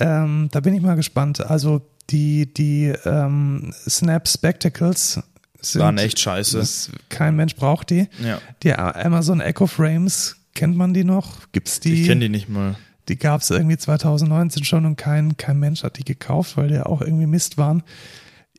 Ähm, 0.00 0.48
da 0.50 0.60
bin 0.60 0.74
ich 0.74 0.82
mal 0.82 0.96
gespannt. 0.96 1.40
Also 1.40 1.82
die, 2.10 2.52
die 2.52 2.92
ähm, 3.04 3.72
Snap 3.88 4.28
Spectacles 4.28 5.20
sind, 5.60 5.80
Waren 5.80 5.98
echt 5.98 6.18
scheiße. 6.18 6.58
Das, 6.58 6.90
kein 7.08 7.36
Mensch 7.36 7.54
braucht 7.56 7.90
die. 7.90 8.08
Ja. 8.22 8.40
Die 8.62 8.74
Amazon 8.74 9.40
Echo 9.40 9.66
Frames, 9.66 10.36
kennt 10.54 10.76
man 10.76 10.92
die 10.92 11.04
noch? 11.04 11.50
Gibt's 11.52 11.80
die? 11.80 12.02
Ich 12.02 12.08
kenne 12.08 12.22
die 12.22 12.28
nicht 12.28 12.48
mal. 12.48 12.76
Die 13.08 13.18
gab 13.18 13.42
es 13.42 13.50
irgendwie 13.50 13.76
2019 13.76 14.64
schon 14.64 14.86
und 14.86 14.96
kein, 14.96 15.36
kein 15.36 15.58
Mensch 15.58 15.82
hat 15.82 15.98
die 15.98 16.04
gekauft, 16.04 16.56
weil 16.56 16.68
die 16.68 16.80
auch 16.80 17.00
irgendwie 17.00 17.26
Mist 17.26 17.58
waren. 17.58 17.82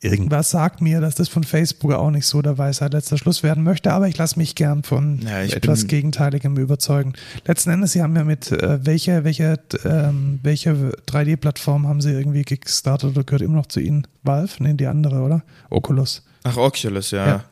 Irgendwas 0.01 0.49
sagt 0.49 0.81
mir, 0.81 0.99
dass 0.99 1.15
das 1.15 1.29
von 1.29 1.43
Facebook 1.43 1.93
auch 1.93 2.12
nicht 2.12 2.27
so 2.27 2.41
der 2.41 2.58
Weisheit 2.58 2.93
letzter 2.93 3.17
Schluss 3.17 3.43
werden 3.43 3.63
möchte, 3.63 3.93
aber 3.93 4.08
ich 4.08 4.17
lasse 4.17 4.38
mich 4.38 4.53
gern 4.53 4.84
von 4.84 5.21
Ja, 5.21 5.41
etwas 5.41 5.88
Gegenteiligem 5.88 6.58
überzeugen. 6.58 7.13
Letzten 7.45 7.69
Endes, 7.69 7.93
Sie 7.93 8.01
haben 8.01 8.15
ja 8.15 8.25
mit, 8.25 8.51
äh, 8.51 8.86
welche, 8.86 9.23
welche, 9.23 9.58
ähm, 9.86 10.39
welche 10.43 10.91
3D-Plattform 11.08 11.88
haben 11.88 12.01
Sie 12.01 12.11
irgendwie 12.11 12.43
gestartet 12.43 13.11
oder 13.11 13.24
gehört 13.24 13.41
immer 13.41 13.55
noch 13.55 13.67
zu 13.67 13.80
Ihnen? 13.80 14.05
Valve? 14.22 14.61
Nee, 14.61 14.74
die 14.74 14.88
andere, 14.88 15.22
oder? 15.22 15.43
Oculus. 15.69 16.24
Ach, 16.43 16.57
Oculus, 16.57 17.11
ja. 17.11 17.28
Ja. 17.28 17.43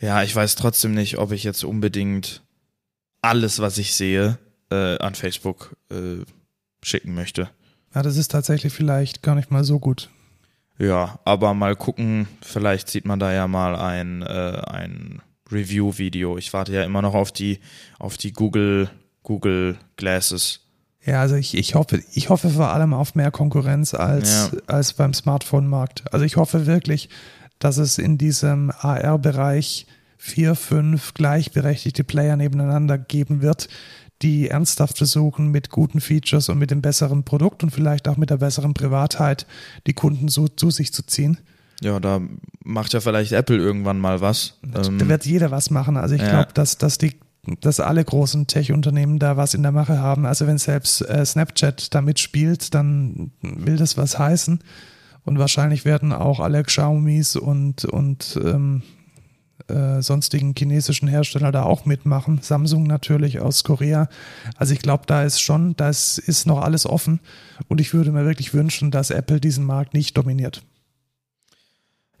ja. 0.00 0.22
ich 0.22 0.36
weiß 0.36 0.56
trotzdem 0.56 0.92
nicht, 0.92 1.18
ob 1.18 1.32
ich 1.32 1.42
jetzt 1.42 1.64
unbedingt 1.64 2.42
alles, 3.22 3.60
was 3.60 3.78
ich 3.78 3.94
sehe, 3.94 4.38
äh, 4.70 4.98
an 4.98 5.14
Facebook 5.14 5.74
äh, 5.90 6.24
schicken 6.82 7.14
möchte. 7.14 7.48
Ja, 7.94 8.02
das 8.02 8.18
ist 8.18 8.30
tatsächlich 8.30 8.72
vielleicht 8.72 9.22
gar 9.22 9.34
nicht 9.34 9.50
mal 9.50 9.64
so 9.64 9.78
gut. 9.78 10.10
Ja, 10.78 11.18
aber 11.24 11.54
mal 11.54 11.74
gucken, 11.76 12.28
vielleicht 12.40 12.88
sieht 12.88 13.04
man 13.04 13.18
da 13.18 13.32
ja 13.32 13.48
mal 13.48 13.74
ein, 13.76 14.22
äh, 14.22 14.62
ein 14.66 15.20
Review-Video. 15.50 16.38
Ich 16.38 16.52
warte 16.52 16.72
ja 16.72 16.84
immer 16.84 17.02
noch 17.02 17.14
auf 17.14 17.32
die, 17.32 17.58
auf 17.98 18.16
die 18.16 18.32
Google, 18.32 18.90
Google 19.22 19.76
Glasses. 19.96 20.60
Ja, 21.04 21.20
also 21.20 21.36
ich, 21.36 21.56
ich 21.56 21.74
hoffe, 21.74 22.02
ich 22.12 22.28
hoffe 22.28 22.50
vor 22.50 22.68
allem 22.70 22.92
auf 22.94 23.14
mehr 23.14 23.30
Konkurrenz 23.30 23.94
als, 23.94 24.50
Ja. 24.52 24.58
als 24.66 24.92
beim 24.92 25.14
Smartphone-Markt. 25.14 26.12
Also 26.12 26.24
ich 26.24 26.36
hoffe 26.36 26.66
wirklich, 26.66 27.08
dass 27.58 27.78
es 27.78 27.98
in 27.98 28.18
diesem 28.18 28.70
AR-Bereich 28.70 29.86
vier, 30.16 30.54
fünf 30.54 31.14
gleichberechtigte 31.14 32.04
Player 32.04 32.36
nebeneinander 32.36 32.98
geben 32.98 33.40
wird, 33.40 33.68
die 34.22 34.48
ernsthaft 34.48 34.98
versuchen, 34.98 35.48
mit 35.50 35.70
guten 35.70 36.00
Features 36.00 36.48
und 36.48 36.58
mit 36.58 36.70
dem 36.70 36.82
besseren 36.82 37.22
Produkt 37.24 37.62
und 37.62 37.70
vielleicht 37.70 38.08
auch 38.08 38.16
mit 38.16 38.30
der 38.30 38.38
besseren 38.38 38.74
Privatheit 38.74 39.46
die 39.86 39.92
Kunden 39.92 40.28
so 40.28 40.48
zu 40.48 40.70
sich 40.70 40.92
zu 40.92 41.02
ziehen. 41.04 41.38
Ja, 41.80 42.00
da 42.00 42.20
macht 42.64 42.92
ja 42.92 43.00
vielleicht 43.00 43.32
Apple 43.32 43.56
irgendwann 43.56 44.00
mal 44.00 44.20
was. 44.20 44.58
Ähm, 44.64 44.98
Da 44.98 45.08
wird 45.08 45.24
jeder 45.26 45.50
was 45.52 45.70
machen. 45.70 45.96
Also 45.96 46.16
ich 46.16 46.22
Ja. 46.22 46.28
glaube, 46.30 46.52
dass, 46.54 46.78
dass 46.78 46.98
die 46.98 47.14
dass 47.60 47.80
alle 47.80 48.04
großen 48.04 48.46
Tech-Unternehmen 48.46 49.18
da 49.18 49.38
was 49.38 49.54
in 49.54 49.62
der 49.62 49.72
Mache 49.72 49.98
haben. 50.00 50.26
Also 50.26 50.46
wenn 50.46 50.58
selbst 50.58 51.00
äh, 51.08 51.24
Snapchat 51.24 51.94
da 51.94 52.02
mitspielt, 52.02 52.74
dann 52.74 53.30
will 53.40 53.76
das 53.76 53.96
was 53.96 54.18
heißen. 54.18 54.58
Und 55.24 55.38
wahrscheinlich 55.38 55.86
werden 55.86 56.12
auch 56.12 56.40
alle 56.40 56.62
Xiaomis 56.62 57.36
und, 57.36 57.86
und 57.86 58.38
ähm, 58.44 58.82
äh, 59.66 60.00
sonstigen 60.00 60.54
chinesischen 60.56 61.08
Hersteller 61.08 61.52
da 61.52 61.64
auch 61.64 61.84
mitmachen. 61.84 62.40
Samsung 62.42 62.84
natürlich 62.84 63.40
aus 63.40 63.64
Korea. 63.64 64.08
Also 64.56 64.72
ich 64.72 64.80
glaube, 64.80 65.04
da 65.06 65.24
ist 65.24 65.40
schon, 65.40 65.74
da 65.76 65.88
ist, 65.88 66.18
ist 66.18 66.46
noch 66.46 66.60
alles 66.60 66.86
offen. 66.86 67.20
Und 67.66 67.80
ich 67.80 67.92
würde 67.92 68.12
mir 68.12 68.24
wirklich 68.24 68.54
wünschen, 68.54 68.90
dass 68.90 69.10
Apple 69.10 69.40
diesen 69.40 69.64
Markt 69.64 69.94
nicht 69.94 70.16
dominiert. 70.16 70.62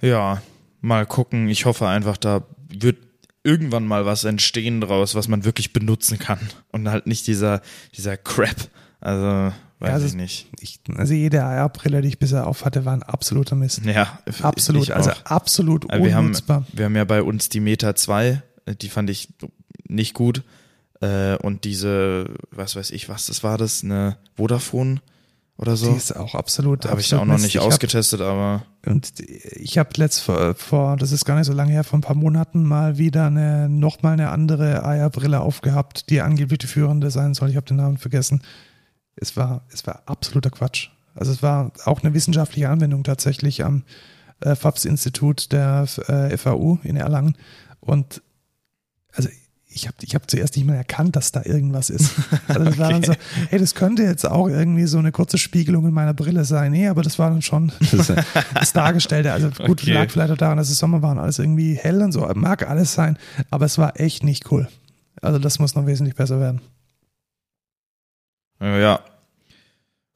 ja, 0.00 0.42
mal 0.80 1.06
gucken. 1.06 1.48
Ich 1.48 1.64
hoffe 1.64 1.88
einfach, 1.88 2.16
da 2.16 2.44
wird 2.68 2.98
irgendwann 3.42 3.86
mal 3.86 4.04
was 4.04 4.24
entstehen 4.24 4.80
draus, 4.80 5.14
was 5.14 5.28
man 5.28 5.44
wirklich 5.44 5.72
benutzen 5.72 6.18
kann. 6.18 6.40
Und 6.70 6.88
halt 6.88 7.06
nicht 7.06 7.26
dieser, 7.26 7.62
dieser 7.96 8.16
Crap. 8.16 8.68
Also, 9.00 9.54
weiß 9.80 9.92
also 9.92 10.06
ich 10.06 10.14
nicht. 10.14 10.48
Ich, 10.60 10.80
also 10.96 11.14
jede 11.14 11.44
AR-Brille, 11.44 12.02
die 12.02 12.08
ich 12.08 12.18
bisher 12.18 12.46
auf 12.46 12.64
hatte, 12.64 12.84
war 12.84 12.92
ein 12.92 13.02
absoluter 13.02 13.54
Mist. 13.56 13.84
Ja, 13.84 14.18
Absolut, 14.42 14.90
also 14.90 15.10
auch. 15.10 15.22
absolut 15.24 15.90
Äh, 15.92 16.02
wir 16.02 16.14
haben, 16.14 16.26
unnutzbar. 16.26 16.64
wir 16.72 16.84
haben 16.86 16.96
ja 16.96 17.04
bei 17.04 17.22
uns 17.22 17.48
die 17.48 17.60
Meta 17.60 17.94
2, 17.94 18.42
äh, 18.66 18.74
die 18.74 18.88
fand 18.88 19.08
ich 19.10 19.28
nicht 19.88 20.14
gut. 20.14 20.42
Äh, 21.00 21.36
Und 21.36 21.64
diese, 21.64 22.26
was 22.50 22.74
weiß 22.74 22.90
ich, 22.90 23.08
was 23.08 23.26
das 23.26 23.44
war 23.44 23.56
das, 23.56 23.84
eine 23.84 24.16
Vodafone 24.36 25.00
oder 25.56 25.76
so. 25.76 25.90
Die 25.92 25.96
ist 25.96 26.16
auch 26.16 26.34
absolut. 26.34 26.84
Habe 26.86 27.00
ich 27.00 27.06
absolut 27.06 27.22
auch 27.22 27.26
noch 27.26 27.36
nicht 27.38 27.54
Ich 27.54 27.56
hab- 27.60 27.66
ausgetestet, 27.66 28.20
aber 28.20 28.64
Und 28.86 29.12
ich 29.20 29.78
habe 29.78 29.90
letzt 29.96 30.20
vor, 30.22 30.54
vor, 30.56 30.96
das 30.96 31.12
ist 31.12 31.24
gar 31.24 31.36
nicht 31.36 31.46
so 31.46 31.52
lange 31.52 31.70
her, 31.72 31.84
vor 31.84 31.98
ein 31.98 32.02
paar 32.02 32.16
Monaten 32.16 32.64
mal 32.64 32.98
wieder 32.98 33.26
eine, 33.26 33.68
nochmal 33.68 34.14
eine 34.14 34.30
andere 34.30 34.82
AR-Brille 34.84 35.40
aufgehabt, 35.40 36.10
die 36.10 36.20
angeblich 36.20 36.58
die 36.58 36.66
führende 36.66 37.10
sein 37.12 37.34
soll. 37.34 37.50
Ich 37.50 37.56
habe 37.56 37.66
den 37.66 37.76
Namen 37.76 37.98
vergessen. 37.98 38.42
Es 39.20 39.36
war, 39.36 39.62
es 39.72 39.86
war 39.86 40.02
absoluter 40.06 40.50
Quatsch. 40.50 40.88
Also 41.14 41.32
es 41.32 41.42
war 41.42 41.72
auch 41.84 42.02
eine 42.02 42.14
wissenschaftliche 42.14 42.68
Anwendung 42.68 43.02
tatsächlich 43.04 43.64
am 43.64 43.82
äh, 44.40 44.54
FAPS-Institut 44.54 45.52
der 45.52 45.86
äh, 46.06 46.36
FAU 46.36 46.78
in 46.84 46.96
Erlangen. 46.96 47.36
Und 47.80 48.22
also 49.12 49.28
ich 49.70 49.86
habe 49.86 49.96
ich 50.00 50.14
hab 50.14 50.30
zuerst 50.30 50.56
nicht 50.56 50.66
mal 50.66 50.74
erkannt, 50.76 51.14
dass 51.16 51.32
da 51.32 51.42
irgendwas 51.44 51.90
ist. 51.90 52.12
Also 52.48 52.64
das 52.64 52.78
war 52.78 52.90
dann 52.90 53.02
so, 53.02 53.12
hey, 53.50 53.58
das 53.58 53.74
könnte 53.74 54.02
jetzt 54.02 54.26
auch 54.26 54.48
irgendwie 54.48 54.86
so 54.86 54.98
eine 54.98 55.12
kurze 55.12 55.36
Spiegelung 55.38 55.86
in 55.86 55.92
meiner 55.92 56.14
Brille 56.14 56.44
sein. 56.44 56.72
Nee, 56.72 56.88
aber 56.88 57.02
das 57.02 57.18
war 57.18 57.30
dann 57.30 57.42
schon 57.42 57.72
das, 57.92 58.12
das 58.54 58.72
Dargestellte. 58.72 59.32
Also 59.32 59.50
gut, 59.50 59.82
Okay. 59.82 59.92
lag 59.92 60.10
vielleicht 60.10 60.32
auch 60.32 60.36
daran, 60.38 60.56
dass 60.56 60.70
es 60.70 60.78
Sommer 60.78 61.02
war 61.02 61.10
und 61.10 61.18
alles 61.18 61.38
irgendwie 61.38 61.74
hell 61.74 62.00
und 62.02 62.12
so. 62.12 62.26
Mag 62.34 62.68
alles 62.68 62.94
sein, 62.94 63.18
aber 63.50 63.66
es 63.66 63.76
war 63.76 63.98
echt 64.00 64.22
nicht 64.24 64.50
cool. 64.52 64.68
Also 65.20 65.38
das 65.40 65.58
muss 65.58 65.74
noch 65.74 65.86
wesentlich 65.86 66.14
besser 66.14 66.38
werden. 66.40 66.60
Ja. 68.60 69.00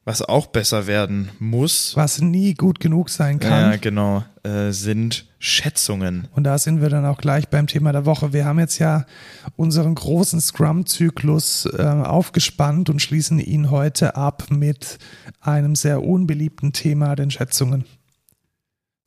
Was 0.05 0.21
auch 0.21 0.49
besser 0.49 0.89
werden 0.89 1.31
muss, 1.39 1.95
Was 1.95 2.21
nie 2.21 2.55
gut 2.55 2.81
genug 2.81 3.09
sein 3.09 3.39
kann. 3.39 3.71
ja, 3.71 3.77
genau, 3.77 4.25
äh, 4.43 4.73
sind 4.73 5.27
Schätzungen. 5.39 6.27
Und 6.33 6.43
da 6.43 6.59
sind 6.59 6.81
wir 6.81 6.89
dann 6.89 7.07
auch 7.07 7.19
gleich 7.19 7.49
beim 7.49 7.69
Thema 7.69 7.93
der 7.93 8.05
Woche. 8.05 8.33
Wir 8.33 8.45
haben 8.45 8.59
jetzt 8.59 8.81
ja 8.81 9.07
unseren 9.55 9.95
großen 9.95 10.41
Scrum-Zyklus 10.41 11.67
äh, 11.67 11.83
aufgespannt 11.83 12.91
und 12.91 13.01
schließen 13.01 13.39
ihn 13.39 13.71
heute 13.71 14.17
ab 14.17 14.47
mit 14.51 14.99
einem 15.41 15.77
sehr 15.77 16.03
unbeliebten 16.03 16.73
Thema, 16.73 17.15
den 17.15 17.31
Schätzungen. 17.31 17.85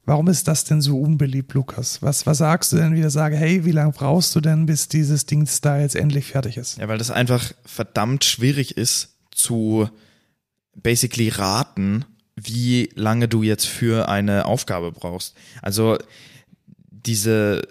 Warum 0.05 0.29
ist 0.29 0.47
das 0.47 0.63
denn 0.63 0.81
so 0.81 1.01
unbeliebt, 1.01 1.53
Lukas? 1.55 2.01
Was, 2.03 2.25
was 2.25 2.37
sagst 2.37 2.71
du 2.71 2.77
denn 2.77 2.95
wieder? 2.95 3.09
Sage, 3.09 3.35
hey, 3.35 3.65
wie 3.65 3.71
lange 3.71 3.91
brauchst 3.91 4.33
du 4.35 4.39
denn, 4.39 4.65
bis 4.65 4.87
dieses 4.87 5.25
Ding 5.25 5.49
da 5.61 5.79
jetzt 5.79 5.95
endlich 5.95 6.27
fertig 6.27 6.55
ist? 6.55 6.77
Ja, 6.77 6.87
weil 6.87 6.99
das 6.99 7.11
einfach 7.11 7.51
verdammt 7.65 8.23
schwierig 8.23 8.77
ist 8.77 9.14
zu 9.35 9.89
basically 10.75 11.29
raten, 11.29 12.05
wie 12.35 12.89
lange 12.95 13.27
du 13.27 13.43
jetzt 13.43 13.65
für 13.65 14.09
eine 14.09 14.45
Aufgabe 14.45 14.91
brauchst. 14.91 15.35
Also 15.61 15.97
diese, 16.89 17.61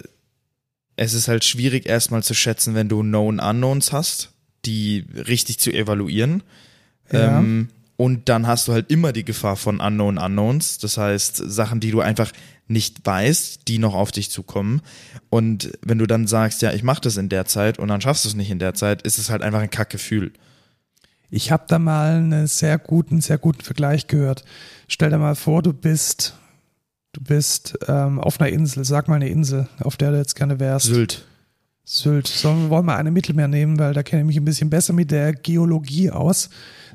es 0.95 1.13
ist 1.13 1.27
halt 1.27 1.43
schwierig 1.43 1.85
erstmal 1.85 2.23
zu 2.23 2.33
schätzen, 2.33 2.73
wenn 2.73 2.89
du 2.89 3.01
Known 3.01 3.39
Unknowns 3.39 3.91
hast, 3.91 4.31
die 4.65 5.05
richtig 5.13 5.59
zu 5.59 5.71
evaluieren. 5.71 6.41
Ja. 7.11 7.39
Ähm, 7.39 7.69
und 7.97 8.27
dann 8.27 8.47
hast 8.47 8.67
du 8.67 8.73
halt 8.73 8.91
immer 8.91 9.13
die 9.13 9.23
Gefahr 9.23 9.55
von 9.55 9.79
Unknown 9.79 10.17
Unknowns, 10.17 10.79
das 10.79 10.97
heißt 10.97 11.37
Sachen, 11.37 11.79
die 11.79 11.91
du 11.91 12.01
einfach 12.01 12.31
nicht 12.67 13.05
weißt, 13.05 13.67
die 13.67 13.77
noch 13.77 13.93
auf 13.93 14.11
dich 14.11 14.31
zukommen. 14.31 14.81
Und 15.29 15.71
wenn 15.81 15.99
du 15.99 16.07
dann 16.07 16.27
sagst, 16.27 16.61
ja, 16.61 16.73
ich 16.73 16.83
mache 16.83 17.01
das 17.01 17.17
in 17.17 17.29
der 17.29 17.45
Zeit 17.45 17.77
und 17.77 17.87
dann 17.87 18.01
schaffst 18.01 18.25
du 18.25 18.29
es 18.29 18.35
nicht 18.35 18.49
in 18.49 18.59
der 18.59 18.73
Zeit, 18.73 19.03
ist 19.03 19.19
es 19.19 19.29
halt 19.29 19.43
einfach 19.43 19.61
ein 19.61 19.69
Kackgefühl. 19.69 20.33
Ich 21.29 21.51
habe 21.51 21.65
da 21.67 21.79
mal 21.79 22.15
einen 22.15 22.47
sehr 22.47 22.77
guten, 22.77 23.21
sehr 23.21 23.37
guten 23.37 23.61
Vergleich 23.61 24.07
gehört. 24.07 24.43
Stell 24.87 25.09
dir 25.09 25.17
mal 25.17 25.35
vor, 25.35 25.61
du 25.61 25.73
bist, 25.73 26.35
du 27.13 27.21
bist 27.21 27.77
ähm, 27.87 28.19
auf 28.19 28.39
einer 28.39 28.49
Insel, 28.49 28.85
sag 28.85 29.07
mal 29.07 29.15
eine 29.15 29.29
Insel, 29.29 29.67
auf 29.79 29.97
der 29.97 30.11
du 30.11 30.17
jetzt 30.17 30.35
gerne 30.35 30.59
wärst. 30.59 30.85
Sylt. 30.87 31.25
Sylt. 31.83 32.27
Sollen 32.27 32.63
wir 32.63 32.69
wollen 32.69 32.85
wir 32.85 32.95
eine 32.95 33.11
Mittelmeer 33.11 33.47
nehmen, 33.47 33.77
weil 33.77 33.93
da 33.93 34.03
kenne 34.03 34.21
ich 34.21 34.27
mich 34.27 34.37
ein 34.37 34.45
bisschen 34.45 34.69
besser 34.69 34.93
mit 34.93 35.11
der 35.11 35.33
Geologie 35.33 36.09
aus. 36.09 36.49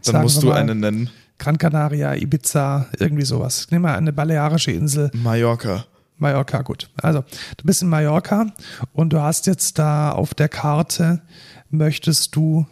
Dann 0.05 0.13
Sagen 0.13 0.23
musst 0.23 0.43
du 0.43 0.49
mal 0.49 0.57
eine 0.57 0.75
nennen. 0.75 1.11
Gran 1.39 1.57
Canaria, 1.57 2.15
Ibiza, 2.15 2.87
irgendwie 2.99 3.25
sowas. 3.25 3.67
Nimm 3.71 3.83
mal 3.83 3.97
eine 3.97 4.13
balearische 4.13 4.73
Insel. 4.73 5.11
Mallorca. 5.15 5.87
Mallorca, 6.19 6.61
gut. 6.63 6.91
Also, 7.01 7.25
du 7.57 7.65
bist 7.65 7.83
in 7.83 7.89
Mallorca 7.89 8.47
und 8.93 9.13
du 9.13 9.23
hast 9.23 9.47
jetzt 9.47 9.79
da 9.79 10.13
auf 10.13 10.35
der 10.35 10.51
Karte, 10.51 11.23
möchtest 11.71 12.37
du, 12.37 12.67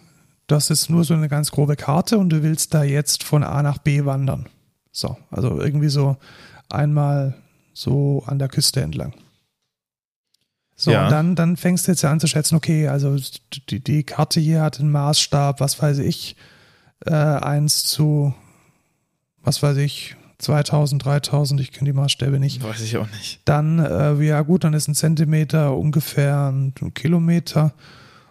das 0.48 0.70
ist 0.70 0.90
nur 0.90 1.04
so 1.04 1.14
eine 1.14 1.28
ganz 1.28 1.50
grobe 1.52 1.76
Karte 1.76 2.18
und 2.18 2.30
du 2.30 2.42
willst 2.42 2.74
da 2.74 2.82
jetzt 2.82 3.22
von 3.22 3.44
A 3.44 3.62
nach 3.62 3.78
B 3.78 4.04
wandern. 4.04 4.48
So, 4.90 5.16
also 5.30 5.60
irgendwie 5.60 5.88
so 5.88 6.16
einmal 6.68 7.34
so 7.74 8.24
an 8.26 8.38
der 8.40 8.48
Küste 8.48 8.80
entlang. 8.80 9.12
So, 10.74 10.90
Ja. 10.90 11.04
und 11.04 11.12
dann, 11.12 11.34
dann 11.34 11.56
fängst 11.56 11.86
du 11.86 11.92
jetzt 11.92 12.02
ja 12.02 12.10
an 12.10 12.20
zu 12.20 12.26
schätzen, 12.26 12.56
okay, 12.56 12.88
also 12.88 13.16
die, 13.68 13.80
die 13.80 14.02
Karte 14.04 14.40
hier 14.40 14.62
hat 14.62 14.80
einen 14.80 14.90
Maßstab, 14.90 15.60
was 15.60 15.80
weiß 15.80 15.98
ich, 15.98 16.36
äh, 17.04 17.12
1 17.12 17.84
zu, 17.84 18.34
was 19.42 19.62
weiß 19.62 19.76
ich, 19.78 20.16
2000, 20.38 21.04
3000, 21.04 21.60
ich 21.60 21.72
kenne 21.72 21.90
die 21.90 21.96
Maßstäbe 21.96 22.38
nicht. 22.38 22.62
Weiß 22.62 22.80
ich 22.80 22.96
auch 22.96 23.10
nicht. 23.10 23.40
Dann, 23.44 23.80
äh, 23.80 24.14
ja 24.24 24.40
gut, 24.42 24.62
dann 24.64 24.72
ist 24.72 24.86
ein 24.88 24.94
Zentimeter 24.94 25.76
ungefähr 25.76 26.48
ein, 26.52 26.72
ein 26.80 26.94
Kilometer. 26.94 27.72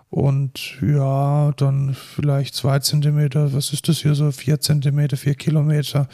Und 0.10 0.80
ja, 0.82 1.52
dann 1.58 1.94
vielleicht 1.94 2.56
zwei 2.56 2.80
Zentimeter, 2.80 3.54
was 3.54 3.74
ist 3.74 3.90
das 3.90 4.00
hier 4.00 4.16
so? 4.16 4.32
Vier 4.32 4.60
Zentimeter, 4.60 5.18
vier 5.18 5.36
Kilometer. 5.36 6.08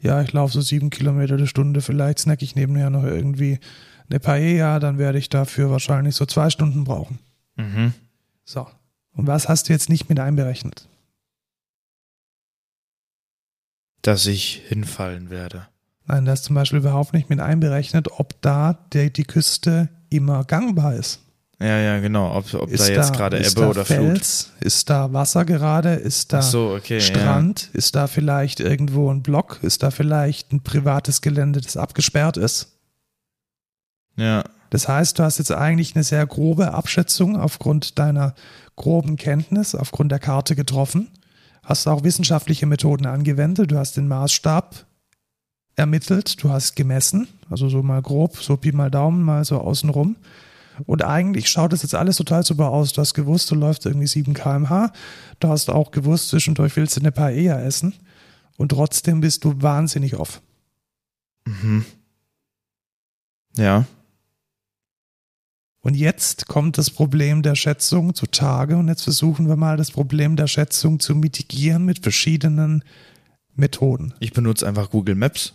Ja, 0.00 0.22
ich 0.22 0.32
laufe 0.32 0.52
so 0.54 0.60
sieben 0.60 0.90
Kilometer 0.90 1.36
die 1.36 1.46
Stunde, 1.46 1.80
vielleicht 1.80 2.20
snack 2.20 2.42
ich 2.42 2.54
nebenher 2.54 2.90
noch 2.90 3.04
irgendwie 3.04 3.58
eine 4.08 4.20
Paella, 4.20 4.78
dann 4.78 4.98
werde 4.98 5.18
ich 5.18 5.28
dafür 5.28 5.70
wahrscheinlich 5.70 6.14
so 6.14 6.26
zwei 6.26 6.48
Stunden 6.50 6.84
brauchen. 6.84 7.18
Mhm. 7.56 7.92
So. 8.44 8.66
Und 9.12 9.26
was 9.26 9.48
hast 9.48 9.68
du 9.68 9.72
jetzt 9.72 9.88
nicht 9.88 10.08
mit 10.08 10.18
einberechnet? 10.18 10.88
Dass 14.02 14.26
ich 14.26 14.62
hinfallen 14.68 15.28
werde. 15.28 15.66
Nein, 16.06 16.24
da 16.24 16.32
ist 16.32 16.44
zum 16.44 16.54
Beispiel 16.54 16.78
überhaupt 16.78 17.12
nicht 17.12 17.28
mit 17.28 17.40
einberechnet, 17.40 18.08
ob 18.12 18.40
da 18.40 18.72
der, 18.92 19.10
die 19.10 19.24
Küste 19.24 19.90
immer 20.08 20.44
gangbar 20.44 20.94
ist. 20.94 21.20
Ja, 21.60 21.78
ja, 21.78 22.00
genau. 22.00 22.34
Ob, 22.34 22.54
ob 22.54 22.70
Ist 22.70 22.88
da 22.88 22.92
jetzt 22.92 23.12
gerade 23.12 23.38
Ebbe 23.38 23.68
oder 23.68 23.84
Flut. 23.84 23.98
Fels? 23.98 24.50
Ist 24.60 24.88
da 24.88 25.12
Wasser 25.12 25.44
gerade? 25.44 25.92
Ist 25.94 26.32
da 26.32 26.40
so, 26.40 26.74
okay. 26.74 27.00
Strand? 27.00 27.68
Ist 27.74 27.94
da 27.94 28.06
vielleicht 28.06 28.60
irgendwo 28.60 29.12
ein 29.12 29.22
Block? 29.22 29.58
Ist 29.62 29.82
da 29.82 29.90
vielleicht 29.90 30.52
ein 30.52 30.62
privates 30.62 31.20
Gelände, 31.20 31.60
das 31.60 31.76
abgesperrt 31.76 32.38
ist? 32.38 32.78
Ja. 34.16 34.24
ja. 34.24 34.44
Das 34.70 34.88
heißt, 34.88 35.18
du 35.18 35.22
hast 35.22 35.38
jetzt 35.38 35.52
eigentlich 35.52 35.94
eine 35.94 36.04
sehr 36.04 36.24
grobe 36.26 36.72
Abschätzung 36.72 37.38
aufgrund 37.38 37.98
deiner 37.98 38.34
groben 38.76 39.16
Kenntnis, 39.16 39.74
aufgrund 39.74 40.12
der 40.12 40.20
Karte 40.20 40.56
getroffen. 40.56 41.08
Hast 41.62 41.86
auch 41.88 42.04
wissenschaftliche 42.04 42.66
Methoden 42.66 43.04
angewendet. 43.04 43.70
Du 43.70 43.76
hast 43.76 43.96
den 43.96 44.08
Maßstab 44.08 44.86
ermittelt. 45.76 46.42
Du 46.42 46.50
hast 46.50 46.74
gemessen. 46.74 47.28
Also 47.50 47.68
so 47.68 47.82
mal 47.82 48.00
grob, 48.00 48.36
so 48.36 48.56
Pi 48.56 48.72
mal 48.72 48.90
Daumen, 48.90 49.22
mal 49.22 49.44
so 49.44 49.58
außenrum. 49.58 50.16
Und 50.86 51.04
eigentlich 51.04 51.48
schaut 51.48 51.72
das 51.72 51.82
jetzt 51.82 51.94
alles 51.94 52.16
total 52.16 52.44
super 52.44 52.70
aus. 52.70 52.92
Du 52.92 53.00
hast 53.00 53.14
gewusst, 53.14 53.50
du 53.50 53.54
läufst 53.54 53.86
irgendwie 53.86 54.06
7 54.06 54.34
km/h. 54.34 54.92
Du 55.38 55.48
hast 55.48 55.70
auch 55.70 55.90
gewusst, 55.90 56.28
zwischendurch 56.28 56.76
willst 56.76 56.96
du 56.96 57.00
eine 57.00 57.12
Paella 57.12 57.60
essen. 57.60 57.94
Und 58.56 58.70
trotzdem 58.70 59.20
bist 59.20 59.44
du 59.44 59.60
wahnsinnig 59.62 60.16
off. 60.16 60.42
Mhm. 61.46 61.84
Ja. 63.56 63.86
Und 65.82 65.94
jetzt 65.94 66.46
kommt 66.46 66.76
das 66.76 66.90
Problem 66.90 67.42
der 67.42 67.54
Schätzung 67.54 68.14
zutage 68.14 68.76
und 68.76 68.88
jetzt 68.88 69.02
versuchen 69.02 69.48
wir 69.48 69.56
mal 69.56 69.78
das 69.78 69.90
Problem 69.90 70.36
der 70.36 70.46
Schätzung 70.46 71.00
zu 71.00 71.14
mitigieren 71.14 71.86
mit 71.86 72.00
verschiedenen 72.00 72.84
Methoden. 73.54 74.12
Ich 74.20 74.32
benutze 74.32 74.68
einfach 74.68 74.90
Google 74.90 75.14
Maps. 75.14 75.54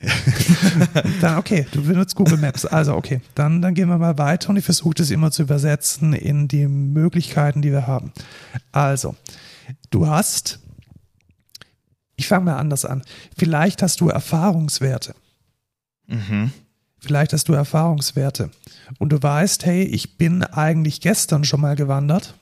dann, 1.20 1.36
okay, 1.36 1.66
du 1.72 1.82
benutzt 1.82 2.14
Google 2.16 2.38
Maps. 2.38 2.64
Also, 2.64 2.94
okay, 2.94 3.20
dann, 3.34 3.60
dann 3.60 3.74
gehen 3.74 3.88
wir 3.88 3.98
mal 3.98 4.16
weiter 4.16 4.50
und 4.50 4.56
ich 4.56 4.64
versuche 4.64 4.94
das 4.94 5.10
immer 5.10 5.30
zu 5.30 5.42
übersetzen 5.42 6.14
in 6.14 6.48
die 6.48 6.66
Möglichkeiten, 6.66 7.60
die 7.60 7.70
wir 7.70 7.86
haben. 7.86 8.12
Also, 8.72 9.14
du 9.90 10.06
hast, 10.06 10.58
ich 12.16 12.28
fange 12.28 12.46
mal 12.46 12.56
anders 12.56 12.84
an. 12.84 13.02
Vielleicht 13.36 13.82
hast 13.82 14.00
du 14.00 14.08
Erfahrungswerte. 14.08 15.14
Mhm. 16.06 16.52
Vielleicht 16.98 17.32
hast 17.32 17.48
du 17.48 17.54
Erfahrungswerte 17.54 18.50
und 18.98 19.10
du 19.10 19.22
weißt, 19.22 19.64
hey, 19.64 19.82
ich 19.82 20.18
bin 20.18 20.42
eigentlich 20.42 21.00
gestern 21.00 21.44
schon 21.44 21.60
mal 21.60 21.76
gewandert. 21.76 22.34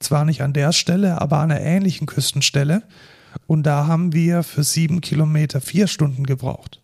Zwar 0.00 0.24
nicht 0.24 0.42
an 0.42 0.52
der 0.52 0.72
Stelle, 0.72 1.20
aber 1.20 1.38
an 1.38 1.50
einer 1.50 1.60
ähnlichen 1.60 2.06
Küstenstelle. 2.06 2.82
Und 3.46 3.62
da 3.64 3.86
haben 3.86 4.12
wir 4.12 4.42
für 4.42 4.64
sieben 4.64 5.00
Kilometer 5.00 5.60
vier 5.60 5.86
Stunden 5.86 6.24
gebraucht. 6.24 6.81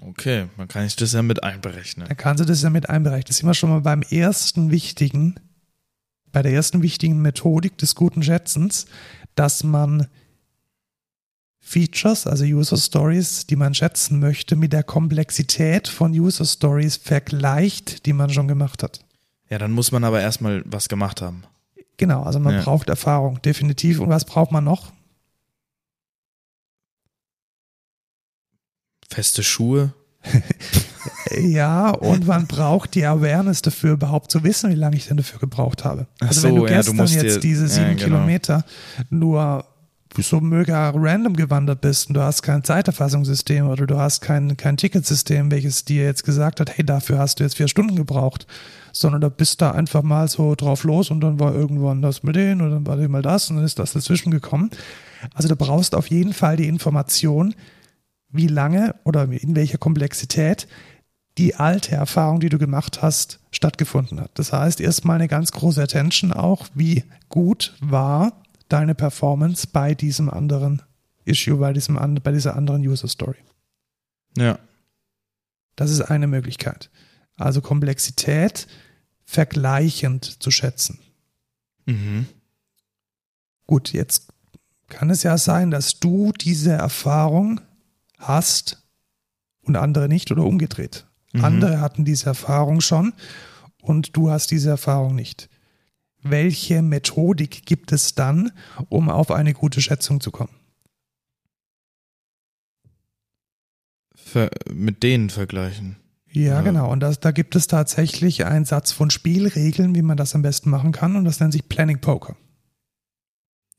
Okay, 0.00 0.46
man 0.56 0.66
kann 0.66 0.84
sich 0.84 0.96
das 0.96 1.12
ja 1.12 1.22
mit 1.22 1.42
einberechnen. 1.42 2.08
Dann 2.08 2.16
kannst 2.16 2.40
du 2.40 2.46
das 2.46 2.62
ja 2.62 2.70
mit 2.70 2.88
einberechnen. 2.88 3.26
Das 3.26 3.36
sind 3.36 3.46
wir 3.46 3.54
schon 3.54 3.70
mal 3.70 3.80
beim 3.80 4.02
ersten 4.02 4.70
wichtigen, 4.70 5.34
bei 6.32 6.42
der 6.42 6.52
ersten 6.52 6.82
wichtigen 6.82 7.20
Methodik 7.20 7.76
des 7.76 7.94
guten 7.94 8.22
Schätzens, 8.22 8.86
dass 9.34 9.62
man 9.62 10.06
Features, 11.60 12.26
also 12.26 12.44
User 12.44 12.78
Stories, 12.78 13.46
die 13.46 13.56
man 13.56 13.74
schätzen 13.74 14.18
möchte, 14.18 14.56
mit 14.56 14.72
der 14.72 14.82
Komplexität 14.82 15.86
von 15.86 16.12
User 16.12 16.46
Stories 16.46 16.96
vergleicht, 16.96 18.06
die 18.06 18.14
man 18.14 18.30
schon 18.30 18.48
gemacht 18.48 18.82
hat. 18.82 19.04
Ja, 19.50 19.58
dann 19.58 19.72
muss 19.72 19.92
man 19.92 20.04
aber 20.04 20.20
erstmal 20.20 20.62
was 20.64 20.88
gemacht 20.88 21.20
haben. 21.20 21.44
Genau, 21.98 22.22
also 22.22 22.40
man 22.40 22.54
ja. 22.54 22.62
braucht 22.62 22.88
Erfahrung, 22.88 23.42
definitiv. 23.42 24.00
Und 24.00 24.08
was 24.08 24.24
braucht 24.24 24.52
man 24.52 24.64
noch? 24.64 24.92
Feste 29.10 29.42
Schuhe. 29.42 29.92
ja, 31.40 31.90
und 31.90 32.26
man 32.26 32.46
braucht 32.46 32.94
die 32.94 33.04
Awareness 33.04 33.62
dafür, 33.62 33.92
überhaupt 33.92 34.30
zu 34.30 34.44
wissen, 34.44 34.70
wie 34.70 34.74
lange 34.74 34.96
ich 34.96 35.08
denn 35.08 35.16
dafür 35.16 35.40
gebraucht 35.40 35.84
habe. 35.84 36.06
Also 36.20 36.42
so, 36.42 36.48
wenn 36.48 36.54
du 36.56 36.64
gestern 36.66 36.96
ja, 36.96 37.04
du 37.04 37.12
jetzt 37.12 37.36
dir, 37.36 37.40
diese 37.40 37.68
sieben 37.68 37.86
ja, 37.86 37.94
genau. 37.94 38.04
Kilometer 38.04 38.64
nur 39.08 39.64
so 40.18 40.40
mega 40.40 40.90
random 40.90 41.34
gewandert 41.36 41.80
bist 41.80 42.08
und 42.08 42.14
du 42.14 42.22
hast 42.22 42.42
kein 42.42 42.64
Zeiterfassungssystem 42.64 43.68
oder 43.68 43.86
du 43.86 43.96
hast 43.96 44.20
kein, 44.20 44.56
kein 44.56 44.76
Ticketsystem, 44.76 45.50
welches 45.50 45.84
dir 45.84 46.04
jetzt 46.04 46.24
gesagt 46.24 46.60
hat, 46.60 46.76
hey, 46.76 46.84
dafür 46.84 47.18
hast 47.18 47.38
du 47.38 47.44
jetzt 47.44 47.56
vier 47.56 47.68
Stunden 47.68 47.96
gebraucht, 47.96 48.46
sondern 48.92 49.20
du 49.20 49.30
bist 49.30 49.62
da 49.62 49.70
einfach 49.70 50.02
mal 50.02 50.28
so 50.28 50.54
drauf 50.56 50.84
los 50.84 51.10
und 51.10 51.20
dann 51.20 51.38
war 51.38 51.54
irgendwann 51.54 52.02
das 52.02 52.22
mit 52.22 52.34
denen 52.34 52.60
und 52.60 52.70
dann 52.70 52.86
war 52.86 52.96
mal 53.08 53.22
das 53.22 53.50
und 53.50 53.56
dann 53.56 53.64
ist 53.64 53.78
das 53.78 53.92
dazwischen 53.92 54.30
gekommen. 54.30 54.70
Also 55.34 55.48
du 55.48 55.56
brauchst 55.56 55.94
auf 55.94 56.08
jeden 56.08 56.32
Fall 56.32 56.56
die 56.56 56.66
Information, 56.66 57.54
wie 58.32 58.46
lange 58.46 58.94
oder 59.04 59.24
in 59.24 59.56
welcher 59.56 59.78
Komplexität 59.78 60.68
die 61.38 61.54
alte 61.54 61.94
Erfahrung, 61.94 62.40
die 62.40 62.48
du 62.48 62.58
gemacht 62.58 63.02
hast, 63.02 63.40
stattgefunden 63.50 64.20
hat. 64.20 64.30
Das 64.34 64.52
heißt, 64.52 64.80
erstmal 64.80 65.16
eine 65.16 65.28
ganz 65.28 65.52
große 65.52 65.82
Attention 65.82 66.32
auch, 66.32 66.68
wie 66.74 67.04
gut 67.28 67.74
war 67.80 68.42
deine 68.68 68.94
Performance 68.94 69.66
bei 69.72 69.94
diesem 69.94 70.28
anderen 70.28 70.82
Issue, 71.24 71.56
bei, 71.56 71.72
diesem, 71.72 71.96
bei 72.22 72.32
dieser 72.32 72.56
anderen 72.56 72.86
User 72.86 73.08
Story. 73.08 73.38
Ja. 74.36 74.58
Das 75.76 75.90
ist 75.90 76.02
eine 76.02 76.26
Möglichkeit. 76.26 76.90
Also 77.36 77.60
Komplexität 77.60 78.66
vergleichend 79.24 80.42
zu 80.42 80.50
schätzen. 80.50 80.98
Mhm. 81.86 82.26
Gut, 83.66 83.92
jetzt 83.92 84.28
kann 84.88 85.10
es 85.10 85.22
ja 85.22 85.38
sein, 85.38 85.70
dass 85.70 86.00
du 86.00 86.32
diese 86.32 86.72
Erfahrung 86.72 87.60
hast 88.20 88.86
und 89.62 89.76
andere 89.76 90.08
nicht 90.08 90.30
oder 90.30 90.44
umgedreht. 90.44 91.06
Mhm. 91.32 91.44
Andere 91.44 91.80
hatten 91.80 92.04
diese 92.04 92.26
Erfahrung 92.26 92.80
schon 92.80 93.12
und 93.82 94.16
du 94.16 94.30
hast 94.30 94.50
diese 94.50 94.70
Erfahrung 94.70 95.14
nicht 95.14 95.50
welche 96.22 96.82
Methodik 96.82 97.64
gibt 97.66 97.92
es 97.92 98.14
dann, 98.14 98.52
um 98.88 99.08
auf 99.08 99.30
eine 99.30 99.54
gute 99.54 99.80
Schätzung 99.80 100.20
zu 100.20 100.30
kommen? 100.30 100.54
Ver 104.14 104.50
mit 104.72 105.02
denen 105.02 105.30
vergleichen. 105.30 105.96
Ja, 106.32 106.42
ja, 106.42 106.60
genau. 106.60 106.92
Und 106.92 107.00
das, 107.00 107.18
da 107.18 107.32
gibt 107.32 107.56
es 107.56 107.66
tatsächlich 107.66 108.44
einen 108.44 108.64
Satz 108.64 108.92
von 108.92 109.10
Spielregeln, 109.10 109.96
wie 109.96 110.02
man 110.02 110.16
das 110.16 110.34
am 110.34 110.42
besten 110.42 110.70
machen 110.70 110.92
kann. 110.92 111.16
Und 111.16 111.24
das 111.24 111.40
nennt 111.40 111.52
sich 111.52 111.68
Planning 111.68 112.00
Poker. 112.00 112.36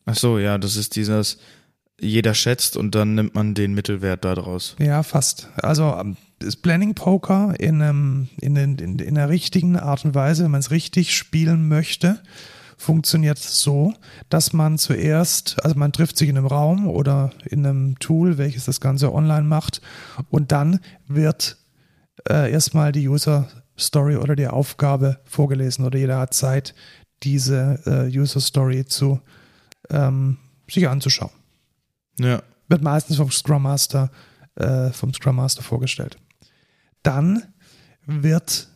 Ach 0.05 0.15
so, 0.15 0.37
ja, 0.37 0.57
das 0.57 0.75
ist 0.75 0.97
dieses, 0.97 1.37
jeder 2.01 2.33
schätzt 2.33 2.75
und 2.75 2.95
dann 2.95 3.15
nimmt 3.15 3.35
man 3.35 3.53
den 3.53 3.73
Mittelwert 3.73 4.25
daraus. 4.25 4.75
Ja, 4.79 5.03
fast. 5.03 5.49
Also 5.55 5.95
ähm, 5.99 6.17
das 6.39 6.55
Planning 6.55 6.95
Poker 6.95 7.53
in, 7.59 7.81
einem, 7.81 8.29
in, 8.41 8.55
in, 8.55 8.77
in, 8.77 9.17
einer 9.17 9.29
richtigen 9.29 9.77
Art 9.77 10.03
und 10.03 10.15
Weise, 10.15 10.43
wenn 10.43 10.51
man 10.51 10.59
es 10.59 10.71
richtig 10.71 11.15
spielen 11.15 11.67
möchte, 11.67 12.19
funktioniert 12.77 13.37
so, 13.37 13.93
dass 14.29 14.53
man 14.53 14.79
zuerst, 14.79 15.63
also 15.63 15.77
man 15.77 15.91
trifft 15.91 16.17
sich 16.17 16.29
in 16.29 16.37
einem 16.37 16.47
Raum 16.47 16.87
oder 16.87 17.31
in 17.45 17.65
einem 17.65 17.99
Tool, 17.99 18.39
welches 18.39 18.65
das 18.65 18.81
Ganze 18.81 19.13
online 19.13 19.43
macht, 19.43 19.81
und 20.29 20.51
dann 20.51 20.79
wird 21.07 21.57
äh, 22.27 22.51
erstmal 22.51 22.91
die 22.91 23.07
User 23.07 23.47
Story 23.77 24.15
oder 24.15 24.35
die 24.35 24.47
Aufgabe 24.47 25.19
vorgelesen 25.25 25.85
oder 25.85 25.99
jeder 25.99 26.17
hat 26.17 26.33
Zeit, 26.33 26.73
diese 27.21 27.79
äh, 27.85 28.17
User 28.17 28.39
Story 28.39 28.85
zu 28.85 29.21
ähm, 29.91 30.37
sich 30.67 30.87
anzuschauen. 30.87 31.40
Ja. 32.19 32.41
Wird 32.67 32.81
meistens 32.81 33.17
vom 33.17 33.31
Scrum 33.31 33.63
Master, 33.63 34.11
äh, 34.55 34.91
vom 34.91 35.13
Scrum 35.13 35.35
Master 35.35 35.63
vorgestellt 35.63 36.17
dann 37.03 37.43
wird 38.05 38.69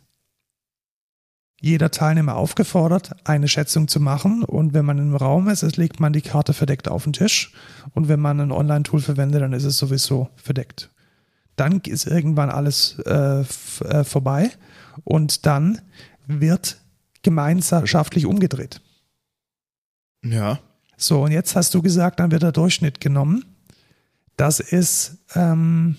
jeder 1.61 1.89
Teilnehmer 1.89 2.36
aufgefordert, 2.36 3.11
eine 3.23 3.47
Schätzung 3.47 3.88
zu 3.88 3.99
machen. 3.99 4.43
Und 4.43 4.73
wenn 4.73 4.86
man 4.86 4.99
im 4.99 5.15
Raum 5.15 5.47
ist, 5.49 5.77
legt 5.77 5.99
man 5.99 6.13
die 6.13 6.21
Karte 6.21 6.53
verdeckt 6.53 6.88
auf 6.88 7.05
den 7.05 7.13
Tisch. 7.13 7.53
Und 7.93 8.07
wenn 8.07 8.19
man 8.19 8.39
ein 8.39 8.51
Online-Tool 8.51 9.01
verwendet, 9.01 9.41
dann 9.41 9.53
ist 9.53 9.63
es 9.63 9.77
sowieso 9.77 10.29
verdeckt. 10.36 10.91
Dann 11.55 11.79
ist 11.81 12.05
irgendwann 12.05 12.49
alles 12.49 12.99
äh, 13.05 13.41
äh, 13.41 14.03
vorbei 14.03 14.51
und 15.05 15.45
dann 15.45 15.81
wird 16.27 16.77
gemeinschaftlich 17.23 18.25
umgedreht. 18.25 18.81
Ja. 20.23 20.59
So, 20.97 21.23
und 21.23 21.31
jetzt 21.31 21.55
hast 21.55 21.73
du 21.73 21.81
gesagt, 21.81 22.19
dann 22.19 22.31
wird 22.31 22.43
der 22.43 22.51
Durchschnitt 22.51 23.01
genommen. 23.01 23.45
Das 24.37 24.59
ist 24.59 25.17
ähm, 25.35 25.95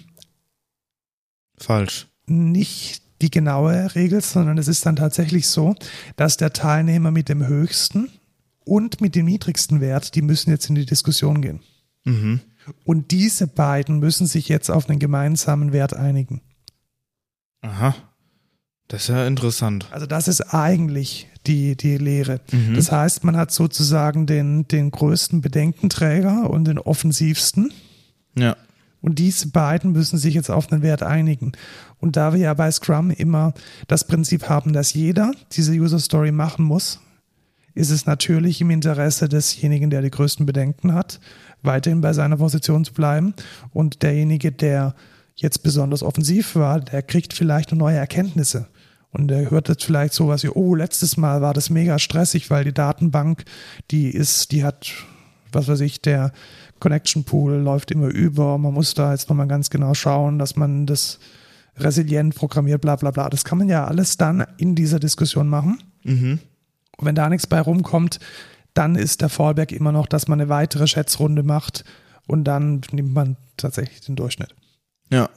falsch 1.59 2.07
nicht 2.27 3.03
die 3.23 3.31
genaue 3.31 3.95
Regel, 3.95 4.21
sondern 4.21 4.59
es 4.59 4.69
ist 4.69 4.85
dann 4.85 4.97
tatsächlich 4.97 5.49
so, 5.49 5.75
dass 6.17 6.37
der 6.37 6.53
Teilnehmer 6.53 7.11
mit 7.11 7.29
dem 7.29 7.47
höchsten 7.47 8.11
und 8.65 9.01
mit 9.01 9.15
dem 9.15 9.27
niedrigsten 9.27 9.81
Wert, 9.81 10.15
die 10.15 10.23
müssen 10.23 10.51
jetzt 10.51 10.69
in 10.69 10.75
die 10.75 10.87
Diskussion 10.87 11.41
gehen. 11.41 11.61
Mhm. 12.05 12.41
Und 12.85 13.13
diese 13.13 13.47
beiden 13.47 14.01
müssen 14.01 14.27
sich 14.27 14.49
jetzt 14.49 14.71
auf 14.71 14.89
einen 14.89 14.99
gemeinsamen 14.99 15.73
Wert 15.73 15.95
einigen. 15.95 16.43
Aha. 17.63 17.95
Das 18.89 19.03
ist 19.03 19.09
ja 19.09 19.27
interessant. 19.27 19.89
Also 19.91 20.07
das 20.07 20.29
ist 20.29 20.55
eigentlich 20.55 21.29
die, 21.47 21.77
die 21.77 21.97
Lehre. 21.97 22.41
Mhm. 22.53 22.75
Das 22.75 22.93
heißt, 22.93 23.25
man 23.25 23.37
hat 23.37 23.51
sozusagen 23.51 24.27
den, 24.27 24.69
den 24.69 24.91
größten 24.91 25.41
Bedenkenträger 25.41 26.49
und 26.51 26.67
den 26.67 26.79
offensivsten. 26.79 27.73
Ja. 28.37 28.57
Und 29.01 29.19
diese 29.19 29.49
beiden 29.49 29.93
müssen 29.93 30.19
sich 30.19 30.35
jetzt 30.35 30.51
auf 30.51 30.73
einen 30.73 30.83
Wert 30.83 31.03
einigen. 31.03 31.53
Und 32.01 32.17
da 32.17 32.33
wir 32.33 32.41
ja 32.41 32.55
bei 32.55 32.71
Scrum 32.71 33.11
immer 33.11 33.55
das 33.89 34.07
Prinzip 34.07 34.49
haben, 34.49 34.73
dass 34.73 34.95
jeder 34.95 35.33
diese 35.53 35.73
User 35.73 35.99
Story 35.99 36.33
machen 36.33 36.65
muss, 36.65 37.01
ist 37.75 37.91
es 37.91 38.07
natürlich 38.07 38.61
im 38.61 38.71
Interesse 38.71 39.29
desjenigen, 39.29 39.91
der 39.91 40.03
die 40.03 40.11
größten 40.11 40.47
Bedenken 40.47 40.95
hat, 40.95 41.21
weiterhin 41.63 42.01
bei 42.01 42.15
seiner 42.15 42.39
Position 42.39 42.85
zu 42.85 42.95
bleiben. 42.95 43.35
Und 43.73 44.03
derjenige, 44.03 44.51
der 44.51 44.95
jetzt 45.35 45.63
besonders 45.63 46.03
offensiv 46.03 46.57
war, 46.57 46.81
der 46.81 47.03
kriegt 47.03 47.35
vielleicht 47.35 47.73
noch 47.73 47.79
neue 47.79 47.97
Erkenntnisse. 47.97 48.69
Und 49.17 49.31
er 49.31 49.51
hört 49.51 49.69
jetzt 49.69 49.85
vielleicht 49.85 50.13
sowas 50.13 50.43
wie, 50.43 50.51
oh, 50.51 50.75
letztes 50.75 51.17
Mal 51.17 51.41
war 51.41 51.55
das 51.55 51.71
mega 51.71 51.99
stressig, 51.99 52.51
weil 52.51 52.65
die 52.65 52.75
Datenbank, 52.75 53.45
die 53.91 54.11
ist, 54.11 54.53
die 54.53 54.63
hat, 54.63 54.93
was 55.53 55.69
weiß 55.69 55.81
ich, 55.81 56.03
der 56.03 56.33
Connection 56.81 57.25
Pool 57.25 57.55
läuft 57.55 57.91
immer 57.91 58.09
über. 58.09 58.59
Man 58.59 58.75
muss 58.75 58.93
da 58.93 59.13
jetzt 59.13 59.31
nochmal 59.31 59.49
ganz 59.49 59.71
genau 59.71 59.95
schauen, 59.95 60.39
dass 60.39 60.57
man 60.57 60.85
das 60.85 61.19
resilient 61.79 62.35
programmiert, 62.35 62.83
bla 62.83 62.97
bla 62.97 63.11
bla. 63.11 63.31
Das 63.31 63.45
kann 63.45 63.57
man 63.57 63.71
ja 63.71 63.87
alles 63.87 64.19
dann 64.19 64.45
in 64.59 64.75
dieser 64.75 65.01
Diskussion 65.01 65.49
machen. 65.49 65.83
Mhm. 66.05 66.39
Und 66.99 67.07
wenn 67.07 67.15
da 67.15 67.31
nichts 67.31 67.47
bei 67.47 67.61
rumkommt, 67.61 68.21
dann 68.75 68.97
ist 68.97 69.23
der 69.23 69.31
Fallback 69.31 69.73
immer 69.73 69.93
noch, 69.93 70.07
dass 70.07 70.29
man 70.29 70.41
eine 70.41 70.51
weitere 70.51 70.87
Schätzrunde 70.87 71.43
macht 71.43 71.85
und 72.27 72.45
dann 72.45 72.83
nimmt 72.93 73.15
man 73.15 73.37
tatsächlich 73.57 74.03
den 74.03 74.17
Durchschnitt. 74.17 74.55
Ja. 75.11 75.31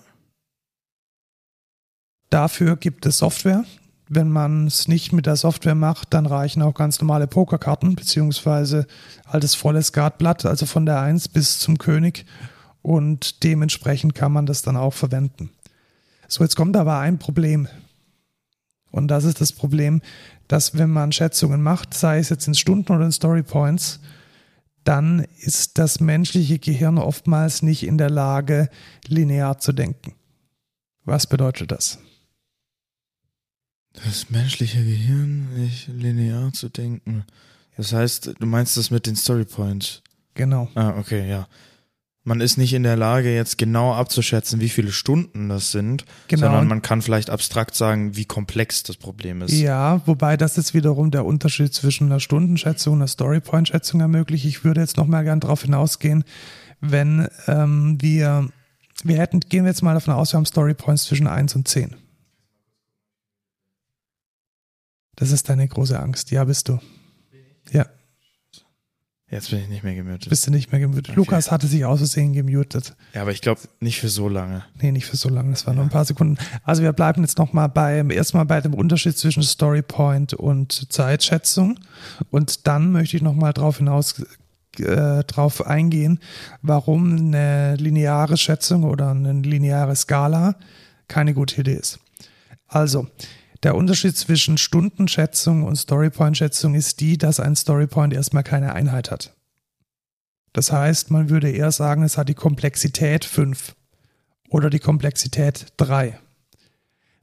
Dafür 2.29 2.75
gibt 2.75 3.05
es 3.05 3.17
Software. 3.17 3.65
Wenn 4.07 4.29
man 4.29 4.67
es 4.67 4.87
nicht 4.87 5.13
mit 5.13 5.25
der 5.27 5.35
Software 5.35 5.75
macht, 5.75 6.13
dann 6.13 6.25
reichen 6.25 6.61
auch 6.63 6.73
ganz 6.73 6.99
normale 6.99 7.27
Pokerkarten, 7.27 7.95
beziehungsweise 7.95 8.87
altes 9.25 9.53
volles 9.53 9.87
Skatblatt, 9.87 10.45
also 10.45 10.65
von 10.65 10.85
der 10.85 10.99
1 10.99 11.27
bis 11.29 11.59
zum 11.59 11.77
König. 11.77 12.25
Und 12.81 13.43
dementsprechend 13.43 14.15
kann 14.15 14.31
man 14.31 14.45
das 14.45 14.61
dann 14.61 14.77
auch 14.77 14.93
verwenden. 14.93 15.51
So, 16.27 16.43
jetzt 16.43 16.55
kommt 16.55 16.75
aber 16.75 16.99
ein 16.99 17.19
Problem. 17.19 17.67
Und 18.91 19.09
das 19.09 19.25
ist 19.25 19.41
das 19.41 19.51
Problem, 19.51 20.01
dass 20.47 20.75
wenn 20.77 20.89
man 20.89 21.11
Schätzungen 21.11 21.61
macht, 21.61 21.93
sei 21.93 22.17
es 22.17 22.29
jetzt 22.29 22.47
in 22.47 22.55
Stunden 22.55 22.91
oder 22.91 23.05
in 23.05 23.11
Story 23.11 23.43
Points, 23.43 23.99
dann 24.83 25.25
ist 25.37 25.77
das 25.77 25.99
menschliche 25.99 26.57
Gehirn 26.57 26.97
oftmals 26.97 27.61
nicht 27.61 27.85
in 27.85 27.99
der 27.99 28.09
Lage, 28.09 28.69
linear 29.07 29.59
zu 29.59 29.71
denken. 29.71 30.13
Was 31.05 31.27
bedeutet 31.27 31.71
das? 31.71 31.99
Das 33.93 34.29
menschliche 34.29 34.83
Gehirn 34.83 35.49
nicht 35.55 35.87
linear 35.87 36.53
zu 36.53 36.69
denken. 36.69 37.25
Das 37.75 37.93
heißt, 37.93 38.33
du 38.39 38.45
meinst 38.45 38.77
das 38.77 38.91
mit 38.91 39.05
den 39.07 39.15
Story 39.15 39.45
Points. 39.45 40.01
Genau. 40.35 40.69
Ah, 40.75 40.93
okay, 40.97 41.29
ja. 41.29 41.47
Man 42.23 42.41
ist 42.41 42.57
nicht 42.57 42.73
in 42.73 42.83
der 42.83 42.95
Lage, 42.97 43.33
jetzt 43.33 43.57
genau 43.57 43.93
abzuschätzen, 43.93 44.59
wie 44.59 44.69
viele 44.69 44.91
Stunden 44.91 45.49
das 45.49 45.71
sind, 45.71 46.05
Genau. 46.27 46.45
sondern 46.47 46.67
man 46.67 46.81
kann 46.81 47.01
vielleicht 47.01 47.29
abstrakt 47.29 47.73
sagen, 47.75 48.15
wie 48.15 48.25
komplex 48.25 48.83
das 48.83 48.97
Problem 48.97 49.41
ist. 49.41 49.53
Ja, 49.53 50.01
wobei 50.05 50.37
das 50.37 50.55
jetzt 50.57 50.73
wiederum 50.73 51.09
der 51.11 51.25
Unterschied 51.25 51.73
zwischen 51.73 52.05
einer 52.07 52.19
Stundenschätzung 52.19 52.93
und 52.93 52.99
einer 52.99 53.07
Storypoint-Schätzung 53.07 54.01
ermöglicht. 54.01 54.45
Ich 54.45 54.63
würde 54.63 54.81
jetzt 54.81 54.97
noch 54.97 55.07
mal 55.07 55.23
gern 55.23 55.39
darauf 55.39 55.63
hinausgehen, 55.63 56.23
wenn 56.81 57.27
ähm, 57.47 57.97
wir, 57.99 58.49
wir 59.03 59.17
hätten, 59.17 59.39
gehen 59.39 59.63
wir 59.63 59.71
jetzt 59.71 59.81
mal 59.81 59.93
davon 59.95 60.13
aus, 60.13 60.33
wir 60.33 60.37
haben 60.37 60.45
Storypoints 60.45 61.05
zwischen 61.05 61.25
1 61.25 61.55
und 61.55 61.67
10. 61.67 61.95
Das 65.19 65.31
ist 65.31 65.49
deine 65.49 65.67
große 65.67 65.99
Angst. 65.99 66.31
Ja, 66.31 66.43
bist 66.45 66.69
du. 66.69 66.79
Ja, 67.71 67.85
Jetzt 69.31 69.51
bin 69.51 69.59
ich 69.59 69.67
nicht 69.69 69.83
mehr 69.83 69.93
gemutet. 69.93 70.27
bist 70.29 70.47
du 70.47 70.51
nicht 70.51 70.71
mehr 70.71 70.81
gemutet. 70.81 71.09
Okay. 71.09 71.15
Lukas 71.15 71.51
hatte 71.51 71.67
sich 71.67 71.85
aus 71.85 71.99
Versehen 71.99 72.33
gemutet. 72.33 72.95
Ja, 73.13 73.21
aber 73.21 73.31
ich 73.31 73.41
glaube 73.41 73.61
nicht 73.79 73.99
für 73.99 74.09
so 74.09 74.27
lange. 74.27 74.63
Nee, 74.81 74.91
nicht 74.91 75.05
für 75.05 75.17
so 75.17 75.29
lange, 75.29 75.51
das 75.51 75.67
waren 75.67 75.75
nur 75.75 75.83
ein 75.83 75.91
paar 75.91 76.05
Sekunden. 76.05 76.37
Also 76.63 76.81
wir 76.81 76.93
bleiben 76.93 77.21
jetzt 77.21 77.37
nochmal 77.37 77.69
beim, 77.69 78.09
erstmal 78.09 78.45
bei 78.45 78.59
dem 78.59 78.73
Unterschied 78.73 79.15
zwischen 79.17 79.43
Storypoint 79.43 80.33
und 80.33 80.91
Zeitschätzung. 80.91 81.79
Und 82.31 82.65
dann 82.65 82.91
möchte 82.91 83.17
ich 83.17 83.21
nochmal 83.21 83.53
drauf 83.53 83.77
hinaus, 83.77 84.19
äh, 84.79 85.23
drauf 85.25 85.63
eingehen, 85.67 86.19
warum 86.63 87.15
eine 87.15 87.75
lineare 87.75 88.35
Schätzung 88.35 88.83
oder 88.83 89.11
eine 89.11 89.33
lineare 89.33 89.95
Skala 89.95 90.55
keine 91.07 91.35
gute 91.35 91.61
Idee 91.61 91.75
ist. 91.75 91.99
Also, 92.67 93.07
der 93.63 93.75
Unterschied 93.75 94.15
zwischen 94.15 94.57
Stundenschätzung 94.57 95.63
und 95.63 95.75
Storypoint-Schätzung 95.75 96.75
ist 96.75 97.01
die, 97.01 97.17
dass 97.17 97.39
ein 97.39 97.55
Storypoint 97.55 98.13
erstmal 98.13 98.43
keine 98.43 98.73
Einheit 98.73 99.11
hat. 99.11 99.35
Das 100.53 100.71
heißt, 100.71 101.11
man 101.11 101.29
würde 101.29 101.51
eher 101.51 101.71
sagen, 101.71 102.03
es 102.03 102.17
hat 102.17 102.29
die 102.29 102.35
Komplexität 102.35 103.25
5 103.25 103.75
oder 104.49 104.69
die 104.69 104.79
Komplexität 104.79 105.67
3. 105.77 106.17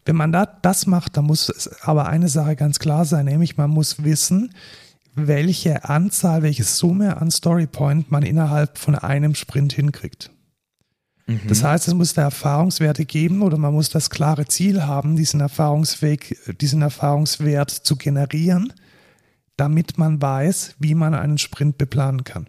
Wenn 0.05 0.17
man 0.17 0.31
da 0.31 0.47
das 0.47 0.87
macht, 0.87 1.17
dann 1.17 1.25
muss 1.25 1.49
es 1.49 1.83
aber 1.83 2.07
eine 2.07 2.29
Sache 2.29 2.55
ganz 2.55 2.79
klar 2.79 3.05
sein, 3.05 3.25
nämlich 3.25 3.57
man 3.57 3.71
muss 3.71 4.05
wissen, 4.05 4.55
welche 5.15 5.85
Anzahl, 5.85 6.43
welche 6.43 6.63
Summe 6.63 7.17
an 7.17 7.31
Storypoint 7.31 8.11
man 8.11 8.23
innerhalb 8.23 8.79
von 8.79 8.95
einem 8.95 9.35
Sprint 9.35 9.73
hinkriegt. 9.73 10.31
Das 11.49 11.65
heißt, 11.65 11.89
es 11.89 11.95
muss 11.95 12.15
da 12.15 12.23
Erfahrungswerte 12.23 13.05
geben 13.05 13.43
oder 13.43 13.59
man 13.59 13.75
muss 13.75 13.91
das 13.91 14.11
klare 14.11 14.47
Ziel 14.47 14.85
haben, 14.85 15.17
diesen 15.17 15.41
Erfahrungsweg, 15.41 16.39
diesen 16.61 16.83
Erfahrungswert 16.83 17.71
zu 17.71 17.97
generieren, 17.97 18.73
damit 19.57 19.99
man 19.99 20.23
weiß, 20.23 20.77
wie 20.79 20.95
man 20.95 21.15
einen 21.15 21.39
Sprint 21.39 21.79
beplanen 21.79 22.23
kann. 22.23 22.49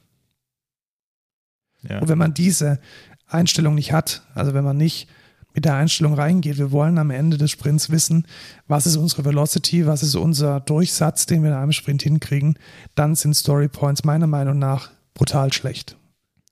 Ja. 1.81 1.99
Und 1.99 2.07
wenn 2.07 2.19
man 2.19 2.35
diese 2.35 2.79
Einstellung 3.25 3.73
nicht 3.73 3.93
hat, 3.93 4.21
also 4.35 4.53
wenn 4.53 4.63
man 4.63 4.77
nicht 4.77 5.09
mit 5.55 5.65
der 5.65 5.73
Einstellung 5.73 6.13
reingeht, 6.13 6.59
wir 6.59 6.71
wollen 6.71 6.99
am 6.99 7.09
Ende 7.09 7.37
des 7.37 7.49
Sprints 7.49 7.89
wissen, 7.89 8.27
was 8.67 8.85
ist 8.85 8.95
unsere 8.95 9.25
Velocity, 9.25 9.87
was 9.87 10.03
ist 10.03 10.13
unser 10.13 10.59
Durchsatz, 10.59 11.25
den 11.25 11.41
wir 11.41 11.49
in 11.49 11.55
einem 11.55 11.71
Sprint 11.71 12.03
hinkriegen, 12.03 12.59
dann 12.93 13.15
sind 13.15 13.33
Story 13.33 13.69
Points 13.69 14.03
meiner 14.03 14.27
Meinung 14.27 14.59
nach 14.59 14.91
brutal 15.15 15.51
schlecht. 15.51 15.97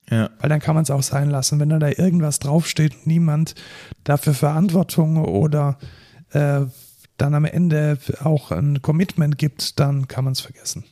Ja. 0.09 0.29
Weil 0.39 0.49
dann 0.49 0.59
kann 0.59 0.75
man 0.75 0.83
es 0.83 0.91
auch 0.91 1.03
sein 1.03 1.29
lassen. 1.29 1.59
Wenn 1.59 1.69
da 1.69 1.79
da 1.79 1.89
irgendwas 1.89 2.39
draufsteht 2.39 2.95
und 2.95 3.07
niemand 3.07 3.55
dafür 4.03 4.33
Verantwortung 4.33 5.17
oder 5.17 5.77
äh, 6.31 6.61
dann 7.17 7.33
am 7.33 7.45
Ende 7.45 7.97
auch 8.23 8.51
ein 8.51 8.81
Commitment 8.81 9.37
gibt, 9.37 9.79
dann 9.79 10.07
kann 10.07 10.25
man 10.25 10.33
es 10.33 10.41
vergessen. 10.41 10.83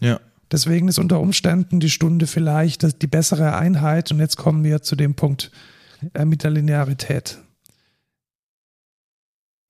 Ja. 0.00 0.20
Deswegen 0.50 0.88
ist 0.88 0.98
unter 0.98 1.20
Umständen 1.20 1.78
die 1.78 1.90
Stunde 1.90 2.26
vielleicht 2.26 3.02
die 3.02 3.06
bessere 3.06 3.54
Einheit. 3.56 4.10
Und 4.10 4.18
jetzt 4.18 4.36
kommen 4.36 4.64
wir 4.64 4.82
zu 4.82 4.96
dem 4.96 5.14
Punkt 5.14 5.50
äh, 6.14 6.24
mit 6.24 6.42
der 6.42 6.50
Linearität. 6.50 7.38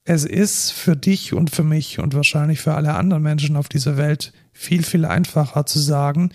Es 0.04 0.24
ist 0.24 0.72
für 0.72 0.96
dich 0.96 1.34
und 1.34 1.50
für 1.50 1.64
mich 1.64 1.98
und 1.98 2.14
wahrscheinlich 2.14 2.60
für 2.60 2.74
alle 2.74 2.94
anderen 2.94 3.22
Menschen 3.22 3.56
auf 3.56 3.68
dieser 3.68 3.98
Welt 3.98 4.32
viel, 4.52 4.82
viel 4.82 5.04
einfacher 5.04 5.66
zu 5.66 5.78
sagen, 5.78 6.30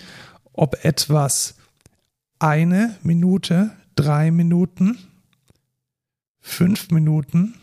ob 0.52 0.86
etwas 0.86 1.56
eine 2.44 2.98
Minute, 3.04 3.72
drei 3.96 4.30
Minuten, 4.32 4.98
fünf 6.40 6.92
Minuten 6.92 7.56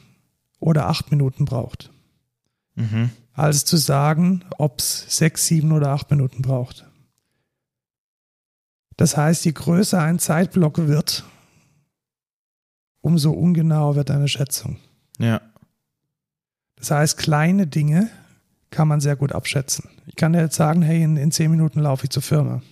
oder 0.58 0.86
acht 0.88 1.10
Minuten 1.10 1.44
braucht 1.44 1.90
Mhm. 2.76 3.10
als 3.34 3.64
zu 3.64 3.76
sagen, 3.76 4.42
ob 4.58 4.78
es 4.78 5.04
sechs, 5.16 5.46
sieben 5.46 5.72
oder 5.72 5.88
acht 5.90 6.10
Minuten 6.10 6.40
braucht. 6.40 6.86
Das 8.96 9.16
heißt, 9.16 9.44
je 9.44 9.52
größer 9.52 10.00
ein 10.00 10.18
Zeitblock 10.18 10.78
wird, 10.86 11.24
umso 13.00 13.32
ungenauer 13.32 13.96
wird 13.96 14.10
eine 14.10 14.28
Schätzung. 14.28 14.78
Ja. 15.18 15.40
Das 16.76 16.90
heißt, 16.90 17.18
kleine 17.18 17.66
Dinge 17.66 18.08
kann 18.70 18.88
man 18.88 19.00
sehr 19.00 19.16
gut 19.16 19.32
abschätzen. 19.32 19.90
Ich 20.06 20.16
kann 20.16 20.32
dir 20.32 20.40
jetzt 20.40 20.56
sagen, 20.56 20.80
hey, 20.82 21.02
in, 21.02 21.16
in 21.16 21.32
zehn 21.32 21.50
Minuten 21.50 21.80
laufe 21.80 22.04
ich 22.04 22.10
zur 22.10 22.22
Firma. 22.22 22.62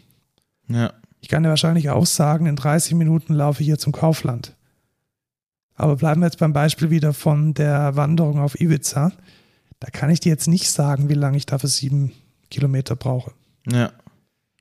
Ja. 0.69 0.93
Ich 1.21 1.29
kann 1.29 1.43
dir 1.43 1.49
wahrscheinlich 1.49 1.91
auch 1.91 2.07
sagen, 2.07 2.47
in 2.47 2.57
30 2.57 2.95
Minuten 2.95 3.35
laufe 3.35 3.63
ich 3.63 3.67
hier 3.67 3.79
zum 3.79 3.93
Kaufland. 3.93 4.55
Aber 5.75 5.97
bleiben 5.97 6.21
wir 6.21 6.27
jetzt 6.27 6.39
beim 6.39 6.53
Beispiel 6.53 6.91
wieder 6.91 7.13
von 7.13 7.55
der 7.55 7.97
Wanderung 7.97 8.41
auf 8.41 8.61
Ibiza. 8.61 9.13
Da 9.81 9.91
kann 9.91 10.11
ich 10.11 10.21
dir 10.21 10.31
jetzt 10.31 10.49
nicht 10.49 10.71
sagen, 10.71 11.09
wie 11.09 11.15
lange 11.15 11.37
ich 11.37 11.47
dafür 11.47 11.69
sieben 11.69 12.13
Kilometer 12.51 12.97
brauche. 12.97 13.33
Ja. 13.71 13.93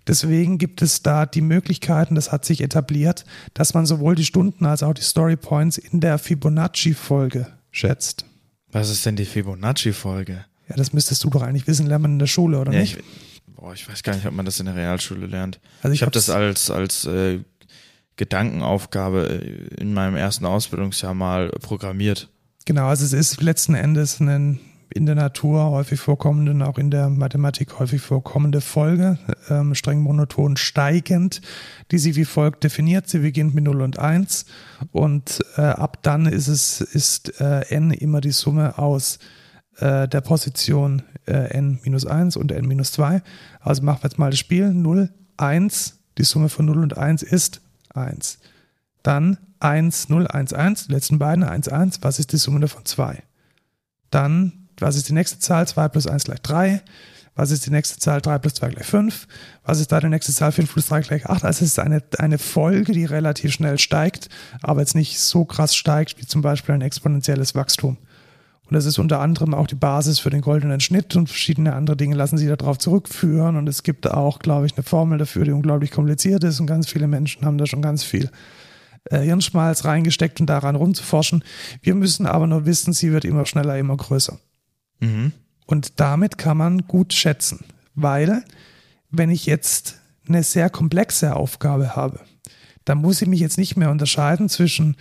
Deswegen 0.05 0.57
gibt 0.57 0.81
es 0.81 1.01
da 1.01 1.25
die 1.25 1.41
Möglichkeiten, 1.41 2.15
das 2.15 2.31
hat 2.31 2.45
sich 2.45 2.61
etabliert, 2.61 3.25
dass 3.53 3.73
man 3.73 3.85
sowohl 3.85 4.15
die 4.15 4.23
Stunden 4.25 4.65
als 4.65 4.81
auch 4.83 4.93
die 4.93 5.01
Story 5.01 5.35
Points 5.35 5.77
in 5.77 5.99
der 5.99 6.17
Fibonacci-Folge 6.17 7.47
schätzt. 7.71 8.25
Was 8.71 8.89
ist 8.89 9.05
denn 9.05 9.15
die 9.17 9.25
Fibonacci-Folge? 9.25 10.45
Ja, 10.69 10.75
das 10.75 10.93
müsstest 10.93 11.23
du 11.23 11.29
doch 11.29 11.41
eigentlich 11.41 11.67
wissen, 11.67 11.87
lernen 11.87 12.13
in 12.13 12.19
der 12.19 12.27
Schule, 12.27 12.59
oder 12.59 12.71
Ja, 12.73 12.79
nicht? 12.79 12.97
ich, 12.97 13.03
boah, 13.59 13.73
ich 13.73 13.87
weiß 13.89 14.03
gar 14.03 14.15
nicht, 14.15 14.25
ob 14.25 14.33
man 14.33 14.45
das 14.45 14.59
in 14.59 14.65
der 14.67 14.75
Realschule 14.75 15.25
lernt. 15.27 15.59
Also 15.81 15.93
Ich 15.93 16.01
habe 16.01 16.11
hab's- 16.11 16.25
das 16.27 16.29
als, 16.35 16.69
als 16.71 17.05
äh, 17.05 17.39
Gedankenaufgabe 18.15 19.27
äh, 19.29 19.81
in 19.81 19.93
meinem 19.93 20.15
ersten 20.15 20.45
Ausbildungsjahr 20.45 21.13
mal 21.13 21.49
programmiert. 21.61 22.29
Genau, 22.65 22.87
also 22.87 23.05
es 23.05 23.13
ist 23.13 23.41
letzten 23.41 23.75
Endes 23.75 24.19
ein 24.19 24.59
in 24.95 25.05
der 25.05 25.15
Natur 25.15 25.65
häufig 25.69 25.99
vorkommende 25.99 26.51
und 26.51 26.61
auch 26.61 26.77
in 26.77 26.89
der 26.89 27.09
Mathematik 27.09 27.77
häufig 27.77 28.01
vorkommende 28.01 28.61
Folge, 28.61 29.19
ähm, 29.49 29.75
streng 29.75 29.99
monoton 29.99 30.55
steigend, 30.55 31.41
die 31.91 31.97
sie 31.97 32.15
wie 32.15 32.23
folgt 32.23 32.63
definiert. 32.63 33.07
Sie 33.09 33.19
beginnt 33.19 33.53
mit 33.53 33.65
0 33.65 33.81
und 33.81 33.99
1 33.99 34.45
und 34.93 35.41
äh, 35.57 35.61
ab 35.61 35.99
dann 36.03 36.25
ist 36.25 36.47
es 36.47 36.79
ist 36.79 37.39
äh, 37.41 37.65
n 37.69 37.91
immer 37.91 38.21
die 38.21 38.31
Summe 38.31 38.77
aus 38.77 39.17
äh, 39.17 39.19
der 39.79 40.21
Position 40.21 41.03
äh, 41.27 41.51
n 41.51 41.79
minus 41.83 42.05
1 42.05 42.37
und 42.37 42.51
n 42.51 42.67
minus 42.67 42.91
2. 42.93 43.21
Also 43.59 43.83
machen 43.83 43.99
wir 44.01 44.09
jetzt 44.09 44.19
mal 44.19 44.31
das 44.31 44.39
Spiel. 44.39 44.73
0, 44.73 45.09
1, 45.37 45.99
die 46.17 46.23
Summe 46.23 46.49
von 46.49 46.65
0 46.65 46.79
und 46.79 46.97
1 46.97 47.23
ist 47.23 47.61
1. 47.93 48.39
Dann 49.03 49.37
1, 49.59 50.09
0, 50.09 50.27
1, 50.27 50.53
1, 50.53 50.87
die 50.87 50.93
letzten 50.93 51.19
beiden 51.19 51.43
1, 51.43 51.67
1, 51.67 51.99
was 52.01 52.19
ist 52.19 52.31
die 52.31 52.37
Summe 52.37 52.59
davon? 52.59 52.85
2. 52.85 53.23
Dann, 54.11 54.67
was 54.79 54.95
ist 54.95 55.09
die 55.09 55.13
nächste 55.13 55.39
Zahl? 55.39 55.67
2 55.67 55.87
plus 55.89 56.07
1 56.07 56.25
gleich 56.25 56.41
3. 56.41 56.81
Was 57.35 57.51
ist 57.51 57.67
die 57.67 57.71
nächste 57.71 57.99
Zahl? 57.99 58.19
3 58.19 58.39
plus 58.39 58.55
2 58.55 58.69
gleich 58.69 58.85
5. 58.85 59.27
Was 59.63 59.79
ist 59.79 59.91
da 59.91 59.99
die 59.99 60.09
nächste 60.09 60.33
Zahl? 60.33 60.51
5 60.51 60.73
plus 60.73 60.87
3 60.87 61.01
gleich 61.01 61.25
8. 61.27 61.43
Also 61.43 61.63
es 61.63 61.71
ist 61.71 61.79
eine, 61.79 62.01
eine 62.17 62.39
Folge, 62.39 62.93
die 62.93 63.05
relativ 63.05 63.53
schnell 63.53 63.77
steigt, 63.77 64.29
aber 64.61 64.81
jetzt 64.81 64.95
nicht 64.95 65.19
so 65.19 65.45
krass 65.45 65.75
steigt 65.75 66.19
wie 66.19 66.25
zum 66.25 66.41
Beispiel 66.41 66.73
ein 66.73 66.81
exponentielles 66.81 67.53
Wachstum. 67.53 67.97
Und 68.69 68.73
das 68.73 68.85
ist 68.85 68.99
unter 68.99 69.21
anderem 69.21 69.53
auch 69.53 69.67
die 69.67 69.75
Basis 69.75 70.19
für 70.19 70.29
den 70.29 70.41
goldenen 70.41 70.81
Schnitt 70.81 71.15
und 71.15 71.27
verschiedene 71.27 71.73
andere 71.73 71.95
Dinge 71.95 72.15
lassen 72.15 72.37
sich 72.37 72.49
darauf 72.49 72.77
zurückführen. 72.77 73.55
Und 73.55 73.67
es 73.69 73.81
gibt 73.81 74.09
auch, 74.11 74.39
glaube 74.39 74.65
ich, 74.65 74.75
eine 74.75 74.83
Formel 74.83 75.17
dafür, 75.17 75.45
die 75.45 75.51
unglaublich 75.51 75.91
kompliziert 75.91 76.43
ist 76.43 76.59
und 76.59 76.67
ganz 76.67 76.89
viele 76.89 77.07
Menschen 77.07 77.45
haben 77.45 77.57
da 77.57 77.65
schon 77.65 77.81
ganz 77.81 78.03
viel 78.03 78.29
äh, 79.05 79.19
Hirnschmalz 79.19 79.85
reingesteckt 79.85 80.41
und 80.41 80.47
daran 80.47 80.75
rumzuforschen. 80.75 81.43
Wir 81.81 81.95
müssen 81.95 82.25
aber 82.25 82.45
nur 82.45 82.65
wissen, 82.65 82.91
sie 82.91 83.13
wird 83.13 83.23
immer 83.23 83.45
schneller, 83.45 83.77
immer 83.77 83.95
größer. 83.95 84.37
Mhm. 84.99 85.31
Und 85.65 85.99
damit 85.99 86.37
kann 86.37 86.57
man 86.57 86.87
gut 86.87 87.13
schätzen, 87.13 87.63
weil 87.95 88.43
wenn 89.09 89.29
ich 89.29 89.45
jetzt 89.45 89.99
eine 90.27 90.43
sehr 90.43 90.69
komplexe 90.69 91.35
Aufgabe 91.35 91.95
habe, 91.95 92.19
dann 92.83 92.99
muss 92.99 93.21
ich 93.21 93.27
mich 93.27 93.39
jetzt 93.39 93.57
nicht 93.57 93.77
mehr 93.77 93.91
unterscheiden 93.91 94.49
zwischen 94.49 94.97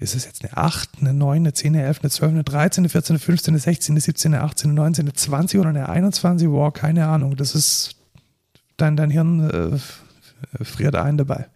ist 0.00 0.14
es 0.14 0.24
jetzt 0.24 0.42
eine 0.42 0.56
8, 0.56 0.88
eine 1.00 1.12
9, 1.12 1.36
eine 1.36 1.52
10, 1.52 1.74
eine 1.74 1.84
11, 1.84 2.00
eine 2.00 2.10
12, 2.10 2.32
eine 2.32 2.44
13, 2.44 2.82
eine 2.82 2.88
14, 2.88 3.14
eine 3.14 3.20
15, 3.20 3.52
eine 3.52 3.60
16, 3.60 3.92
eine 3.92 4.00
17, 4.00 4.34
eine 4.34 4.42
18, 4.42 4.70
eine 4.70 4.80
19, 4.80 5.04
eine 5.04 5.12
20 5.12 5.60
oder 5.60 5.68
eine 5.68 5.88
21? 5.88 6.48
Wow, 6.48 6.72
keine 6.72 7.06
Ahnung. 7.06 7.36
Das 7.36 7.54
ist, 7.54 7.96
dein, 8.78 8.96
dein 8.96 9.10
Hirn 9.10 9.50
äh, 9.50 10.64
friert 10.64 10.96
ein 10.96 11.18
dabei. 11.18 11.46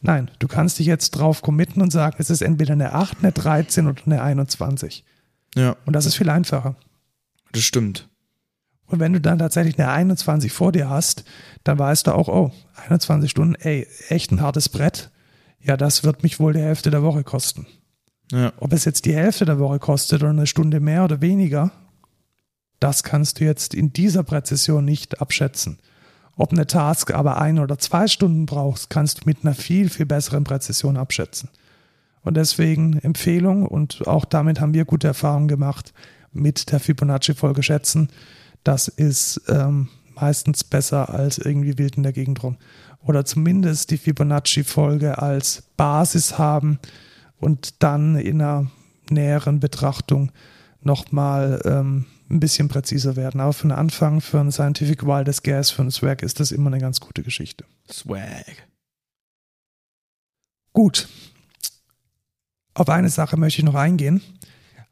Nein, 0.00 0.30
du 0.38 0.48
kannst 0.48 0.78
dich 0.78 0.86
jetzt 0.86 1.10
drauf 1.12 1.42
committen 1.42 1.82
und 1.82 1.90
sagen, 1.90 2.16
es 2.18 2.30
ist 2.30 2.42
entweder 2.42 2.72
eine 2.72 2.92
8, 2.92 3.18
eine 3.20 3.32
13 3.32 3.86
oder 3.86 4.02
eine 4.06 4.22
21. 4.22 5.04
Ja. 5.54 5.76
Und 5.84 5.94
das 5.94 6.06
ist 6.06 6.16
viel 6.16 6.30
einfacher. 6.30 6.76
Das 7.52 7.62
stimmt. 7.62 8.08
Und 8.86 9.00
wenn 9.00 9.12
du 9.12 9.20
dann 9.20 9.38
tatsächlich 9.38 9.78
eine 9.78 9.90
21 9.90 10.52
vor 10.52 10.70
dir 10.70 10.88
hast, 10.88 11.24
dann 11.64 11.78
weißt 11.78 12.06
du 12.06 12.12
auch, 12.12 12.28
oh, 12.28 12.52
21 12.88 13.30
Stunden, 13.30 13.54
ey, 13.56 13.86
echt 14.08 14.30
ein 14.30 14.40
hartes 14.40 14.68
Brett 14.68 15.11
ja, 15.62 15.76
das 15.76 16.04
wird 16.04 16.22
mich 16.22 16.40
wohl 16.40 16.52
die 16.52 16.60
Hälfte 16.60 16.90
der 16.90 17.02
Woche 17.02 17.24
kosten. 17.24 17.66
Ja. 18.30 18.52
Ob 18.58 18.72
es 18.72 18.84
jetzt 18.84 19.04
die 19.04 19.14
Hälfte 19.14 19.44
der 19.44 19.58
Woche 19.58 19.78
kostet 19.78 20.22
oder 20.22 20.30
eine 20.30 20.46
Stunde 20.46 20.80
mehr 20.80 21.04
oder 21.04 21.20
weniger, 21.20 21.70
das 22.80 23.02
kannst 23.02 23.40
du 23.40 23.44
jetzt 23.44 23.74
in 23.74 23.92
dieser 23.92 24.24
Präzision 24.24 24.84
nicht 24.84 25.20
abschätzen. 25.20 25.78
Ob 26.36 26.50
eine 26.50 26.66
Task 26.66 27.12
aber 27.12 27.40
ein 27.40 27.58
oder 27.58 27.78
zwei 27.78 28.08
Stunden 28.08 28.46
brauchst, 28.46 28.90
kannst 28.90 29.20
du 29.20 29.22
mit 29.26 29.38
einer 29.42 29.54
viel, 29.54 29.90
viel 29.90 30.06
besseren 30.06 30.44
Präzision 30.44 30.96
abschätzen. 30.96 31.50
Und 32.22 32.36
deswegen 32.36 32.98
Empfehlung 32.98 33.66
und 33.66 34.06
auch 34.06 34.24
damit 34.24 34.60
haben 34.60 34.74
wir 34.74 34.84
gute 34.84 35.08
Erfahrungen 35.08 35.48
gemacht 35.48 35.92
mit 36.32 36.72
der 36.72 36.80
Fibonacci-Folge 36.80 37.62
schätzen. 37.62 38.08
Das 38.64 38.88
ist 38.88 39.42
ähm, 39.48 39.88
meistens 40.14 40.64
besser 40.64 41.10
als 41.10 41.38
irgendwie 41.38 41.76
wild 41.78 41.96
in 41.96 42.02
der 42.02 42.12
Gegend 42.12 42.42
rum 42.42 42.56
oder 43.04 43.24
zumindest 43.24 43.90
die 43.90 43.98
Fibonacci-Folge 43.98 45.18
als 45.20 45.64
Basis 45.76 46.38
haben 46.38 46.78
und 47.38 47.82
dann 47.82 48.16
in 48.16 48.40
einer 48.40 48.70
näheren 49.10 49.60
Betrachtung 49.60 50.30
nochmal 50.80 51.60
ähm, 51.64 52.06
ein 52.30 52.40
bisschen 52.40 52.68
präziser 52.68 53.16
werden. 53.16 53.40
Aber 53.40 53.52
für 53.52 53.68
den 53.68 53.72
Anfang, 53.72 54.20
für 54.20 54.40
ein 54.40 54.52
Scientific 54.52 55.04
Wildest 55.04 55.44
Gas, 55.44 55.70
für 55.70 55.82
einen 55.82 55.90
Swag 55.90 56.22
ist 56.22 56.40
das 56.40 56.52
immer 56.52 56.68
eine 56.68 56.80
ganz 56.80 57.00
gute 57.00 57.22
Geschichte. 57.22 57.64
Swag. 57.90 58.66
Gut. 60.72 61.08
Auf 62.74 62.88
eine 62.88 63.10
Sache 63.10 63.36
möchte 63.36 63.60
ich 63.60 63.64
noch 63.64 63.74
eingehen. 63.74 64.22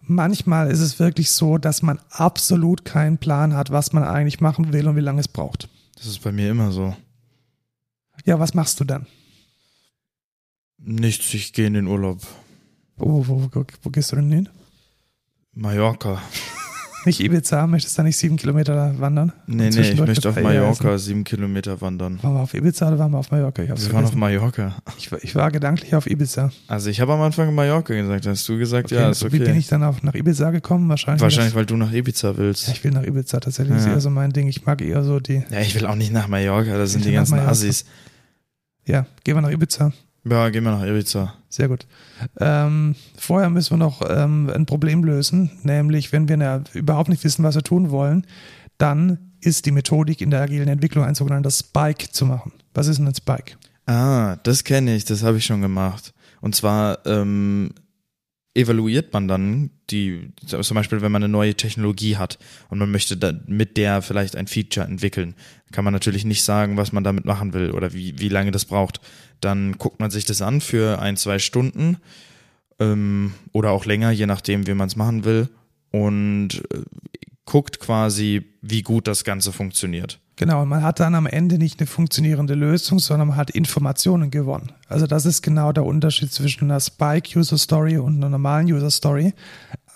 Manchmal 0.02 0.70
ist 0.70 0.80
es 0.80 0.98
wirklich 0.98 1.30
so, 1.30 1.56
dass 1.56 1.82
man 1.82 2.00
absolut 2.10 2.84
keinen 2.84 3.18
Plan 3.18 3.54
hat, 3.54 3.70
was 3.70 3.92
man 3.92 4.04
eigentlich 4.04 4.40
machen 4.40 4.72
will 4.72 4.88
und 4.88 4.96
wie 4.96 5.00
lange 5.00 5.20
es 5.20 5.28
braucht. 5.28 5.68
Das 5.96 6.06
ist 6.06 6.22
bei 6.22 6.32
mir 6.32 6.50
immer 6.50 6.72
so. 6.72 6.94
Ja, 8.24 8.38
was 8.38 8.54
machst 8.54 8.80
du 8.80 8.84
dann? 8.84 9.06
Nichts, 10.78 11.32
ich 11.34 11.52
gehe 11.52 11.66
in 11.66 11.74
den 11.74 11.86
Urlaub. 11.86 12.20
Wo, 12.96 13.26
wo, 13.26 13.48
wo, 13.52 13.64
wo 13.82 13.90
gehst 13.90 14.12
du 14.12 14.16
denn 14.16 14.30
hin? 14.30 14.48
Mallorca. 15.52 16.22
Nicht 17.06 17.20
Ibiza, 17.20 17.66
möchtest 17.66 17.96
du 17.96 18.02
da 18.02 18.04
nicht 18.04 18.18
sieben 18.18 18.36
Kilometer 18.36 18.94
wandern? 18.98 19.32
Nee, 19.46 19.70
nee, 19.70 19.80
ich 19.80 19.98
möchte 19.98 20.28
auf 20.28 20.40
Mallorca 20.40 20.98
sieben 20.98 21.24
Kilometer 21.24 21.80
wandern. 21.80 22.22
Waren 22.22 22.34
wir 22.34 22.40
auf 22.40 22.52
Ibiza 22.52 22.88
oder 22.88 22.98
waren 22.98 23.12
wir 23.12 23.18
auf 23.18 23.30
Mallorca? 23.30 23.62
Ich 23.62 23.70
wir 23.70 23.76
vergessen. 23.76 23.94
waren 23.94 24.04
auf 24.04 24.14
Mallorca. 24.14 24.76
Ich, 24.98 25.10
ich, 25.10 25.34
war 25.34 25.50
gedanklich 25.50 25.94
auf 25.94 26.06
Ibiza. 26.06 26.52
Also 26.68 26.90
ich 26.90 27.00
habe 27.00 27.14
am 27.14 27.22
Anfang 27.22 27.54
Mallorca 27.54 27.94
gesagt, 27.94 28.26
hast 28.26 28.46
du 28.46 28.58
gesagt, 28.58 28.92
okay, 28.92 28.96
ja, 28.96 29.10
ist 29.10 29.22
okay. 29.22 29.32
Wie 29.32 29.38
bin 29.38 29.56
ich 29.56 29.68
dann 29.68 29.82
auf, 29.82 30.02
nach 30.02 30.14
Ibiza 30.14 30.50
gekommen? 30.50 30.90
Wahrscheinlich. 30.90 31.22
Wahrscheinlich, 31.22 31.54
weil 31.54 31.64
du 31.64 31.76
nach 31.76 31.90
Ibiza 31.90 32.36
willst. 32.36 32.66
Ja, 32.66 32.74
ich 32.74 32.84
will 32.84 32.90
nach 32.90 33.04
Ibiza 33.04 33.40
tatsächlich. 33.40 33.70
Ja. 33.70 33.76
Das 33.76 33.86
ist 33.86 33.92
eher 33.92 34.00
so 34.00 34.10
mein 34.10 34.32
Ding. 34.34 34.48
Ich 34.48 34.66
mag 34.66 34.82
eher 34.82 35.02
so 35.02 35.20
die. 35.20 35.42
Ja, 35.50 35.60
ich 35.60 35.74
will 35.74 35.86
auch 35.86 35.94
nicht 35.94 36.12
nach 36.12 36.28
Mallorca, 36.28 36.76
da 36.76 36.86
sind 36.86 37.06
die 37.06 37.12
ganzen 37.12 37.38
Assis. 37.38 37.86
Ja, 38.90 39.06
gehen 39.22 39.36
wir 39.36 39.40
nach 39.40 39.50
Ibiza. 39.50 39.92
Ja, 40.24 40.48
gehen 40.50 40.64
wir 40.64 40.72
nach 40.72 40.84
Ibiza. 40.84 41.34
Sehr 41.48 41.68
gut. 41.68 41.86
Ähm, 42.40 42.96
vorher 43.16 43.48
müssen 43.48 43.78
wir 43.78 43.84
noch 43.84 44.02
ähm, 44.08 44.50
ein 44.52 44.66
Problem 44.66 45.04
lösen, 45.04 45.50
nämlich 45.62 46.12
wenn 46.12 46.28
wir 46.28 46.64
überhaupt 46.74 47.08
nicht 47.08 47.22
wissen, 47.22 47.44
was 47.44 47.54
wir 47.54 47.62
tun 47.62 47.90
wollen, 47.90 48.26
dann 48.78 49.32
ist 49.40 49.64
die 49.66 49.70
Methodik 49.70 50.20
in 50.20 50.30
der 50.30 50.42
agilen 50.42 50.68
Entwicklung 50.68 51.04
ein 51.04 51.14
sogenannter 51.14 51.50
Spike 51.50 52.10
zu 52.10 52.26
machen. 52.26 52.52
Was 52.74 52.88
ist 52.88 52.98
denn 52.98 53.06
ein 53.06 53.14
Spike? 53.14 53.54
Ah, 53.86 54.36
das 54.42 54.64
kenne 54.64 54.96
ich, 54.96 55.04
das 55.04 55.22
habe 55.22 55.38
ich 55.38 55.44
schon 55.44 55.62
gemacht. 55.62 56.12
Und 56.40 56.56
zwar 56.56 57.06
ähm, 57.06 57.70
evaluiert 58.54 59.12
man 59.12 59.28
dann 59.28 59.70
die, 59.90 60.32
zum 60.44 60.74
Beispiel, 60.74 61.02
wenn 61.02 61.12
man 61.12 61.22
eine 61.22 61.30
neue 61.30 61.54
Technologie 61.54 62.16
hat 62.16 62.38
und 62.68 62.78
man 62.78 62.90
möchte 62.90 63.16
da 63.16 63.32
mit 63.46 63.76
der 63.76 64.02
vielleicht 64.02 64.36
ein 64.36 64.48
Feature 64.48 64.86
entwickeln, 64.86 65.34
kann 65.72 65.84
man 65.84 65.92
natürlich 65.92 66.24
nicht 66.24 66.42
sagen, 66.42 66.76
was 66.76 66.92
man 66.92 67.04
damit 67.04 67.24
machen 67.24 67.52
will 67.52 67.70
oder 67.70 67.92
wie, 67.92 68.18
wie 68.18 68.28
lange 68.28 68.50
das 68.50 68.64
braucht. 68.64 69.00
Dann 69.40 69.78
guckt 69.78 70.00
man 70.00 70.10
sich 70.10 70.24
das 70.24 70.42
an 70.42 70.60
für 70.60 71.00
ein, 71.00 71.16
zwei 71.16 71.38
Stunden 71.38 71.98
ähm, 72.80 73.34
oder 73.52 73.70
auch 73.70 73.84
länger, 73.84 74.10
je 74.10 74.26
nachdem, 74.26 74.66
wie 74.66 74.74
man 74.74 74.88
es 74.88 74.96
machen 74.96 75.24
will 75.24 75.48
und 75.90 76.62
äh, 76.72 76.82
guckt 77.44 77.78
quasi, 77.78 78.42
wie 78.62 78.82
gut 78.82 79.06
das 79.06 79.24
Ganze 79.24 79.52
funktioniert. 79.52 80.20
Genau, 80.40 80.62
und 80.62 80.70
man 80.70 80.82
hat 80.82 81.00
dann 81.00 81.14
am 81.14 81.26
Ende 81.26 81.58
nicht 81.58 81.80
eine 81.80 81.86
funktionierende 81.86 82.54
Lösung, 82.54 82.98
sondern 82.98 83.28
man 83.28 83.36
hat 83.36 83.50
Informationen 83.50 84.30
gewonnen. 84.30 84.72
Also 84.88 85.06
das 85.06 85.26
ist 85.26 85.42
genau 85.42 85.70
der 85.70 85.84
Unterschied 85.84 86.32
zwischen 86.32 86.64
einer 86.64 86.80
Spike-User-Story 86.80 87.98
und 87.98 88.16
einer 88.16 88.30
normalen 88.30 88.66
User-Story. 88.72 89.34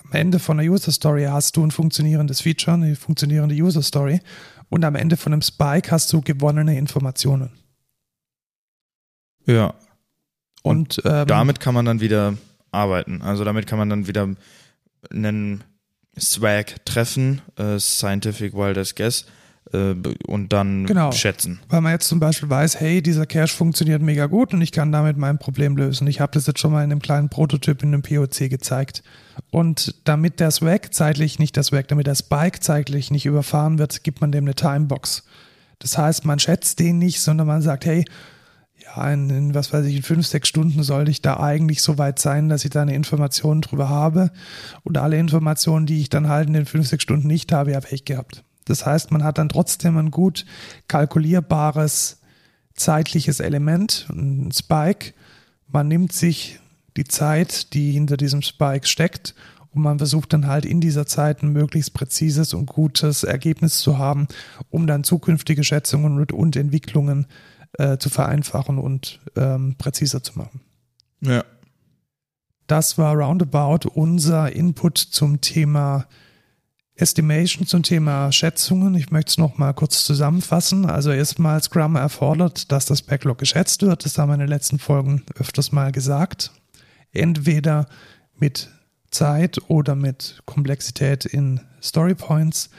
Am 0.05 0.13
Ende 0.13 0.39
von 0.39 0.61
einer 0.61 0.71
User-Story 0.71 1.25
hast 1.31 1.57
du 1.57 1.65
ein 1.65 1.71
funktionierendes 1.71 2.43
Feature, 2.43 2.77
eine 2.77 2.95
funktionierende 2.95 3.55
User-Story 3.55 4.21
und 4.69 4.85
am 4.85 4.97
Ende 4.97 5.17
von 5.17 5.33
einem 5.33 5.41
Spike 5.41 5.91
hast 5.91 6.13
du 6.13 6.21
gewonnene 6.21 6.77
Informationen. 6.77 7.49
Ja. 9.47 9.73
Und, 10.63 10.99
und 10.99 11.07
ähm, 11.07 11.27
damit 11.27 11.59
kann 11.59 11.73
man 11.73 11.87
dann 11.87 12.01
wieder 12.03 12.35
arbeiten. 12.71 13.23
Also 13.23 13.45
damit 13.45 13.67
kann 13.67 13.79
man 13.79 13.89
dann 13.89 14.09
wieder 14.09 14.29
einen 15.11 15.65
Swag 16.21 16.85
treffen, 16.85 17.41
äh, 17.57 17.79
Scientific 17.79 18.53
Wildest 18.53 18.97
Guess 18.97 19.25
äh, 19.75 19.95
und 20.27 20.53
dann 20.53 20.87
genau. 20.87 21.13
schätzen. 21.13 21.61
Weil 21.69 21.81
man 21.81 21.93
jetzt 21.93 22.09
zum 22.09 22.21
Beispiel 22.21 22.49
weiß, 22.49 22.81
hey, 22.81 23.03
dieser 23.03 23.27
Cache 23.27 23.55
funktioniert 23.55 24.01
mega 24.01 24.27
gut 24.27 24.55
und 24.55 24.63
ich 24.63 24.73
kann 24.73 24.93
damit 24.93 25.17
mein 25.17 25.39
Problem 25.39 25.77
lösen. 25.77 26.07
Ich 26.07 26.21
habe 26.21 26.33
das 26.33 26.47
jetzt 26.47 26.61
schon 26.61 26.73
mal 26.73 26.85
in 26.85 26.93
einem 26.93 27.03
kleinen 27.03 27.29
Prototyp 27.29 27.83
in 27.83 27.93
einem 27.93 28.03
POC 28.03 28.49
gezeigt. 28.49 29.03
Und 29.51 29.95
damit 30.05 30.41
der 30.41 30.51
Swag 30.51 30.95
zeitlich, 30.95 31.39
nicht 31.39 31.57
der 31.57 31.65
Swag, 31.65 31.89
damit 31.89 32.07
der 32.07 32.15
Spike 32.15 32.61
zeitlich 32.61 33.11
nicht 33.11 33.27
überfahren 33.27 33.79
wird, 33.79 34.05
gibt 34.05 34.21
man 34.21 34.33
dem 34.33 34.45
eine 34.45 34.55
Timebox. 34.55 35.25
Das 35.81 35.99
heißt, 35.99 36.25
man 36.25 36.39
schätzt 36.39 36.79
den 36.79 36.99
nicht, 36.99 37.21
sondern 37.21 37.47
man 37.47 37.61
sagt, 37.61 37.85
hey, 37.85 38.05
ja, 38.85 39.13
in, 39.13 39.31
in, 39.31 39.55
was 39.55 39.73
weiß 39.73 39.87
ich, 39.87 39.97
in 39.97 40.03
fünf, 40.03 40.27
sechs 40.27 40.49
Stunden 40.49 40.83
sollte 40.83 41.11
ich 41.11 41.23
da 41.23 41.41
eigentlich 41.41 41.83
so 41.83 41.99
weit 41.99 42.19
sein, 42.19 42.49
dass 42.49 42.65
ich 42.65 42.71
da 42.71 42.83
eine 42.83 42.95
Information 42.95 43.61
drüber 43.61 43.89
habe. 43.89 44.31
Und 44.83 44.99
alle 44.99 45.19
Informationen, 45.19 45.87
die 45.87 46.01
ich 46.01 46.11
dann 46.11 46.29
halt 46.29 46.49
in 46.49 46.55
den 46.55 46.67
fünf, 46.67 46.87
sechs 46.89 47.03
Stunden 47.03 47.27
nicht 47.27 47.53
habe, 47.53 47.75
habe 47.75 47.87
ich 47.91 48.05
gehabt. 48.05 48.45
Das 48.65 48.87
heißt, 48.87 49.11
man 49.11 49.25
hat 49.25 49.39
dann 49.39 49.49
trotzdem 49.49 49.97
ein 49.97 50.11
gut 50.11 50.47
kalkulierbares 50.89 52.19
zeitliches 52.75 53.41
Element, 53.41 54.07
ein 54.11 54.51
Spike. 54.53 55.15
Man 55.69 55.89
nimmt 55.89 56.13
sich 56.13 56.61
die 56.97 57.05
Zeit, 57.05 57.73
die 57.75 57.93
hinter 57.93 58.17
diesem 58.17 58.43
Spike 58.43 58.87
steckt 58.87 59.35
und 59.71 59.83
man 59.83 59.99
versucht 59.99 60.33
dann 60.33 60.47
halt 60.47 60.65
in 60.65 60.81
dieser 60.81 61.07
Zeit 61.07 61.43
ein 61.43 61.53
möglichst 61.53 61.95
präzises 61.95 62.55
und 62.55 62.67
gutes 62.67 63.25
Ergebnis 63.25 63.79
zu 63.79 63.99
haben, 63.99 64.29
um 64.71 64.87
dann 64.87 65.05
zukünftige 65.05 65.65
Schätzungen 65.65 66.19
und, 66.19 66.33
und 66.33 66.57
Entwicklungen 66.57 67.27
äh, 67.79 67.99
zu 67.99 68.11
vereinfachen 68.11 68.79
und 68.79 69.21
ähm, 69.37 69.75
präziser 69.79 70.23
zu 70.23 70.39
machen. 70.39 70.61
Ja. 71.21 71.45
Das 72.67 72.99
war 72.99 73.15
roundabout 73.15 73.89
unser 73.89 74.53
Input 74.53 74.97
zum 74.99 75.41
Thema 75.41 76.07
Estimation 76.97 77.67
zum 77.67 77.83
Thema 77.83 78.31
Schätzungen. 78.31 78.95
Ich 78.95 79.11
möchte 79.11 79.31
es 79.31 79.39
noch 79.39 79.59
mal 79.59 79.73
kurz 79.73 80.05
zusammenfassen. 80.05 80.87
Also 80.87 81.11
erstmal 81.11 81.61
Scrum 81.61 81.97
erfordert, 81.97 82.71
dass 82.71 82.87
das 82.87 83.03
Backlog 83.03 83.39
geschätzt 83.39 83.83
wird. 83.83 84.05
Das 84.05 84.17
haben 84.17 84.29
wir 84.29 84.35
in 84.35 84.41
den 84.41 84.49
letzten 84.49 84.79
Folgen 84.79 85.25
öfters 85.35 85.73
mal 85.73 85.91
gesagt. 85.91 86.53
Entweder 87.13 87.87
mit 88.37 88.71
Zeit 89.11 89.59
oder 89.69 89.97
mit 89.97 90.43
Komplexität 90.45 91.25
in 91.25 91.61
Story 91.83 92.15
Points. 92.15 92.71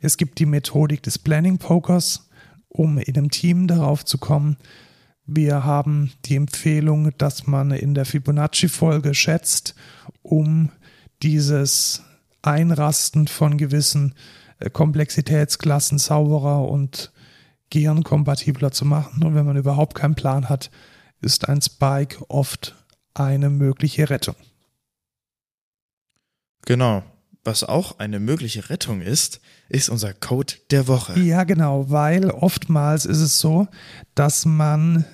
Es 0.00 0.16
gibt 0.16 0.38
die 0.38 0.46
Methodik 0.46 1.02
des 1.02 1.18
Planning 1.18 1.58
Pokers, 1.58 2.28
um 2.68 2.98
in 2.98 3.16
einem 3.16 3.30
Team 3.30 3.66
darauf 3.66 4.04
zu 4.04 4.18
kommen. 4.18 4.56
Wir 5.26 5.64
haben 5.64 6.12
die 6.26 6.36
Empfehlung, 6.36 7.10
dass 7.18 7.46
man 7.46 7.72
in 7.72 7.94
der 7.94 8.04
Fibonacci-Folge 8.04 9.14
schätzt, 9.14 9.74
um 10.22 10.70
dieses 11.22 12.02
Einrasten 12.46 13.26
von 13.28 13.58
gewissen 13.58 14.14
äh, 14.58 14.70
Komplexitätsklassen 14.70 15.98
sauberer 15.98 16.68
und 16.68 17.12
gehirnkompatibler 17.70 18.70
zu 18.70 18.84
machen. 18.84 19.22
Und 19.22 19.34
wenn 19.34 19.46
man 19.46 19.56
überhaupt 19.56 19.94
keinen 19.94 20.14
Plan 20.14 20.48
hat, 20.48 20.70
ist 21.20 21.48
ein 21.48 21.60
Spike 21.60 22.24
oft 22.28 22.76
eine 23.14 23.50
mögliche 23.50 24.10
Rettung. 24.10 24.36
Genau. 26.66 27.02
Was 27.46 27.62
auch 27.62 27.98
eine 27.98 28.20
mögliche 28.20 28.70
Rettung 28.70 29.02
ist, 29.02 29.40
ist 29.68 29.90
unser 29.90 30.14
Code 30.14 30.54
der 30.70 30.88
Woche. 30.88 31.18
Ja, 31.20 31.44
genau, 31.44 31.90
weil 31.90 32.30
oftmals 32.30 33.04
ist 33.04 33.20
es 33.20 33.38
so, 33.38 33.68
dass 34.14 34.46
man 34.46 35.04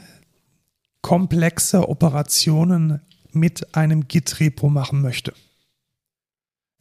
komplexe 1.03 1.89
Operationen 1.89 3.01
mit 3.33 3.75
einem 3.75 4.07
Git-Repo 4.07 4.69
machen 4.69 5.03
möchte. 5.03 5.35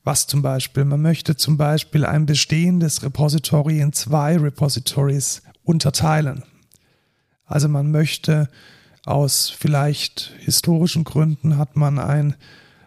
Was 0.04 0.28
zum 0.28 0.42
Beispiel? 0.42 0.86
Man 0.86 1.02
möchte 1.02 1.36
zum 1.36 1.58
Beispiel 1.58 2.06
ein 2.06 2.26
bestehendes 2.26 3.04
Repository 3.04 3.80
in 3.80 3.94
zwei 3.94 4.38
Repositories 4.38 5.42
unterteilen. 5.64 6.44
Also 7.46 7.68
man 7.68 7.92
möchte 7.92 8.50
aus 9.06 9.50
vielleicht 9.50 10.34
historischen 10.40 11.04
Gründen 11.04 11.58
hat 11.58 11.76
man 11.76 12.00
ein 12.00 12.36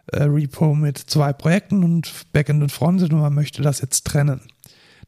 äh, 0.07 0.23
Repo 0.25 0.75
mit 0.75 0.99
zwei 0.99 1.33
Projekten 1.33 1.85
und 1.85 2.13
Backend 2.33 2.63
und 2.63 2.71
Frontend 2.71 3.13
und 3.13 3.21
man 3.21 3.35
möchte 3.35 3.63
das 3.63 3.81
jetzt 3.81 4.07
trennen. 4.07 4.41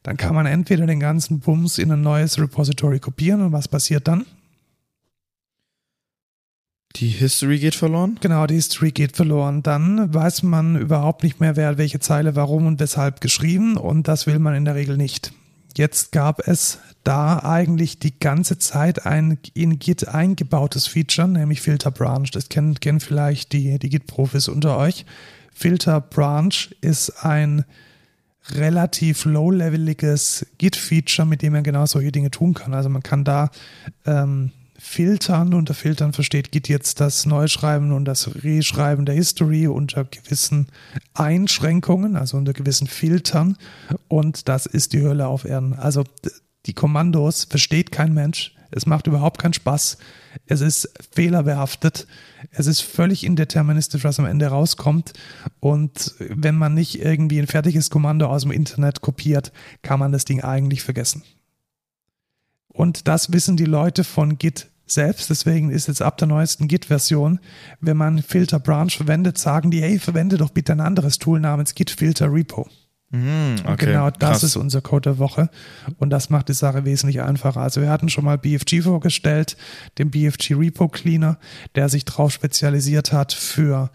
Dann 0.03 0.17
kann 0.17 0.35
man 0.35 0.45
entweder 0.45 0.85
den 0.85 0.99
ganzen 0.99 1.39
Bums 1.39 1.77
in 1.77 1.91
ein 1.91 2.01
neues 2.01 2.39
Repository 2.39 2.99
kopieren 2.99 3.41
und 3.41 3.51
was 3.51 3.67
passiert 3.67 4.07
dann? 4.07 4.25
Die 6.95 7.09
History 7.09 7.59
geht 7.59 7.75
verloren? 7.75 8.17
Genau, 8.21 8.47
die 8.47 8.55
History 8.55 8.91
geht 8.91 9.17
verloren. 9.17 9.63
Dann 9.63 10.13
weiß 10.13 10.43
man 10.43 10.77
überhaupt 10.77 11.23
nicht 11.23 11.41
mehr, 11.41 11.57
wer 11.57 11.77
welche 11.77 11.99
Zeile 11.99 12.35
warum 12.37 12.67
und 12.67 12.79
weshalb 12.79 13.19
geschrieben 13.19 13.75
und 13.75 14.07
das 14.07 14.27
will 14.27 14.39
man 14.39 14.55
in 14.55 14.63
der 14.63 14.75
Regel 14.75 14.95
nicht. 14.95 15.33
Jetzt 15.75 16.13
gab 16.13 16.47
es 16.47 16.79
da 17.03 17.39
eigentlich 17.39 17.99
die 17.99 18.17
ganze 18.17 18.57
Zeit 18.59 19.05
ein 19.05 19.37
in 19.53 19.77
Git 19.77 20.07
eingebautes 20.07 20.87
Feature, 20.87 21.27
nämlich 21.27 21.59
Filter 21.59 21.91
Branch. 21.91 22.27
Das 22.31 22.47
kennen, 22.47 22.79
kennen 22.79 23.01
vielleicht 23.01 23.51
die, 23.51 23.77
die 23.77 23.89
Git-Profis 23.89 24.47
unter 24.47 24.77
euch. 24.77 25.05
Filter 25.53 25.99
Branch 25.99 26.53
ist 26.79 27.25
ein 27.25 27.65
relativ 28.51 29.25
low-leveliges 29.25 30.45
Git-Feature, 30.59 31.27
mit 31.27 31.41
dem 31.41 31.51
man 31.51 31.63
genau 31.63 31.85
solche 31.85 32.13
Dinge 32.13 32.31
tun 32.31 32.53
kann. 32.53 32.73
Also 32.73 32.87
man 32.87 33.03
kann 33.03 33.25
da 33.25 33.49
ähm, 34.05 34.51
filtern. 34.85 35.53
Unter 35.53 35.73
Filtern 35.73 36.13
versteht 36.13 36.51
Git 36.51 36.69
jetzt 36.69 37.01
das 37.01 37.25
Neuschreiben 37.25 37.91
und 37.91 38.05
das 38.05 38.43
Reschreiben 38.43 39.05
der 39.05 39.15
History 39.15 39.67
unter 39.67 40.05
gewissen 40.05 40.67
Einschränkungen, 41.13 42.15
also 42.15 42.37
unter 42.37 42.53
gewissen 42.53 42.87
Filtern. 42.87 43.57
Und 44.07 44.47
das 44.47 44.65
ist 44.65 44.93
die 44.93 45.01
Hölle 45.01 45.27
auf 45.27 45.43
Erden. 45.43 45.73
Also 45.73 46.03
die 46.65 46.73
Kommandos 46.73 47.45
versteht 47.45 47.91
kein 47.91 48.13
Mensch. 48.13 48.55
Es 48.71 48.85
macht 48.85 49.07
überhaupt 49.07 49.41
keinen 49.41 49.53
Spaß. 49.53 49.97
Es 50.45 50.61
ist 50.61 50.91
fehlerbehaftet. 51.11 52.07
Es 52.51 52.67
ist 52.67 52.81
völlig 52.81 53.23
indeterministisch, 53.23 54.03
was 54.03 54.19
am 54.19 54.25
Ende 54.25 54.47
rauskommt. 54.47 55.13
Und 55.59 56.13
wenn 56.19 56.57
man 56.57 56.73
nicht 56.73 57.01
irgendwie 57.01 57.39
ein 57.39 57.47
fertiges 57.47 57.89
Kommando 57.89 58.27
aus 58.27 58.43
dem 58.43 58.51
Internet 58.51 59.01
kopiert, 59.01 59.51
kann 59.81 59.99
man 59.99 60.11
das 60.11 60.25
Ding 60.25 60.41
eigentlich 60.41 60.83
vergessen. 60.83 61.23
Und 62.67 63.07
das 63.07 63.31
wissen 63.31 63.55
die 63.55 63.65
Leute 63.65 64.03
von 64.03 64.37
Git 64.37 64.67
selbst. 64.85 65.29
Deswegen 65.29 65.71
ist 65.71 65.87
jetzt 65.87 66.01
ab 66.01 66.17
der 66.17 66.27
neuesten 66.27 66.67
Git-Version, 66.67 67.39
wenn 67.81 67.97
man 67.97 68.21
Filter 68.21 68.59
Branch 68.59 68.91
verwendet, 68.91 69.37
sagen 69.37 69.71
die, 69.71 69.81
hey, 69.81 69.99
verwende 69.99 70.37
doch 70.37 70.51
bitte 70.51 70.73
ein 70.73 70.81
anderes 70.81 71.17
Tool 71.17 71.39
namens 71.39 71.75
Git 71.75 71.89
Filter 71.89 72.31
Repo. 72.31 72.67
Mm, 73.11 73.55
okay, 73.65 73.85
genau 73.85 74.09
das 74.09 74.19
krass. 74.19 74.43
ist 74.43 74.55
unser 74.55 74.81
Code 74.81 75.11
der 75.11 75.17
Woche. 75.19 75.49
Und 75.97 76.09
das 76.09 76.29
macht 76.29 76.49
die 76.49 76.53
Sache 76.53 76.85
wesentlich 76.85 77.21
einfacher. 77.21 77.61
Also 77.61 77.81
wir 77.81 77.89
hatten 77.89 78.09
schon 78.09 78.25
mal 78.25 78.37
BFG 78.37 78.81
vorgestellt, 78.81 79.57
den 79.97 80.11
BFG 80.11 80.55
Repo 80.55 80.87
Cleaner, 80.87 81.37
der 81.75 81.89
sich 81.89 82.05
darauf 82.05 82.31
spezialisiert 82.31 83.13
hat 83.13 83.31
für, 83.33 83.91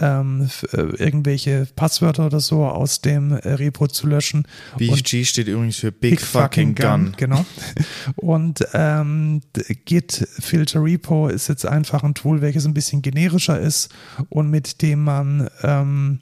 ähm, 0.00 0.48
für 0.48 0.98
irgendwelche 0.98 1.66
Passwörter 1.76 2.26
oder 2.26 2.40
so 2.40 2.64
aus 2.64 3.00
dem 3.00 3.32
äh, 3.32 3.52
Repo 3.52 3.86
zu 3.86 4.06
löschen. 4.06 4.46
BFG 4.78 5.24
steht 5.24 5.48
übrigens 5.48 5.76
für 5.76 5.92
Big, 5.92 6.20
Fucking 6.20 6.74
Gun. 6.74 7.14
Genau. 7.16 7.44
Und 8.16 8.66
ähm, 8.74 9.42
Git 9.84 10.26
Filter 10.38 10.82
Repo 10.82 11.28
ist 11.28 11.48
jetzt 11.48 11.66
einfach 11.66 12.02
ein 12.02 12.14
Tool, 12.14 12.40
welches 12.40 12.66
ein 12.66 12.74
bisschen 12.74 13.02
generischer 13.02 13.58
ist 13.58 13.92
und 14.28 14.50
mit 14.50 14.82
dem 14.82 15.04
man 15.04 15.48
ähm, 15.62 16.20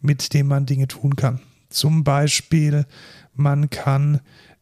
mit 0.00 0.34
dem 0.34 0.48
man 0.48 0.66
Dinge 0.66 0.88
tun 0.88 1.16
kann. 1.16 1.40
Zum 1.68 2.04
Beispiel, 2.04 2.86
man 3.34 3.70
kann 3.70 4.20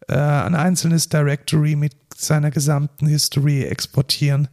äh, 0.09 0.15
ein 0.15 0.55
einzelnes 0.55 1.09
Directory 1.09 1.77
mit 1.77 1.95
seiner 2.15 2.51
gesamten 2.51 3.07
History 3.07 3.63
exportieren. 3.65 4.49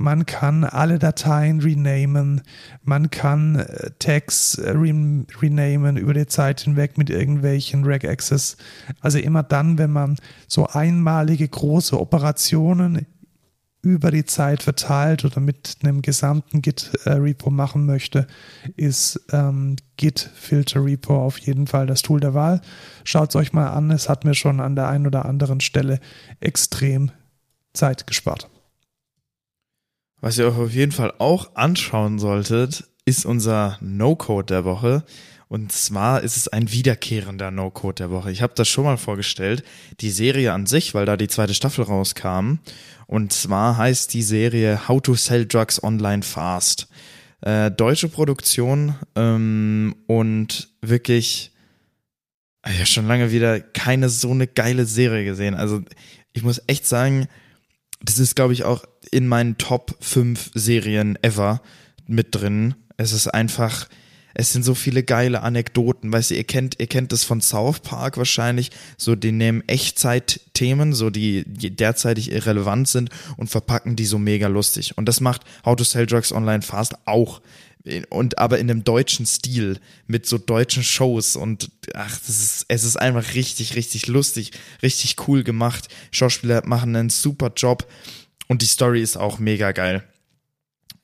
Man 0.00 0.24
kann 0.24 0.64
alle 0.64 0.98
Dateien 0.98 1.60
renamen. 1.60 2.40
Man 2.82 3.10
kann 3.10 3.56
äh, 3.56 3.90
Tags 3.98 4.54
äh, 4.54 4.70
re 4.70 5.26
renamen 5.42 5.98
über 5.98 6.14
die 6.14 6.26
Zeit 6.26 6.62
hinweg 6.62 6.96
mit 6.96 7.10
irgendwelchen 7.10 7.84
Regaccess. 7.84 8.56
Also 9.02 9.18
immer 9.18 9.42
dann, 9.42 9.76
wenn 9.76 9.90
man 9.90 10.16
so 10.48 10.66
einmalige 10.66 11.46
große 11.46 12.00
Operationen 12.00 13.04
über 13.82 14.10
die 14.10 14.24
Zeit 14.24 14.62
verteilt 14.62 15.26
oder 15.26 15.38
mit 15.38 15.76
einem 15.82 16.00
gesamten 16.00 16.62
Git-Repo 16.62 17.50
machen 17.50 17.84
möchte, 17.84 18.26
ist 18.76 19.20
ähm, 19.32 19.76
Git 19.98 20.30
Filter 20.34 20.82
Repo 20.82 21.22
auf 21.22 21.36
jeden 21.36 21.66
Fall 21.66 21.86
das 21.86 22.00
Tool 22.00 22.20
der 22.20 22.32
Wahl. 22.32 22.62
Schaut 23.04 23.28
es 23.28 23.36
euch 23.36 23.52
mal 23.52 23.68
an, 23.68 23.90
es 23.90 24.08
hat 24.08 24.24
mir 24.24 24.34
schon 24.34 24.60
an 24.60 24.76
der 24.76 24.88
einen 24.88 25.06
oder 25.06 25.26
anderen 25.26 25.60
Stelle 25.60 26.00
extrem 26.40 27.10
Zeit 27.74 28.06
gespart. 28.06 28.48
Was 30.20 30.36
ihr 30.36 30.46
euch 30.46 30.56
auf 30.56 30.72
jeden 30.72 30.92
Fall 30.92 31.14
auch 31.18 31.54
anschauen 31.54 32.18
solltet, 32.18 32.84
ist 33.06 33.24
unser 33.24 33.78
No-Code 33.80 34.46
der 34.46 34.64
Woche. 34.64 35.04
Und 35.48 35.72
zwar 35.72 36.22
ist 36.22 36.36
es 36.36 36.46
ein 36.46 36.70
wiederkehrender 36.70 37.50
No-Code 37.50 37.94
der 37.94 38.10
Woche. 38.10 38.30
Ich 38.30 38.42
habe 38.42 38.52
das 38.54 38.68
schon 38.68 38.84
mal 38.84 38.98
vorgestellt, 38.98 39.64
die 40.00 40.10
Serie 40.10 40.52
an 40.52 40.66
sich, 40.66 40.94
weil 40.94 41.06
da 41.06 41.16
die 41.16 41.26
zweite 41.26 41.54
Staffel 41.54 41.84
rauskam. 41.84 42.58
Und 43.06 43.32
zwar 43.32 43.76
heißt 43.76 44.12
die 44.14 44.22
Serie 44.22 44.86
How 44.88 45.00
to 45.02 45.14
Sell 45.14 45.46
Drugs 45.46 45.82
Online 45.82 46.22
Fast. 46.22 46.86
Äh, 47.40 47.70
deutsche 47.70 48.08
Produktion 48.08 48.94
ähm, 49.16 49.96
und 50.06 50.68
wirklich, 50.82 51.50
ich 52.66 52.74
habe 52.74 52.86
schon 52.86 53.08
lange 53.08 53.32
wieder 53.32 53.58
keine 53.58 54.10
so 54.10 54.30
eine 54.30 54.46
geile 54.46 54.84
Serie 54.84 55.24
gesehen. 55.24 55.54
Also 55.54 55.82
ich 56.34 56.42
muss 56.42 56.62
echt 56.66 56.86
sagen, 56.86 57.26
das 58.02 58.18
ist, 58.18 58.36
glaube 58.36 58.52
ich, 58.52 58.64
auch 58.64 58.84
in 59.10 59.26
meinen 59.26 59.58
Top 59.58 59.96
5 60.00 60.50
Serien 60.54 61.18
ever 61.22 61.60
mit 62.06 62.34
drin. 62.34 62.74
Es 62.96 63.12
ist 63.12 63.28
einfach, 63.28 63.88
es 64.34 64.52
sind 64.52 64.64
so 64.64 64.74
viele 64.74 65.02
geile 65.02 65.42
Anekdoten, 65.42 66.12
weißt 66.12 66.30
du, 66.30 66.34
ihr 66.34 66.44
kennt, 66.44 66.78
ihr 66.78 66.86
kennt 66.86 67.12
das 67.12 67.24
von 67.24 67.40
South 67.40 67.80
Park 67.80 68.16
wahrscheinlich, 68.16 68.70
so 68.96 69.14
die 69.14 69.32
nehmen 69.32 69.62
Echtzeit-Themen, 69.66 70.92
so 70.92 71.10
die 71.10 71.44
derzeitig 71.44 72.30
irrelevant 72.30 72.88
sind 72.88 73.10
und 73.36 73.48
verpacken 73.48 73.96
die 73.96 74.06
so 74.06 74.18
mega 74.18 74.48
lustig. 74.48 74.96
Und 74.96 75.06
das 75.06 75.20
macht 75.20 75.42
How 75.64 75.76
to 75.76 75.84
Sell 75.84 76.06
Drugs 76.06 76.32
Online 76.32 76.62
Fast 76.62 76.94
auch. 77.06 77.40
Und 78.10 78.38
aber 78.38 78.58
in 78.58 78.70
einem 78.70 78.84
deutschen 78.84 79.24
Stil, 79.24 79.80
mit 80.06 80.26
so 80.26 80.36
deutschen 80.36 80.82
Shows 80.82 81.34
und 81.34 81.70
ach, 81.94 82.18
das 82.26 82.28
ist, 82.28 82.66
es 82.68 82.84
ist 82.84 82.96
einfach 82.96 83.34
richtig, 83.34 83.74
richtig 83.74 84.06
lustig, 84.06 84.50
richtig 84.82 85.16
cool 85.26 85.42
gemacht. 85.44 85.88
Schauspieler 86.10 86.62
machen 86.66 86.94
einen 86.94 87.08
super 87.08 87.50
Job 87.56 87.86
und 88.50 88.62
die 88.62 88.66
Story 88.66 89.00
ist 89.00 89.16
auch 89.16 89.38
mega 89.38 89.72
geil 89.72 90.04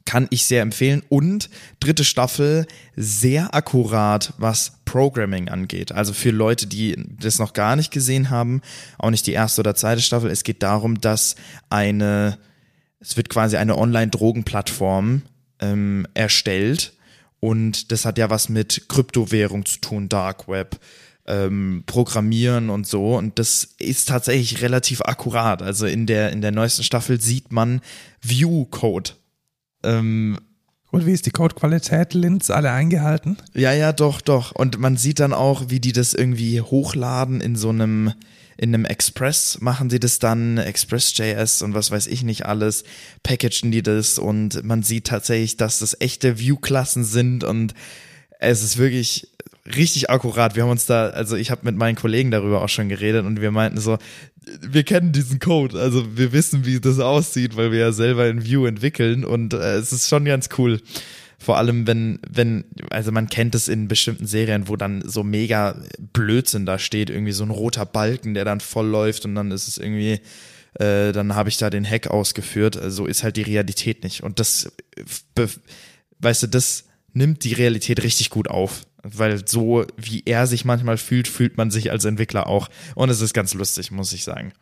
kann 0.07 0.29
ich 0.31 0.47
sehr 0.47 0.63
empfehlen. 0.63 1.03
Und 1.11 1.51
dritte 1.81 2.05
Staffel 2.05 2.67
sehr 2.95 3.55
akkurat, 3.55 4.33
was 4.39 4.79
Programming 4.87 5.51
angeht. 5.51 5.93
Also 5.93 6.15
für 6.15 6.31
Leute, 6.31 6.67
die 6.67 6.97
das 7.21 7.39
noch 7.39 7.53
gar 7.53 7.77
nicht 7.77 7.91
gesehen 7.91 8.31
haben, 8.31 8.63
auch 8.99 9.11
nicht 9.11 9.27
die 9.27 9.33
erste 9.33 9.61
oder 9.61 9.75
zweite 9.75 10.01
Staffel. 10.01 10.31
Es 10.31 10.45
geht 10.45 10.63
darum, 10.63 11.01
dass 11.01 11.35
eine, 11.69 12.39
es 13.01 13.17
wird 13.19 13.29
quasi 13.29 13.57
eine 13.57 13.77
Online-Drogenplattform 13.77 15.23
ähm, 15.61 16.07
erstellt. 16.15 16.95
Und 17.41 17.93
das 17.93 18.07
hat 18.07 18.17
ja 18.17 18.31
was 18.31 18.49
mit 18.49 18.89
Kryptowährung 18.89 19.67
zu 19.67 19.81
tun, 19.81 20.09
Dark 20.09 20.49
Web. 20.49 20.79
Ähm, 21.29 21.83
programmieren 21.87 22.71
und 22.71 22.87
so 22.87 23.17
und 23.17 23.41
das 23.41 23.75
ist 23.79 24.07
tatsächlich 24.07 24.63
relativ 24.63 25.01
akkurat. 25.03 25.61
Also 25.61 25.87
in 25.87 26.07
der 26.07 26.31
in 26.31 26.41
der 26.41 26.53
neuesten 26.53 26.85
Staffel 26.85 27.21
sieht 27.21 27.51
man 27.51 27.81
View 28.23 28.67
Code 28.67 29.11
ähm, 29.87 30.39
Und 30.91 31.07
wie 31.07 31.13
ist 31.13 31.27
die 31.27 31.31
Codequalität? 31.31 32.15
Linz 32.15 32.51
alle 32.51 32.71
eingehalten? 32.71 33.37
Ja, 33.55 33.73
ja, 33.73 33.93
doch, 33.93 34.21
doch. 34.21 34.53
Und 34.53 34.79
man 34.79 34.97
sieht 34.97 35.21
dann 35.21 35.33
auch, 35.33 35.65
wie 35.69 35.81
die 35.81 35.93
das 35.93 36.15
irgendwie 36.15 36.61
hochladen 36.61 37.41
in 37.41 37.57
so 37.57 37.71
einem, 37.71 38.13
in 38.57 38.75
einem 38.75 38.85
Express 38.85 39.59
machen 39.61 39.91
sie 39.91 40.01
das 40.01 40.19
dann, 40.19 40.59
Express.js 40.59 41.63
und 41.63 41.75
was 41.75 41.91
weiß 41.91 42.07
ich 42.07 42.23
nicht 42.23 42.47
alles, 42.47 42.85
packagen 43.23 43.71
die 43.71 43.83
das 43.83 44.19
und 44.19 44.65
man 44.65 44.83
sieht 44.83 45.07
tatsächlich, 45.07 45.57
dass 45.57 45.79
das 45.81 46.01
echte 46.01 46.39
View-Klassen 46.39 47.05
sind 47.05 47.45
und 47.45 47.75
es 48.39 48.63
ist 48.63 48.79
wirklich 48.79 49.29
richtig 49.75 50.11
akkurat. 50.11 50.57
Wir 50.57 50.63
haben 50.63 50.71
uns 50.71 50.87
da, 50.87 51.09
also 51.09 51.37
ich 51.37 51.51
habe 51.51 51.63
mit 51.65 51.77
meinen 51.77 51.97
Kollegen 51.97 52.31
darüber 52.31 52.63
auch 52.63 52.69
schon 52.69 52.89
geredet 52.89 53.25
und 53.25 53.41
wir 53.41 53.51
meinten 53.51 53.79
so, 53.79 53.99
wir 54.61 54.85
kennen 54.85 55.13
diesen 55.13 55.39
Code, 55.41 55.79
also 55.79 56.17
wir 56.17 56.33
wissen, 56.33 56.65
wie 56.67 56.81
das 56.81 57.01
aussieht, 57.01 57.57
weil 57.57 57.73
wir 57.73 57.81
ja 57.81 57.93
selber 57.93 58.29
in 58.29 58.47
Vue 58.47 58.69
entwickeln 58.69 59.25
und 59.25 59.55
äh, 59.55 59.77
es 59.77 59.93
ist 59.93 60.09
schon 60.09 60.25
ganz 60.25 60.49
cool. 60.59 60.81
Vor 61.39 61.59
allem, 61.59 61.87
wenn, 61.87 62.19
wenn, 62.29 62.65
also 62.91 63.13
man 63.13 63.29
kennt 63.29 63.55
es 63.55 63.69
in 63.69 63.89
bestimmten 63.89 64.27
Serien, 64.27 64.69
wo 64.69 64.77
dann 64.77 65.07
so 65.07 65.23
mega 65.23 65.77
Blödsinn 66.13 66.65
da 66.65 66.79
steht, 66.79 67.11
irgendwie 67.11 67.33
so 67.33 67.45
ein 67.45 67.51
roter 67.51 67.85
Balken, 67.85 68.35
der 68.35 68.45
dann 68.45 68.61
voll 68.61 68.87
läuft 68.87 69.27
und 69.27 69.35
dann 69.35 69.51
ist 69.51 69.69
es 69.69 69.77
irgendwie, 69.77 70.21
äh, 70.75 71.13
dann 71.13 71.35
habe 71.35 71.51
ich 71.51 71.59
da 71.59 71.69
den 71.69 71.85
Hack 71.85 72.07
ausgeführt. 72.07 72.79
Also 72.79 73.05
so 73.05 73.07
ist 73.07 73.23
halt 73.23 73.37
die 73.37 73.43
Realität 73.43 74.03
nicht. 74.03 74.23
Und 74.23 74.41
das, 74.41 74.73
weißt 76.21 76.45
du, 76.45 76.47
das 76.47 76.85
nimmt 77.13 77.45
die 77.45 77.53
Realität 77.53 78.03
richtig 78.03 78.31
gut 78.31 78.49
auf 78.49 78.86
weil 79.13 79.47
so 79.47 79.85
wie 79.97 80.23
er 80.27 80.47
sich 80.47 80.65
manchmal 80.65 80.97
fühlt, 80.97 81.29
fühlt 81.29 81.57
man 81.57 81.71
sich 81.71 81.91
als 81.91 82.05
Entwickler 82.05 82.47
auch. 82.47 82.69
Und 82.95 83.11
es 83.11 83.21
ist 83.21 83.35
ganz 83.35 83.55
lustig, 83.55 83.91
muss 83.91 84.13
ich 84.13 84.25
sagen. 84.25 84.53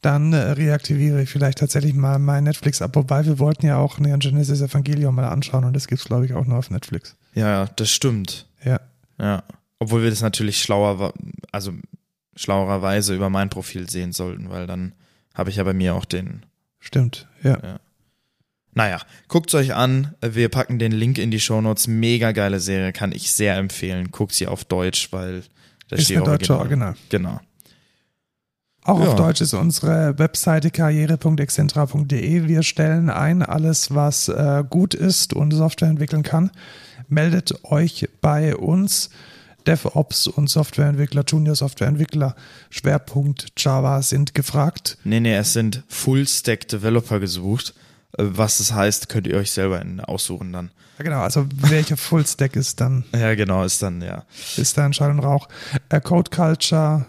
Dann 0.00 0.32
äh, 0.32 0.36
reaktiviere 0.36 1.22
ich 1.22 1.30
vielleicht 1.30 1.58
tatsächlich 1.58 1.94
mal 1.94 2.18
mein 2.18 2.44
Netflix 2.44 2.80
ab, 2.82 2.94
wobei 2.94 3.26
wir 3.26 3.40
wollten 3.40 3.66
ja 3.66 3.78
auch 3.78 3.98
Neon 3.98 4.20
Genesis 4.20 4.60
Evangelion 4.60 5.14
mal 5.14 5.26
anschauen 5.26 5.64
und 5.64 5.74
das 5.74 5.88
gibt 5.88 6.00
es, 6.00 6.06
glaube 6.06 6.24
ich, 6.24 6.34
auch 6.34 6.46
nur 6.46 6.58
auf 6.58 6.70
Netflix. 6.70 7.16
Ja, 7.34 7.66
das 7.66 7.90
stimmt. 7.90 8.46
Ja. 8.64 8.80
Ja. 9.18 9.42
Obwohl 9.80 10.02
wir 10.02 10.10
das 10.10 10.22
natürlich 10.22 10.62
schlauer, 10.62 11.12
also 11.50 11.72
schlauererweise 12.36 13.14
über 13.14 13.28
mein 13.28 13.50
Profil 13.50 13.90
sehen 13.90 14.12
sollten, 14.12 14.50
weil 14.50 14.68
dann 14.68 14.94
habe 15.34 15.50
ich 15.50 15.56
ja 15.56 15.64
bei 15.64 15.72
mir 15.72 15.94
auch 15.94 16.04
den. 16.04 16.46
Stimmt, 16.78 17.28
ja. 17.42 17.58
ja. 17.60 17.80
Naja, 18.78 19.00
guckt 19.26 19.52
euch 19.56 19.74
an. 19.74 20.14
Wir 20.20 20.48
packen 20.50 20.78
den 20.78 20.92
Link 20.92 21.18
in 21.18 21.32
die 21.32 21.40
Shownotes. 21.40 21.88
Mega 21.88 22.30
geile 22.30 22.60
Serie, 22.60 22.92
kann 22.92 23.10
ich 23.10 23.32
sehr 23.32 23.56
empfehlen. 23.56 24.12
Guckt 24.12 24.34
sie 24.34 24.46
auf 24.46 24.64
Deutsch, 24.64 25.08
weil 25.10 25.42
da 25.88 25.96
ist 25.96 26.04
steht 26.04 26.24
deutsche 26.24 26.56
Original. 26.56 26.94
Genau. 27.08 27.40
Auch 28.84 29.00
ja. 29.00 29.08
auf 29.08 29.16
Deutsch 29.16 29.40
ist 29.40 29.52
unsere 29.52 30.16
Webseite 30.20 30.70
karriere.excentra.de. 30.70 32.46
Wir 32.46 32.62
stellen 32.62 33.10
ein 33.10 33.42
alles, 33.42 33.96
was 33.96 34.28
äh, 34.28 34.62
gut 34.70 34.94
ist 34.94 35.32
und 35.32 35.50
Software 35.50 35.88
entwickeln 35.88 36.22
kann. 36.22 36.52
Meldet 37.08 37.64
euch 37.64 38.08
bei 38.20 38.54
uns. 38.54 39.10
DevOps 39.66 40.28
und 40.28 40.48
Softwareentwickler, 40.48 41.24
Junior 41.26 41.56
Softwareentwickler, 41.56 42.36
Schwerpunkt 42.70 43.48
Java 43.58 44.02
sind 44.02 44.34
gefragt. 44.34 44.98
Nee, 45.02 45.18
nee, 45.18 45.34
es 45.34 45.52
sind 45.52 45.82
Full-Stack 45.88 46.68
Developer 46.68 47.18
gesucht. 47.18 47.74
Äh, 48.16 48.24
was 48.26 48.58
das 48.58 48.72
heißt, 48.72 49.08
könnt 49.08 49.26
ihr 49.26 49.36
euch 49.36 49.50
selber 49.50 49.84
aussuchen 50.06 50.52
dann. 50.52 50.70
Ja, 50.98 51.04
genau, 51.04 51.20
also 51.20 51.46
welcher 51.54 51.96
Fullstack 51.96 52.56
ist 52.56 52.80
dann? 52.80 53.04
ja, 53.14 53.34
genau, 53.34 53.64
ist 53.64 53.82
dann, 53.82 54.02
ja. 54.02 54.24
Ist 54.56 54.78
da 54.78 54.84
ein 54.84 54.92
Schall 54.92 55.10
und 55.10 55.20
Rauch. 55.20 55.48
Äh, 55.88 56.00
Code 56.00 56.30
Culture 56.30 57.06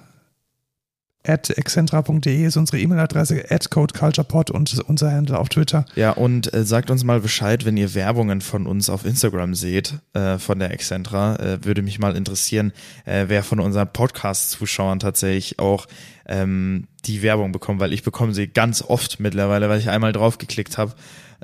at 1.26 1.50
excentra.de 1.50 2.46
ist 2.46 2.58
unsere 2.58 2.80
E-Mail-Adresse, 2.80 3.46
at 3.50 3.70
codeculturepod 3.70 4.52
und 4.52 4.80
unser 4.88 5.12
Handle 5.12 5.38
auf 5.38 5.50
Twitter. 5.50 5.86
Ja, 5.96 6.12
und 6.12 6.54
äh, 6.54 6.64
sagt 6.64 6.90
uns 6.90 7.04
mal 7.04 7.20
Bescheid, 7.20 7.66
wenn 7.66 7.78
ihr 7.78 7.94
Werbungen 7.94 8.42
von 8.42 8.66
uns 8.66 8.90
auf 8.90 9.06
Instagram 9.06 9.54
seht, 9.54 10.00
äh, 10.14 10.38
von 10.38 10.60
der 10.60 10.72
Excentra. 10.72 11.36
Äh, 11.36 11.66
würde 11.66 11.82
mich 11.82 12.00
mal 12.00 12.16
interessieren, 12.16 12.72
äh, 13.06 13.26
wer 13.28 13.44
von 13.44 13.60
unseren 13.60 13.92
Podcast-Zuschauern 13.92 15.00
tatsächlich 15.00 15.60
auch 15.60 15.88
ähm, 16.26 16.88
die 17.06 17.22
Werbung 17.22 17.52
bekommt, 17.52 17.80
weil 17.80 17.94
ich 17.94 18.04
bekomme 18.04 18.34
sie 18.34 18.48
ganz 18.48 18.82
oft 18.82 19.20
mittlerweile, 19.20 19.68
weil 19.68 19.80
ich 19.80 19.90
einmal 19.90 20.14
draufgeklickt 20.14 20.78
habe. 20.78 20.94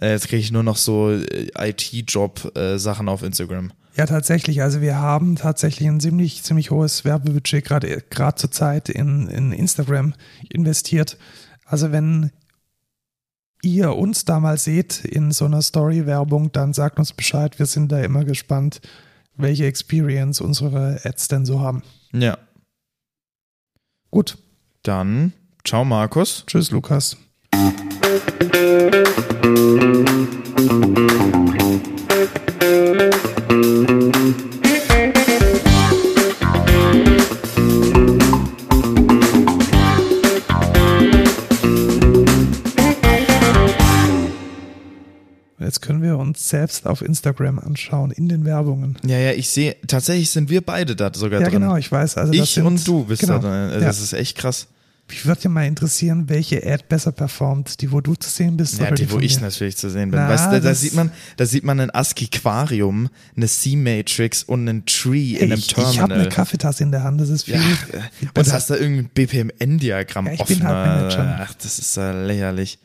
Äh, 0.01 0.11
jetzt 0.11 0.30
kriege 0.30 0.41
ich 0.41 0.51
nur 0.51 0.63
noch 0.63 0.78
so 0.78 1.11
äh, 1.11 1.49
IT-Job-Sachen 1.57 3.09
auf 3.09 3.23
Instagram. 3.23 3.71
Ja, 3.96 4.06
tatsächlich. 4.06 4.62
Also 4.62 4.82
wir 4.82 4.98
haben 4.98 5.38
tatsächlich 5.38 5.88
ein 5.88 6.02
ziemlich, 6.02 6.43
ziemlich 6.43 6.70
hohes 6.70 7.06
Werbebudget 7.06 7.64
gerade 7.64 8.04
gerade 8.10 8.36
zur 8.36 8.52
Zeit 8.52 8.89
in, 8.89 9.28
in 9.30 9.54
Instagram 9.54 10.14
investiert. 10.50 11.18
Also 11.66 11.93
wenn 11.93 12.32
ihr 13.62 13.96
uns 13.96 14.26
da 14.26 14.39
mal 14.41 14.58
seht 14.58 15.06
in 15.06 15.32
so 15.32 15.46
einer 15.46 15.62
Story-Werbung, 15.62 16.52
dann 16.52 16.74
sagt 16.74 17.00
uns 17.00 17.14
Bescheid. 17.14 17.58
Wir 17.58 17.66
sind 17.66 17.91
da 17.91 18.02
immer 18.02 18.26
gespannt, 18.26 18.82
welche 19.38 19.66
Experience 19.66 20.41
unsere 20.41 21.00
Ads 21.04 21.30
denn 21.30 21.46
so 21.46 21.62
haben. 21.62 21.82
Ja. 22.12 22.38
Gut. 24.12 24.38
Dann 24.84 25.32
ciao 25.64 25.86
Markus. 25.86 26.43
Tschüss 26.48 26.70
Lukas. 26.72 27.18
Selbst 46.50 46.86
auf 46.86 47.02
Instagram 47.02 47.60
anschauen, 47.60 48.12
in 48.12 48.30
den 48.30 48.46
Werbungen. 48.46 48.98
Ja, 49.06 49.18
ja, 49.18 49.32
ich 49.32 49.50
sehe, 49.50 49.76
tatsächlich 49.88 50.30
sind 50.30 50.50
wir 50.50 50.62
beide 50.62 50.96
da 50.96 51.12
sogar 51.14 51.41
ja, 51.41 51.50
drin. 51.50 51.62
Ja, 51.62 51.68
genau, 51.68 51.78
ich 51.78 51.91
weiß. 51.91 52.18
Also 52.18 52.34
ich 52.34 52.50
sind, 52.50 52.66
und 52.66 52.88
du 52.88 53.06
bist 53.06 53.22
genau, 53.22 53.39
da 53.39 53.70
drin. 53.70 53.82
Das 53.82 53.98
ja. 53.98 54.04
ist 54.04 54.14
echt 54.14 54.38
krass. 54.38 54.68
Mich 55.08 55.24
würde 55.28 55.41
ja 55.43 55.50
mal 55.52 55.68
interessieren, 55.68 56.30
welche 56.30 56.66
Ad 56.66 56.86
besser 56.89 57.12
performt, 57.12 57.80
die 57.82 57.91
wo 57.91 58.02
du 58.02 58.16
zu 58.16 58.28
sehen 58.28 58.58
bist 58.58 58.80
ja, 58.80 58.88
oder 58.88 58.96
die, 58.96 59.06
die 59.06 59.12
wo 59.12 59.20
ich 59.20 59.39
natürlich 59.39 59.78
zu 59.78 59.91
sehen 59.91 60.10
bin. 60.10 60.20
Na, 60.20 60.30
weißt 60.30 60.52
du, 60.52 60.62
da 60.62 60.74
sieht 60.74 60.96
man, 60.96 61.12
da 61.38 61.46
sieht 61.46 61.64
man 61.64 61.80
ein 61.80 61.91
ASCII-Quarium, 61.91 63.10
eine 63.38 63.48
C-Matrix 63.48 64.43
und 64.43 64.68
einen 64.68 64.86
Tree 64.88 65.34
hey, 65.34 65.43
in 65.43 65.52
einem 65.52 65.62
Terminal. 65.62 65.93
Ich 65.93 66.00
habe 66.00 66.14
eine 66.16 66.30
Kaffeetasse 66.30 66.84
in 66.84 66.91
der 66.91 67.04
Hand, 67.04 67.22
das 67.22 67.30
ist 67.30 67.43
viel. 67.43 67.54
Ja, 67.54 67.62
und 68.36 68.52
hast 68.52 68.72
da 68.72 68.76
irgendein 68.76 69.10
BPMN-Diagramm 69.10 70.26
ja, 70.26 70.34
ich 70.34 70.39
offen. 70.39 70.58
Bin 70.58 70.68
halt 70.68 71.02
Manager. 71.02 71.39
Ach, 71.39 71.54
das 71.54 71.78
ist 71.78 71.96
ja 71.98 72.12
lächerlich. 72.12 72.80